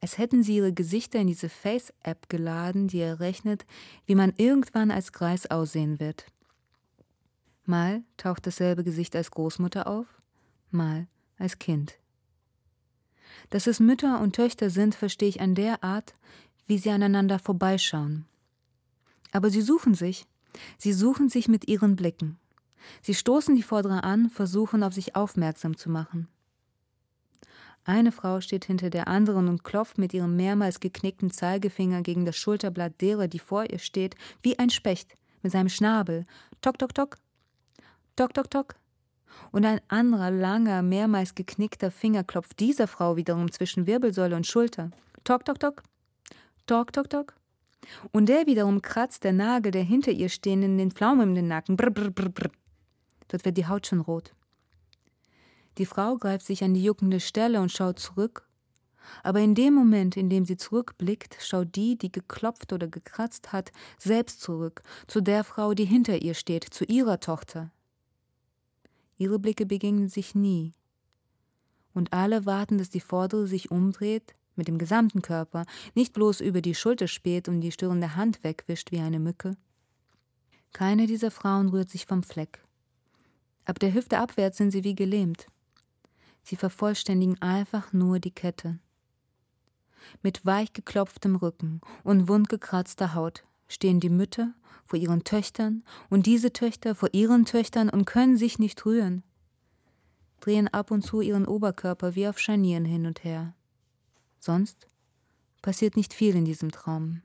Als 0.00 0.18
hätten 0.18 0.42
sie 0.42 0.56
ihre 0.56 0.72
Gesichter 0.72 1.20
in 1.20 1.28
diese 1.28 1.48
Face-App 1.48 2.28
geladen, 2.28 2.88
die 2.88 2.98
errechnet, 2.98 3.64
wie 4.04 4.16
man 4.16 4.32
irgendwann 4.36 4.90
als 4.90 5.12
Greis 5.12 5.48
aussehen 5.48 6.00
wird. 6.00 6.26
Mal 7.64 8.02
taucht 8.16 8.48
dasselbe 8.48 8.82
Gesicht 8.82 9.14
als 9.14 9.30
Großmutter 9.30 9.86
auf, 9.86 10.08
mal 10.72 11.06
als 11.38 11.60
Kind. 11.60 12.00
Dass 13.50 13.68
es 13.68 13.78
Mütter 13.78 14.20
und 14.20 14.34
Töchter 14.34 14.70
sind, 14.70 14.96
verstehe 14.96 15.28
ich 15.28 15.40
an 15.40 15.54
der 15.54 15.84
Art, 15.84 16.14
wie 16.66 16.78
sie 16.78 16.90
aneinander 16.90 17.38
vorbeischauen. 17.38 18.26
Aber 19.30 19.50
sie 19.50 19.62
suchen 19.62 19.94
sich, 19.94 20.26
sie 20.78 20.92
suchen 20.92 21.28
sich 21.28 21.46
mit 21.46 21.68
ihren 21.68 21.94
Blicken. 21.94 22.40
Sie 23.00 23.14
stoßen 23.14 23.54
die 23.54 23.62
Vordere 23.62 24.04
an, 24.04 24.30
versuchen 24.30 24.82
auf 24.82 24.94
sich 24.94 25.16
aufmerksam 25.16 25.76
zu 25.76 25.90
machen. 25.90 26.28
Eine 27.84 28.12
Frau 28.12 28.40
steht 28.40 28.64
hinter 28.64 28.90
der 28.90 29.08
anderen 29.08 29.48
und 29.48 29.64
klopft 29.64 29.98
mit 29.98 30.14
ihrem 30.14 30.36
mehrmals 30.36 30.78
geknickten 30.78 31.30
Zeigefinger 31.30 32.02
gegen 32.02 32.24
das 32.24 32.36
Schulterblatt 32.36 33.00
derer, 33.00 33.26
die 33.26 33.40
vor 33.40 33.68
ihr 33.68 33.80
steht, 33.80 34.14
wie 34.40 34.58
ein 34.58 34.70
Specht 34.70 35.16
mit 35.42 35.50
seinem 35.50 35.68
Schnabel. 35.68 36.24
Tok, 36.60 36.78
tok, 36.78 36.94
tok. 36.94 37.16
Tok, 38.14 38.34
tok, 38.34 38.50
tok. 38.50 38.74
Und 39.50 39.64
ein 39.64 39.80
anderer, 39.88 40.30
langer, 40.30 40.82
mehrmals 40.82 41.34
geknickter 41.34 41.90
Finger 41.90 42.22
klopft 42.22 42.60
dieser 42.60 42.86
Frau 42.86 43.16
wiederum 43.16 43.50
zwischen 43.50 43.86
Wirbelsäule 43.86 44.36
und 44.36 44.46
Schulter. 44.46 44.90
Tok, 45.24 45.44
tok, 45.44 45.58
tok. 45.58 45.82
Tok, 46.66 46.92
tok, 46.92 47.10
tok. 47.10 47.34
Und 48.12 48.28
der 48.28 48.46
wiederum 48.46 48.80
kratzt 48.80 49.24
der 49.24 49.32
Nagel 49.32 49.72
der 49.72 49.82
hinter 49.82 50.12
ihr 50.12 50.28
stehenden 50.28 50.78
den 50.78 50.92
Pflaumen 50.92 51.30
in 51.30 51.34
den 51.34 51.48
Nacken. 51.48 51.76
Brr, 51.76 51.90
brr, 51.90 52.10
brr, 52.10 52.28
brr. 52.28 52.50
Dort 53.32 53.46
wird 53.46 53.56
die 53.56 53.66
Haut 53.66 53.86
schon 53.86 54.00
rot. 54.00 54.34
Die 55.78 55.86
Frau 55.86 56.18
greift 56.18 56.44
sich 56.44 56.62
an 56.62 56.74
die 56.74 56.84
juckende 56.84 57.18
Stelle 57.18 57.62
und 57.62 57.72
schaut 57.72 57.98
zurück. 57.98 58.46
Aber 59.22 59.40
in 59.40 59.54
dem 59.54 59.72
Moment, 59.72 60.18
in 60.18 60.28
dem 60.28 60.44
sie 60.44 60.58
zurückblickt, 60.58 61.38
schaut 61.40 61.74
die, 61.74 61.96
die 61.96 62.12
geklopft 62.12 62.74
oder 62.74 62.88
gekratzt 62.88 63.52
hat, 63.52 63.72
selbst 63.98 64.42
zurück, 64.42 64.82
zu 65.06 65.22
der 65.22 65.44
Frau, 65.44 65.72
die 65.72 65.86
hinter 65.86 66.20
ihr 66.20 66.34
steht, 66.34 66.64
zu 66.64 66.84
ihrer 66.84 67.20
Tochter. 67.20 67.72
Ihre 69.16 69.38
Blicke 69.38 69.64
begegnen 69.64 70.10
sich 70.10 70.34
nie. 70.34 70.72
Und 71.94 72.12
alle 72.12 72.44
warten, 72.44 72.76
dass 72.76 72.90
die 72.90 73.00
Vordere 73.00 73.46
sich 73.46 73.70
umdreht, 73.70 74.34
mit 74.56 74.68
dem 74.68 74.76
gesamten 74.76 75.22
Körper, 75.22 75.64
nicht 75.94 76.12
bloß 76.12 76.42
über 76.42 76.60
die 76.60 76.74
Schulter 76.74 77.08
späht 77.08 77.48
und 77.48 77.62
die 77.62 77.72
störende 77.72 78.14
Hand 78.14 78.44
wegwischt 78.44 78.92
wie 78.92 79.00
eine 79.00 79.20
Mücke. 79.20 79.56
Keine 80.74 81.06
dieser 81.06 81.30
Frauen 81.30 81.70
rührt 81.70 81.88
sich 81.88 82.04
vom 82.04 82.22
Fleck. 82.22 82.62
Ab 83.64 83.78
der 83.78 83.94
Hüfte 83.94 84.18
abwärts 84.18 84.58
sind 84.58 84.70
sie 84.70 84.84
wie 84.84 84.94
gelähmt. 84.94 85.46
Sie 86.42 86.56
vervollständigen 86.56 87.40
einfach 87.40 87.92
nur 87.92 88.18
die 88.18 88.32
Kette. 88.32 88.78
Mit 90.22 90.44
weich 90.44 90.72
geklopftem 90.72 91.36
Rücken 91.36 91.80
und 92.02 92.28
wundgekratzter 92.28 93.14
Haut 93.14 93.44
stehen 93.68 94.00
die 94.00 94.10
Mütter 94.10 94.52
vor 94.84 94.98
ihren 94.98 95.24
Töchtern 95.24 95.84
und 96.10 96.26
diese 96.26 96.52
Töchter 96.52 96.94
vor 96.94 97.10
ihren 97.12 97.44
Töchtern 97.44 97.88
und 97.88 98.04
können 98.04 98.36
sich 98.36 98.58
nicht 98.58 98.84
rühren, 98.84 99.22
drehen 100.40 100.68
ab 100.68 100.90
und 100.90 101.02
zu 101.02 101.20
ihren 101.20 101.46
Oberkörper 101.46 102.14
wie 102.14 102.26
auf 102.26 102.38
Scharnieren 102.38 102.84
hin 102.84 103.06
und 103.06 103.22
her. 103.22 103.54
Sonst 104.40 104.88
passiert 105.62 105.96
nicht 105.96 106.12
viel 106.12 106.34
in 106.34 106.44
diesem 106.44 106.72
Traum. 106.72 107.22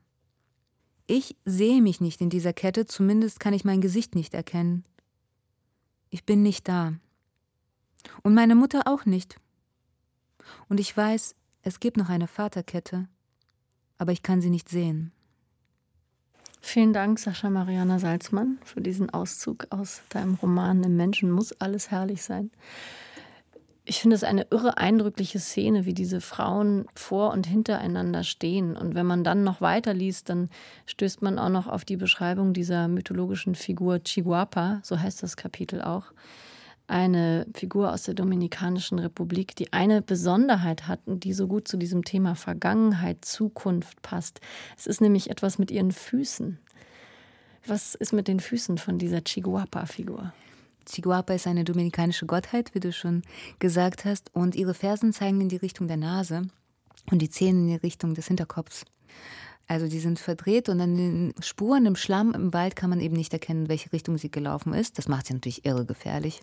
Ich 1.08 1.36
sehe 1.44 1.82
mich 1.82 2.00
nicht 2.00 2.20
in 2.20 2.30
dieser 2.30 2.52
Kette, 2.52 2.86
zumindest 2.86 3.40
kann 3.40 3.54
ich 3.54 3.64
mein 3.64 3.80
Gesicht 3.80 4.14
nicht 4.14 4.34
erkennen. 4.34 4.84
Ich 6.10 6.24
bin 6.24 6.42
nicht 6.42 6.68
da. 6.68 6.94
Und 8.22 8.34
meine 8.34 8.54
Mutter 8.54 8.82
auch 8.86 9.04
nicht. 9.04 9.36
Und 10.68 10.80
ich 10.80 10.96
weiß, 10.96 11.34
es 11.62 11.80
gibt 11.80 11.96
noch 11.96 12.08
eine 12.08 12.28
Vaterkette, 12.28 13.08
aber 13.98 14.12
ich 14.12 14.22
kann 14.22 14.40
sie 14.40 14.50
nicht 14.50 14.68
sehen. 14.68 15.12
Vielen 16.60 16.92
Dank, 16.92 17.18
Sascha 17.18 17.50
Mariana 17.50 17.98
Salzmann, 17.98 18.58
für 18.64 18.80
diesen 18.80 19.10
Auszug 19.10 19.66
aus 19.70 20.02
deinem 20.08 20.34
Roman 20.34 20.82
Im 20.82 20.96
Menschen 20.96 21.30
muss 21.30 21.52
alles 21.60 21.90
herrlich 21.90 22.22
sein. 22.22 22.50
Ich 23.90 24.02
finde 24.02 24.16
es 24.16 24.22
eine 24.22 24.46
irre 24.50 24.76
eindrückliche 24.76 25.38
Szene, 25.38 25.86
wie 25.86 25.94
diese 25.94 26.20
Frauen 26.20 26.84
vor 26.94 27.32
und 27.32 27.46
hintereinander 27.46 28.22
stehen. 28.22 28.76
Und 28.76 28.94
wenn 28.94 29.06
man 29.06 29.24
dann 29.24 29.44
noch 29.44 29.62
weiter 29.62 29.94
liest, 29.94 30.28
dann 30.28 30.50
stößt 30.84 31.22
man 31.22 31.38
auch 31.38 31.48
noch 31.48 31.68
auf 31.68 31.86
die 31.86 31.96
Beschreibung 31.96 32.52
dieser 32.52 32.86
mythologischen 32.86 33.54
Figur 33.54 34.04
Chihuahua, 34.04 34.80
so 34.82 35.00
heißt 35.00 35.22
das 35.22 35.38
Kapitel 35.38 35.80
auch. 35.80 36.12
Eine 36.86 37.46
Figur 37.54 37.90
aus 37.90 38.02
der 38.02 38.12
Dominikanischen 38.12 38.98
Republik, 38.98 39.56
die 39.56 39.72
eine 39.72 40.02
Besonderheit 40.02 40.86
hat 40.86 41.00
und 41.06 41.24
die 41.24 41.32
so 41.32 41.46
gut 41.46 41.66
zu 41.66 41.78
diesem 41.78 42.04
Thema 42.04 42.34
Vergangenheit, 42.34 43.24
Zukunft 43.24 44.02
passt. 44.02 44.42
Es 44.76 44.86
ist 44.86 45.00
nämlich 45.00 45.30
etwas 45.30 45.58
mit 45.58 45.70
ihren 45.70 45.92
Füßen. 45.92 46.58
Was 47.66 47.94
ist 47.94 48.12
mit 48.12 48.28
den 48.28 48.40
Füßen 48.40 48.76
von 48.76 48.98
dieser 48.98 49.24
Chihuahua-Figur? 49.24 50.34
Chihuahua 50.88 51.34
ist 51.34 51.46
eine 51.46 51.64
dominikanische 51.64 52.26
Gottheit, 52.26 52.74
wie 52.74 52.80
du 52.80 52.92
schon 52.92 53.22
gesagt 53.58 54.04
hast, 54.04 54.34
und 54.34 54.54
ihre 54.54 54.74
Fersen 54.74 55.12
zeigen 55.12 55.40
in 55.40 55.48
die 55.48 55.56
Richtung 55.56 55.88
der 55.88 55.96
Nase 55.96 56.48
und 57.10 57.20
die 57.20 57.30
Zähne 57.30 57.60
in 57.60 57.68
die 57.68 57.74
Richtung 57.76 58.14
des 58.14 58.26
Hinterkopfs. 58.26 58.84
Also 59.66 59.86
die 59.86 60.00
sind 60.00 60.18
verdreht 60.18 60.70
und 60.70 60.80
an 60.80 60.96
den 60.96 61.34
Spuren 61.40 61.84
im 61.84 61.94
Schlamm 61.94 62.32
im 62.32 62.54
Wald 62.54 62.74
kann 62.74 62.88
man 62.88 63.00
eben 63.00 63.14
nicht 63.14 63.34
erkennen, 63.34 63.68
welche 63.68 63.92
Richtung 63.92 64.16
sie 64.16 64.30
gelaufen 64.30 64.72
ist. 64.72 64.96
Das 64.96 65.08
macht 65.08 65.26
sie 65.26 65.34
natürlich 65.34 65.66
irre 65.66 65.84
gefährlich. 65.84 66.40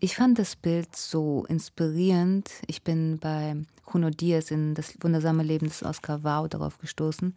Ich 0.00 0.16
fand 0.16 0.40
das 0.40 0.56
Bild 0.56 0.96
so 0.96 1.44
inspirierend. 1.48 2.50
Ich 2.66 2.82
bin 2.82 3.18
bei 3.20 3.54
Juno 3.92 4.10
Diaz 4.10 4.50
in 4.50 4.74
Das 4.74 4.94
wundersame 5.00 5.44
Leben 5.44 5.68
des 5.68 5.84
Oscar 5.84 6.24
Wow 6.24 6.48
darauf 6.48 6.78
gestoßen, 6.78 7.36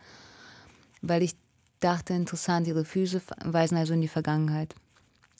weil 1.03 1.21
ich 1.21 1.35
dachte, 1.79 2.15
interessant, 2.15 2.65
ihre 2.65 2.83
Füße 2.83 3.21
weisen 3.43 3.77
also 3.77 3.93
in 3.93 4.01
die 4.01 4.07
Vergangenheit 4.07 4.73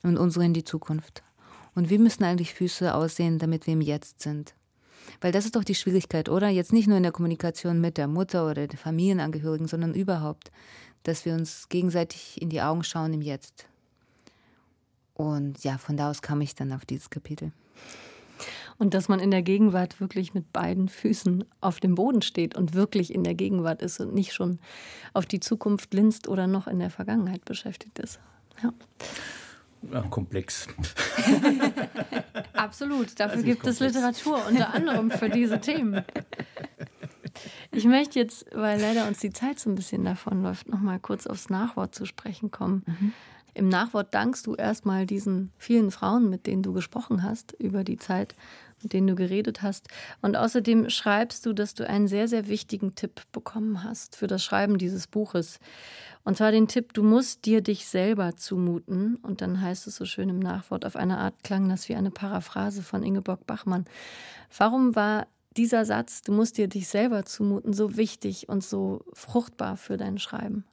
und 0.06 0.18
unsere 0.18 0.46
in 0.46 0.54
die 0.54 0.64
Zukunft. 0.64 1.24
Und 1.74 1.90
wie 1.90 1.98
müssen 1.98 2.24
eigentlich 2.24 2.54
Füße 2.54 2.94
aussehen, 2.94 3.40
damit 3.40 3.68
wir 3.68 3.74
im 3.74 3.82
Jetzt 3.82 4.22
sind? 4.22 4.56
Weil 5.22 5.32
das 5.32 5.46
ist 5.46 5.56
doch 5.56 5.64
die 5.64 5.76
Schwierigkeit, 5.76 6.30
oder? 6.30 6.50
Jetzt 6.50 6.74
nicht 6.74 6.88
nur 6.88 6.98
in 6.98 7.04
der 7.04 7.12
Kommunikation 7.12 7.82
mit 7.82 7.98
der 7.98 8.08
Mutter 8.08 8.50
oder 8.50 8.68
den 8.68 8.78
Familienangehörigen, 8.78 9.68
sondern 9.68 9.94
überhaupt, 9.94 10.52
dass 11.04 11.26
wir 11.26 11.34
uns 11.34 11.70
gegenseitig 11.70 12.42
in 12.42 12.50
die 12.50 12.62
Augen 12.62 12.84
schauen 12.84 13.14
im 13.14 13.22
Jetzt. 13.22 13.68
Und 15.14 15.64
ja, 15.64 15.78
von 15.78 15.98
da 15.98 16.10
aus 16.10 16.22
kam 16.22 16.42
ich 16.42 16.56
dann 16.56 16.72
auf 16.72 16.86
dieses 16.86 17.10
Kapitel. 17.10 17.52
Und 18.78 18.94
dass 18.94 19.08
man 19.08 19.20
in 19.20 19.32
der 19.32 19.42
Gegenwart 19.42 20.02
wirklich 20.02 20.34
mit 20.34 20.52
beiden 20.52 20.90
Füßen 20.90 21.46
auf 21.62 21.80
dem 21.80 21.96
Boden 21.96 22.22
steht 22.22 22.58
und 22.58 22.74
wirklich 22.74 23.14
in 23.14 23.24
der 23.24 23.34
Gegenwart 23.34 23.82
ist 23.82 24.02
und 24.02 24.14
nicht 24.14 24.34
schon 24.34 24.60
auf 25.14 25.26
die 25.26 25.40
Zukunft 25.40 25.94
linst 25.94 26.28
oder 26.28 26.48
noch 26.48 26.68
in 26.68 26.80
der 26.80 26.90
Vergangenheit 26.90 27.46
beschäftigt 27.46 28.00
ist. 28.00 28.20
Ja. 28.62 28.74
Ja, 29.92 30.02
komplex. 30.02 30.68
Absolut. 32.54 33.20
Dafür 33.20 33.44
gibt 33.44 33.62
komplex. 33.62 33.82
es 33.82 33.96
Literatur, 33.96 34.42
unter 34.48 34.74
anderem 34.74 35.12
für 35.12 35.30
diese 35.30 35.60
Themen. 35.60 36.04
Ich 37.72 37.86
möchte 37.86 38.20
jetzt, 38.20 38.46
weil 38.54 38.80
leider 38.80 39.08
uns 39.08 39.20
die 39.20 39.32
Zeit 39.32 39.60
so 39.60 39.70
ein 39.70 39.76
bisschen 39.76 40.06
davonläuft, 40.06 40.70
noch 40.70 40.80
mal 40.80 41.00
kurz 41.00 41.28
aufs 41.28 41.50
Nachwort 41.50 41.94
zu 41.94 42.06
sprechen 42.06 42.52
kommen. 42.52 42.84
Mhm. 42.86 43.14
Im 43.54 43.70
Nachwort 43.70 44.14
dankst 44.14 44.48
du 44.48 44.56
erstmal 44.56 45.06
diesen 45.06 45.52
vielen 45.58 45.92
Frauen, 45.92 46.30
mit 46.30 46.46
denen 46.46 46.62
du 46.62 46.74
gesprochen 46.74 47.24
hast, 47.24 47.54
über 47.54 47.84
die 47.86 47.98
Zeit, 47.98 48.36
mit 48.86 48.94
denen 48.94 49.08
du 49.08 49.16
geredet 49.16 49.64
hast. 49.64 49.88
Und 50.22 50.38
außerdem 50.38 50.92
schreibst 50.92 51.48
du, 51.48 51.54
dass 51.54 51.74
du 51.74 51.90
einen 51.90 52.08
sehr, 52.08 52.28
sehr 52.28 52.48
wichtigen 52.48 52.94
Tipp 52.94 53.24
bekommen 53.32 53.84
hast 53.84 54.16
für 54.16 54.28
das 54.28 54.44
Schreiben 54.44 54.78
dieses 54.78 55.08
Buches. 55.08 55.60
Und 56.24 56.38
zwar 56.38 56.52
den 56.52 56.68
Tipp, 56.68 56.94
du 56.94 57.02
musst 57.02 57.46
dir 57.46 57.62
dich 57.62 57.88
selber 57.88 58.38
zumuten. 58.38 59.16
Und 59.16 59.42
dann 59.42 59.60
heißt 59.60 59.88
es 59.88 59.96
so 59.96 60.06
schön 60.06 60.30
im 60.30 60.38
Nachwort, 60.38 60.86
auf 60.86 60.96
eine 60.96 61.18
Art 61.18 61.34
klang 61.44 61.68
das 61.68 61.90
wie 61.90 61.96
eine 61.96 62.12
Paraphrase 62.12 62.84
von 62.84 63.02
Ingeborg 63.02 63.48
Bachmann. 63.48 63.86
Warum 64.56 64.96
war 64.96 65.26
dieser 65.58 65.84
Satz, 65.84 66.22
du 66.22 66.32
musst 66.32 66.60
dir 66.60 66.68
dich 66.68 66.88
selber 66.88 67.26
zumuten, 67.26 67.74
so 67.74 67.98
wichtig 67.98 68.50
und 68.50 68.64
so 68.64 69.04
fruchtbar 69.14 69.78
für 69.78 69.98
dein 69.98 70.20
Schreiben? 70.20 70.64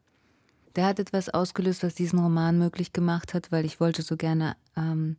Der 0.77 0.85
hat 0.85 0.99
etwas 0.99 1.31
ausgelöst, 1.31 1.83
was 1.83 1.95
diesen 1.95 2.19
Roman 2.19 2.59
möglich 2.59 2.93
gemacht 2.93 3.33
hat, 3.33 3.51
weil 3.53 3.65
ich 3.65 3.81
wollte 3.81 4.03
so 4.03 4.19
gerne 4.19 4.55
ähm, 4.77 5.17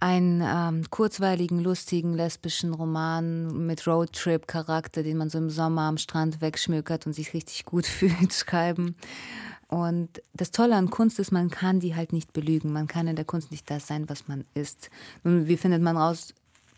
einen 0.00 0.42
ähm, 0.42 0.90
kurzweiligen, 0.90 1.60
lustigen, 1.60 2.14
lesbischen 2.14 2.72
Roman 2.72 3.66
mit 3.66 3.86
Roadtrip-Charakter, 3.86 5.02
den 5.02 5.18
man 5.18 5.28
so 5.28 5.38
im 5.38 5.50
Sommer 5.50 5.82
am 5.82 5.98
Strand 5.98 6.40
wegschmökert 6.40 7.06
und 7.06 7.12
sich 7.12 7.34
richtig 7.34 7.66
gut 7.66 7.86
fühlt, 7.86 8.32
schreiben. 8.32 8.96
Und 9.68 10.20
das 10.32 10.50
Tolle 10.50 10.74
an 10.74 10.90
Kunst 10.90 11.20
ist, 11.20 11.30
man 11.30 11.50
kann 11.50 11.78
die 11.78 11.94
halt 11.94 12.12
nicht 12.12 12.32
belügen. 12.32 12.72
Man 12.72 12.88
kann 12.88 13.06
in 13.06 13.14
der 13.14 13.24
Kunst 13.24 13.52
nicht 13.52 13.70
das 13.70 13.86
sein, 13.86 14.08
was 14.08 14.26
man 14.26 14.44
ist. 14.54 14.90
Nun, 15.22 15.46
wie 15.46 15.56
findet 15.56 15.82
man 15.82 15.96
raus, 15.96 16.34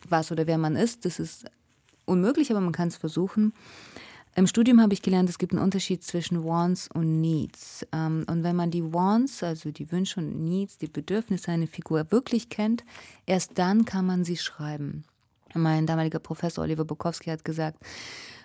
was 0.08 0.30
oder 0.30 0.46
wer 0.46 0.58
man 0.58 0.76
ist? 0.76 1.04
Das 1.04 1.18
ist 1.18 1.46
unmöglich, 2.04 2.50
aber 2.50 2.60
man 2.60 2.72
kann 2.72 2.88
es 2.88 2.96
versuchen. 2.96 3.54
Im 4.34 4.46
Studium 4.46 4.80
habe 4.80 4.94
ich 4.94 5.02
gelernt, 5.02 5.28
es 5.28 5.36
gibt 5.36 5.52
einen 5.52 5.62
Unterschied 5.62 6.02
zwischen 6.02 6.42
Wants 6.42 6.88
und 6.88 7.20
Needs. 7.20 7.86
Ähm, 7.92 8.24
und 8.26 8.42
wenn 8.42 8.56
man 8.56 8.70
die 8.70 8.82
Wants, 8.82 9.42
also 9.42 9.70
die 9.70 9.92
Wünsche 9.92 10.20
und 10.20 10.42
Needs, 10.42 10.78
die 10.78 10.86
Bedürfnisse 10.86 11.50
einer 11.50 11.66
Figur 11.66 12.10
wirklich 12.10 12.48
kennt, 12.48 12.82
erst 13.26 13.58
dann 13.58 13.84
kann 13.84 14.06
man 14.06 14.24
sie 14.24 14.38
schreiben. 14.38 15.04
Mein 15.52 15.86
damaliger 15.86 16.18
Professor 16.18 16.64
Oliver 16.64 16.86
Bukowski 16.86 17.28
hat 17.28 17.44
gesagt, 17.44 17.78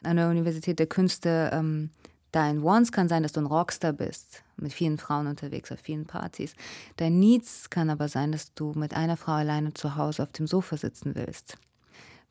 an 0.04 0.18
der 0.18 0.30
Universität 0.30 0.78
der 0.78 0.88
Künste, 0.88 1.52
ähm, 1.54 1.90
dein 2.34 2.64
Wants 2.64 2.92
kann 2.92 3.08
sein, 3.08 3.24
dass 3.24 3.32
du 3.32 3.40
ein 3.40 3.46
Rockstar 3.46 3.94
bist, 3.94 4.44
mit 4.58 4.74
vielen 4.74 4.98
Frauen 4.98 5.28
unterwegs 5.28 5.72
auf 5.72 5.80
vielen 5.80 6.06
Partys. 6.06 6.54
Dein 6.98 7.18
Needs 7.18 7.70
kann 7.70 7.90
aber 7.90 8.10
sein, 8.10 8.34
dass 8.34 8.54
du 8.54 8.74
mit 8.76 8.94
einer 8.94 9.16
Frau 9.16 9.32
alleine 9.32 9.74
zu 9.74 9.96
Hause 9.96 10.24
auf 10.24 10.34
dem 10.34 10.48
Sofa 10.48 10.76
sitzen 10.76 11.16
willst 11.16 11.58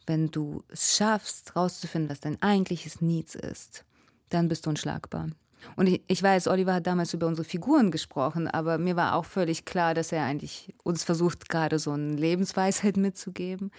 wenn 0.07 0.31
du 0.31 0.63
es 0.69 0.97
schaffst, 0.97 1.57
rauszufinden, 1.57 2.11
was 2.11 2.21
dein 2.21 2.41
eigentliches 2.43 3.01
Needs 3.01 3.35
ist, 3.35 3.85
dann 4.29 4.49
bist 4.49 4.67
du 4.67 4.71
unschlagbar. 4.71 5.29
Und 5.75 5.89
ich, 5.89 6.03
ich 6.07 6.23
weiß, 6.23 6.49
Oliver 6.49 6.75
hat 6.75 6.87
damals 6.87 7.13
über 7.15 7.27
unsere 7.27 7.47
Figuren 7.47 7.91
gesprochen, 7.91 8.47
aber 8.47 8.79
mir 8.79 8.95
war 8.95 9.15
auch 9.15 9.25
völlig 9.25 9.65
klar, 9.65 9.95
dass 9.95 10.13
er 10.13 10.25
eigentlich 10.25 10.75
uns 10.85 11.03
versucht, 11.03 11.49
gerade 11.49 11.79
so 11.79 11.93
eine 11.93 12.15
Lebensweisheit 12.15 12.97
mitzugeben. 12.97 13.71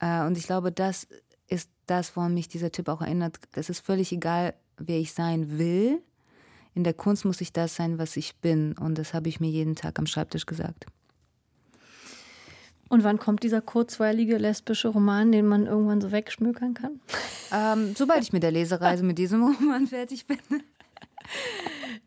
Äh, 0.00 0.24
und 0.24 0.36
ich 0.36 0.46
glaube, 0.46 0.72
das 0.72 1.06
ist 1.48 1.70
das, 1.86 2.16
woran 2.16 2.34
mich 2.34 2.48
dieser 2.48 2.72
Tipp 2.72 2.88
auch 2.88 3.02
erinnert. 3.02 3.38
Es 3.54 3.70
ist 3.70 3.84
völlig 3.84 4.10
egal, 4.12 4.54
wer 4.78 4.98
ich 4.98 5.12
sein 5.12 5.58
will. 5.58 6.02
In 6.74 6.84
der 6.84 6.94
Kunst 6.94 7.24
muss 7.24 7.40
ich 7.40 7.52
das 7.52 7.76
sein, 7.76 7.98
was 7.98 8.16
ich 8.16 8.36
bin. 8.36 8.72
Und 8.78 8.96
das 8.96 9.12
habe 9.14 9.28
ich 9.28 9.40
mir 9.40 9.50
jeden 9.50 9.76
Tag 9.76 9.98
am 9.98 10.06
Schreibtisch 10.06 10.46
gesagt. 10.46 10.86
Und 12.92 13.04
wann 13.04 13.18
kommt 13.18 13.42
dieser 13.42 13.62
kurzweilige 13.62 14.36
lesbische 14.36 14.88
Roman, 14.88 15.32
den 15.32 15.46
man 15.46 15.64
irgendwann 15.64 16.02
so 16.02 16.12
wegschmökern 16.12 16.74
kann? 16.74 17.00
Ähm, 17.50 17.94
sobald 17.96 18.22
ich 18.22 18.34
mit 18.34 18.42
der 18.42 18.50
Lesereise 18.50 19.02
mit 19.02 19.16
diesem 19.16 19.42
Roman 19.42 19.86
fertig 19.86 20.26
bin. 20.26 20.36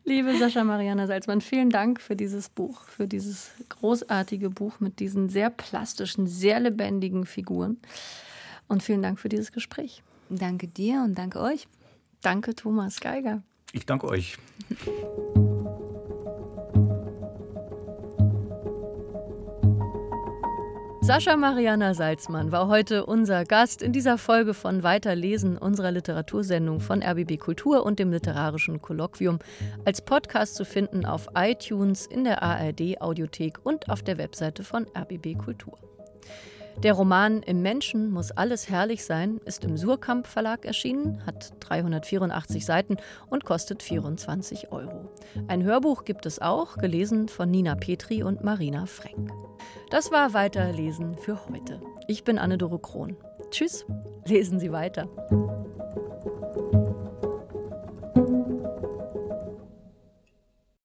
Liebe 0.04 0.38
Sascha 0.38 0.62
Mariana 0.62 1.08
Salzmann, 1.08 1.40
vielen 1.40 1.70
Dank 1.70 2.00
für 2.00 2.14
dieses 2.14 2.48
Buch, 2.48 2.82
für 2.82 3.08
dieses 3.08 3.50
großartige 3.68 4.48
Buch 4.48 4.78
mit 4.78 5.00
diesen 5.00 5.28
sehr 5.28 5.50
plastischen, 5.50 6.28
sehr 6.28 6.60
lebendigen 6.60 7.26
Figuren. 7.26 7.78
Und 8.68 8.84
vielen 8.84 9.02
Dank 9.02 9.18
für 9.18 9.28
dieses 9.28 9.50
Gespräch. 9.50 10.04
Danke 10.28 10.68
dir 10.68 11.02
und 11.02 11.18
danke 11.18 11.40
euch. 11.40 11.66
Danke, 12.22 12.54
Thomas 12.54 13.00
Geiger. 13.00 13.42
Ich 13.72 13.86
danke 13.86 14.06
euch. 14.06 14.38
Sascha 21.06 21.36
Mariana 21.36 21.94
Salzmann 21.94 22.50
war 22.50 22.66
heute 22.66 23.06
unser 23.06 23.44
Gast 23.44 23.80
in 23.80 23.92
dieser 23.92 24.18
Folge 24.18 24.54
von 24.54 24.82
Weiterlesen 24.82 25.56
unserer 25.56 25.92
Literatursendung 25.92 26.80
von 26.80 27.00
RBB 27.00 27.38
Kultur 27.38 27.86
und 27.86 28.00
dem 28.00 28.10
Literarischen 28.10 28.82
Kolloquium 28.82 29.38
als 29.84 30.02
Podcast 30.02 30.56
zu 30.56 30.64
finden 30.64 31.06
auf 31.06 31.28
iTunes, 31.36 32.06
in 32.06 32.24
der 32.24 32.42
ARD 32.42 33.00
Audiothek 33.00 33.60
und 33.62 33.88
auf 33.88 34.02
der 34.02 34.18
Webseite 34.18 34.64
von 34.64 34.88
RBB 34.98 35.38
Kultur. 35.38 35.78
Der 36.82 36.92
Roman 36.92 37.42
Im 37.42 37.62
Menschen 37.62 38.10
muss 38.10 38.32
alles 38.32 38.68
herrlich 38.68 39.04
sein 39.04 39.40
ist 39.46 39.64
im 39.64 39.78
Surkamp 39.78 40.26
Verlag 40.26 40.66
erschienen, 40.66 41.24
hat 41.24 41.54
384 41.60 42.66
Seiten 42.66 42.98
und 43.30 43.44
kostet 43.44 43.82
24 43.82 44.72
Euro. 44.72 45.10
Ein 45.48 45.64
Hörbuch 45.64 46.04
gibt 46.04 46.26
es 46.26 46.40
auch, 46.40 46.76
gelesen 46.76 47.28
von 47.28 47.50
Nina 47.50 47.76
Petri 47.76 48.22
und 48.22 48.44
Marina 48.44 48.84
Frenk. 48.84 49.30
Das 49.90 50.12
war 50.12 50.34
Weiterlesen 50.34 51.16
für 51.16 51.48
heute. 51.48 51.80
Ich 52.08 52.24
bin 52.24 52.38
Anne-Dore 52.38 52.78
Krohn. 52.78 53.16
Tschüss, 53.50 53.86
lesen 54.26 54.60
Sie 54.60 54.70
weiter. 54.70 55.08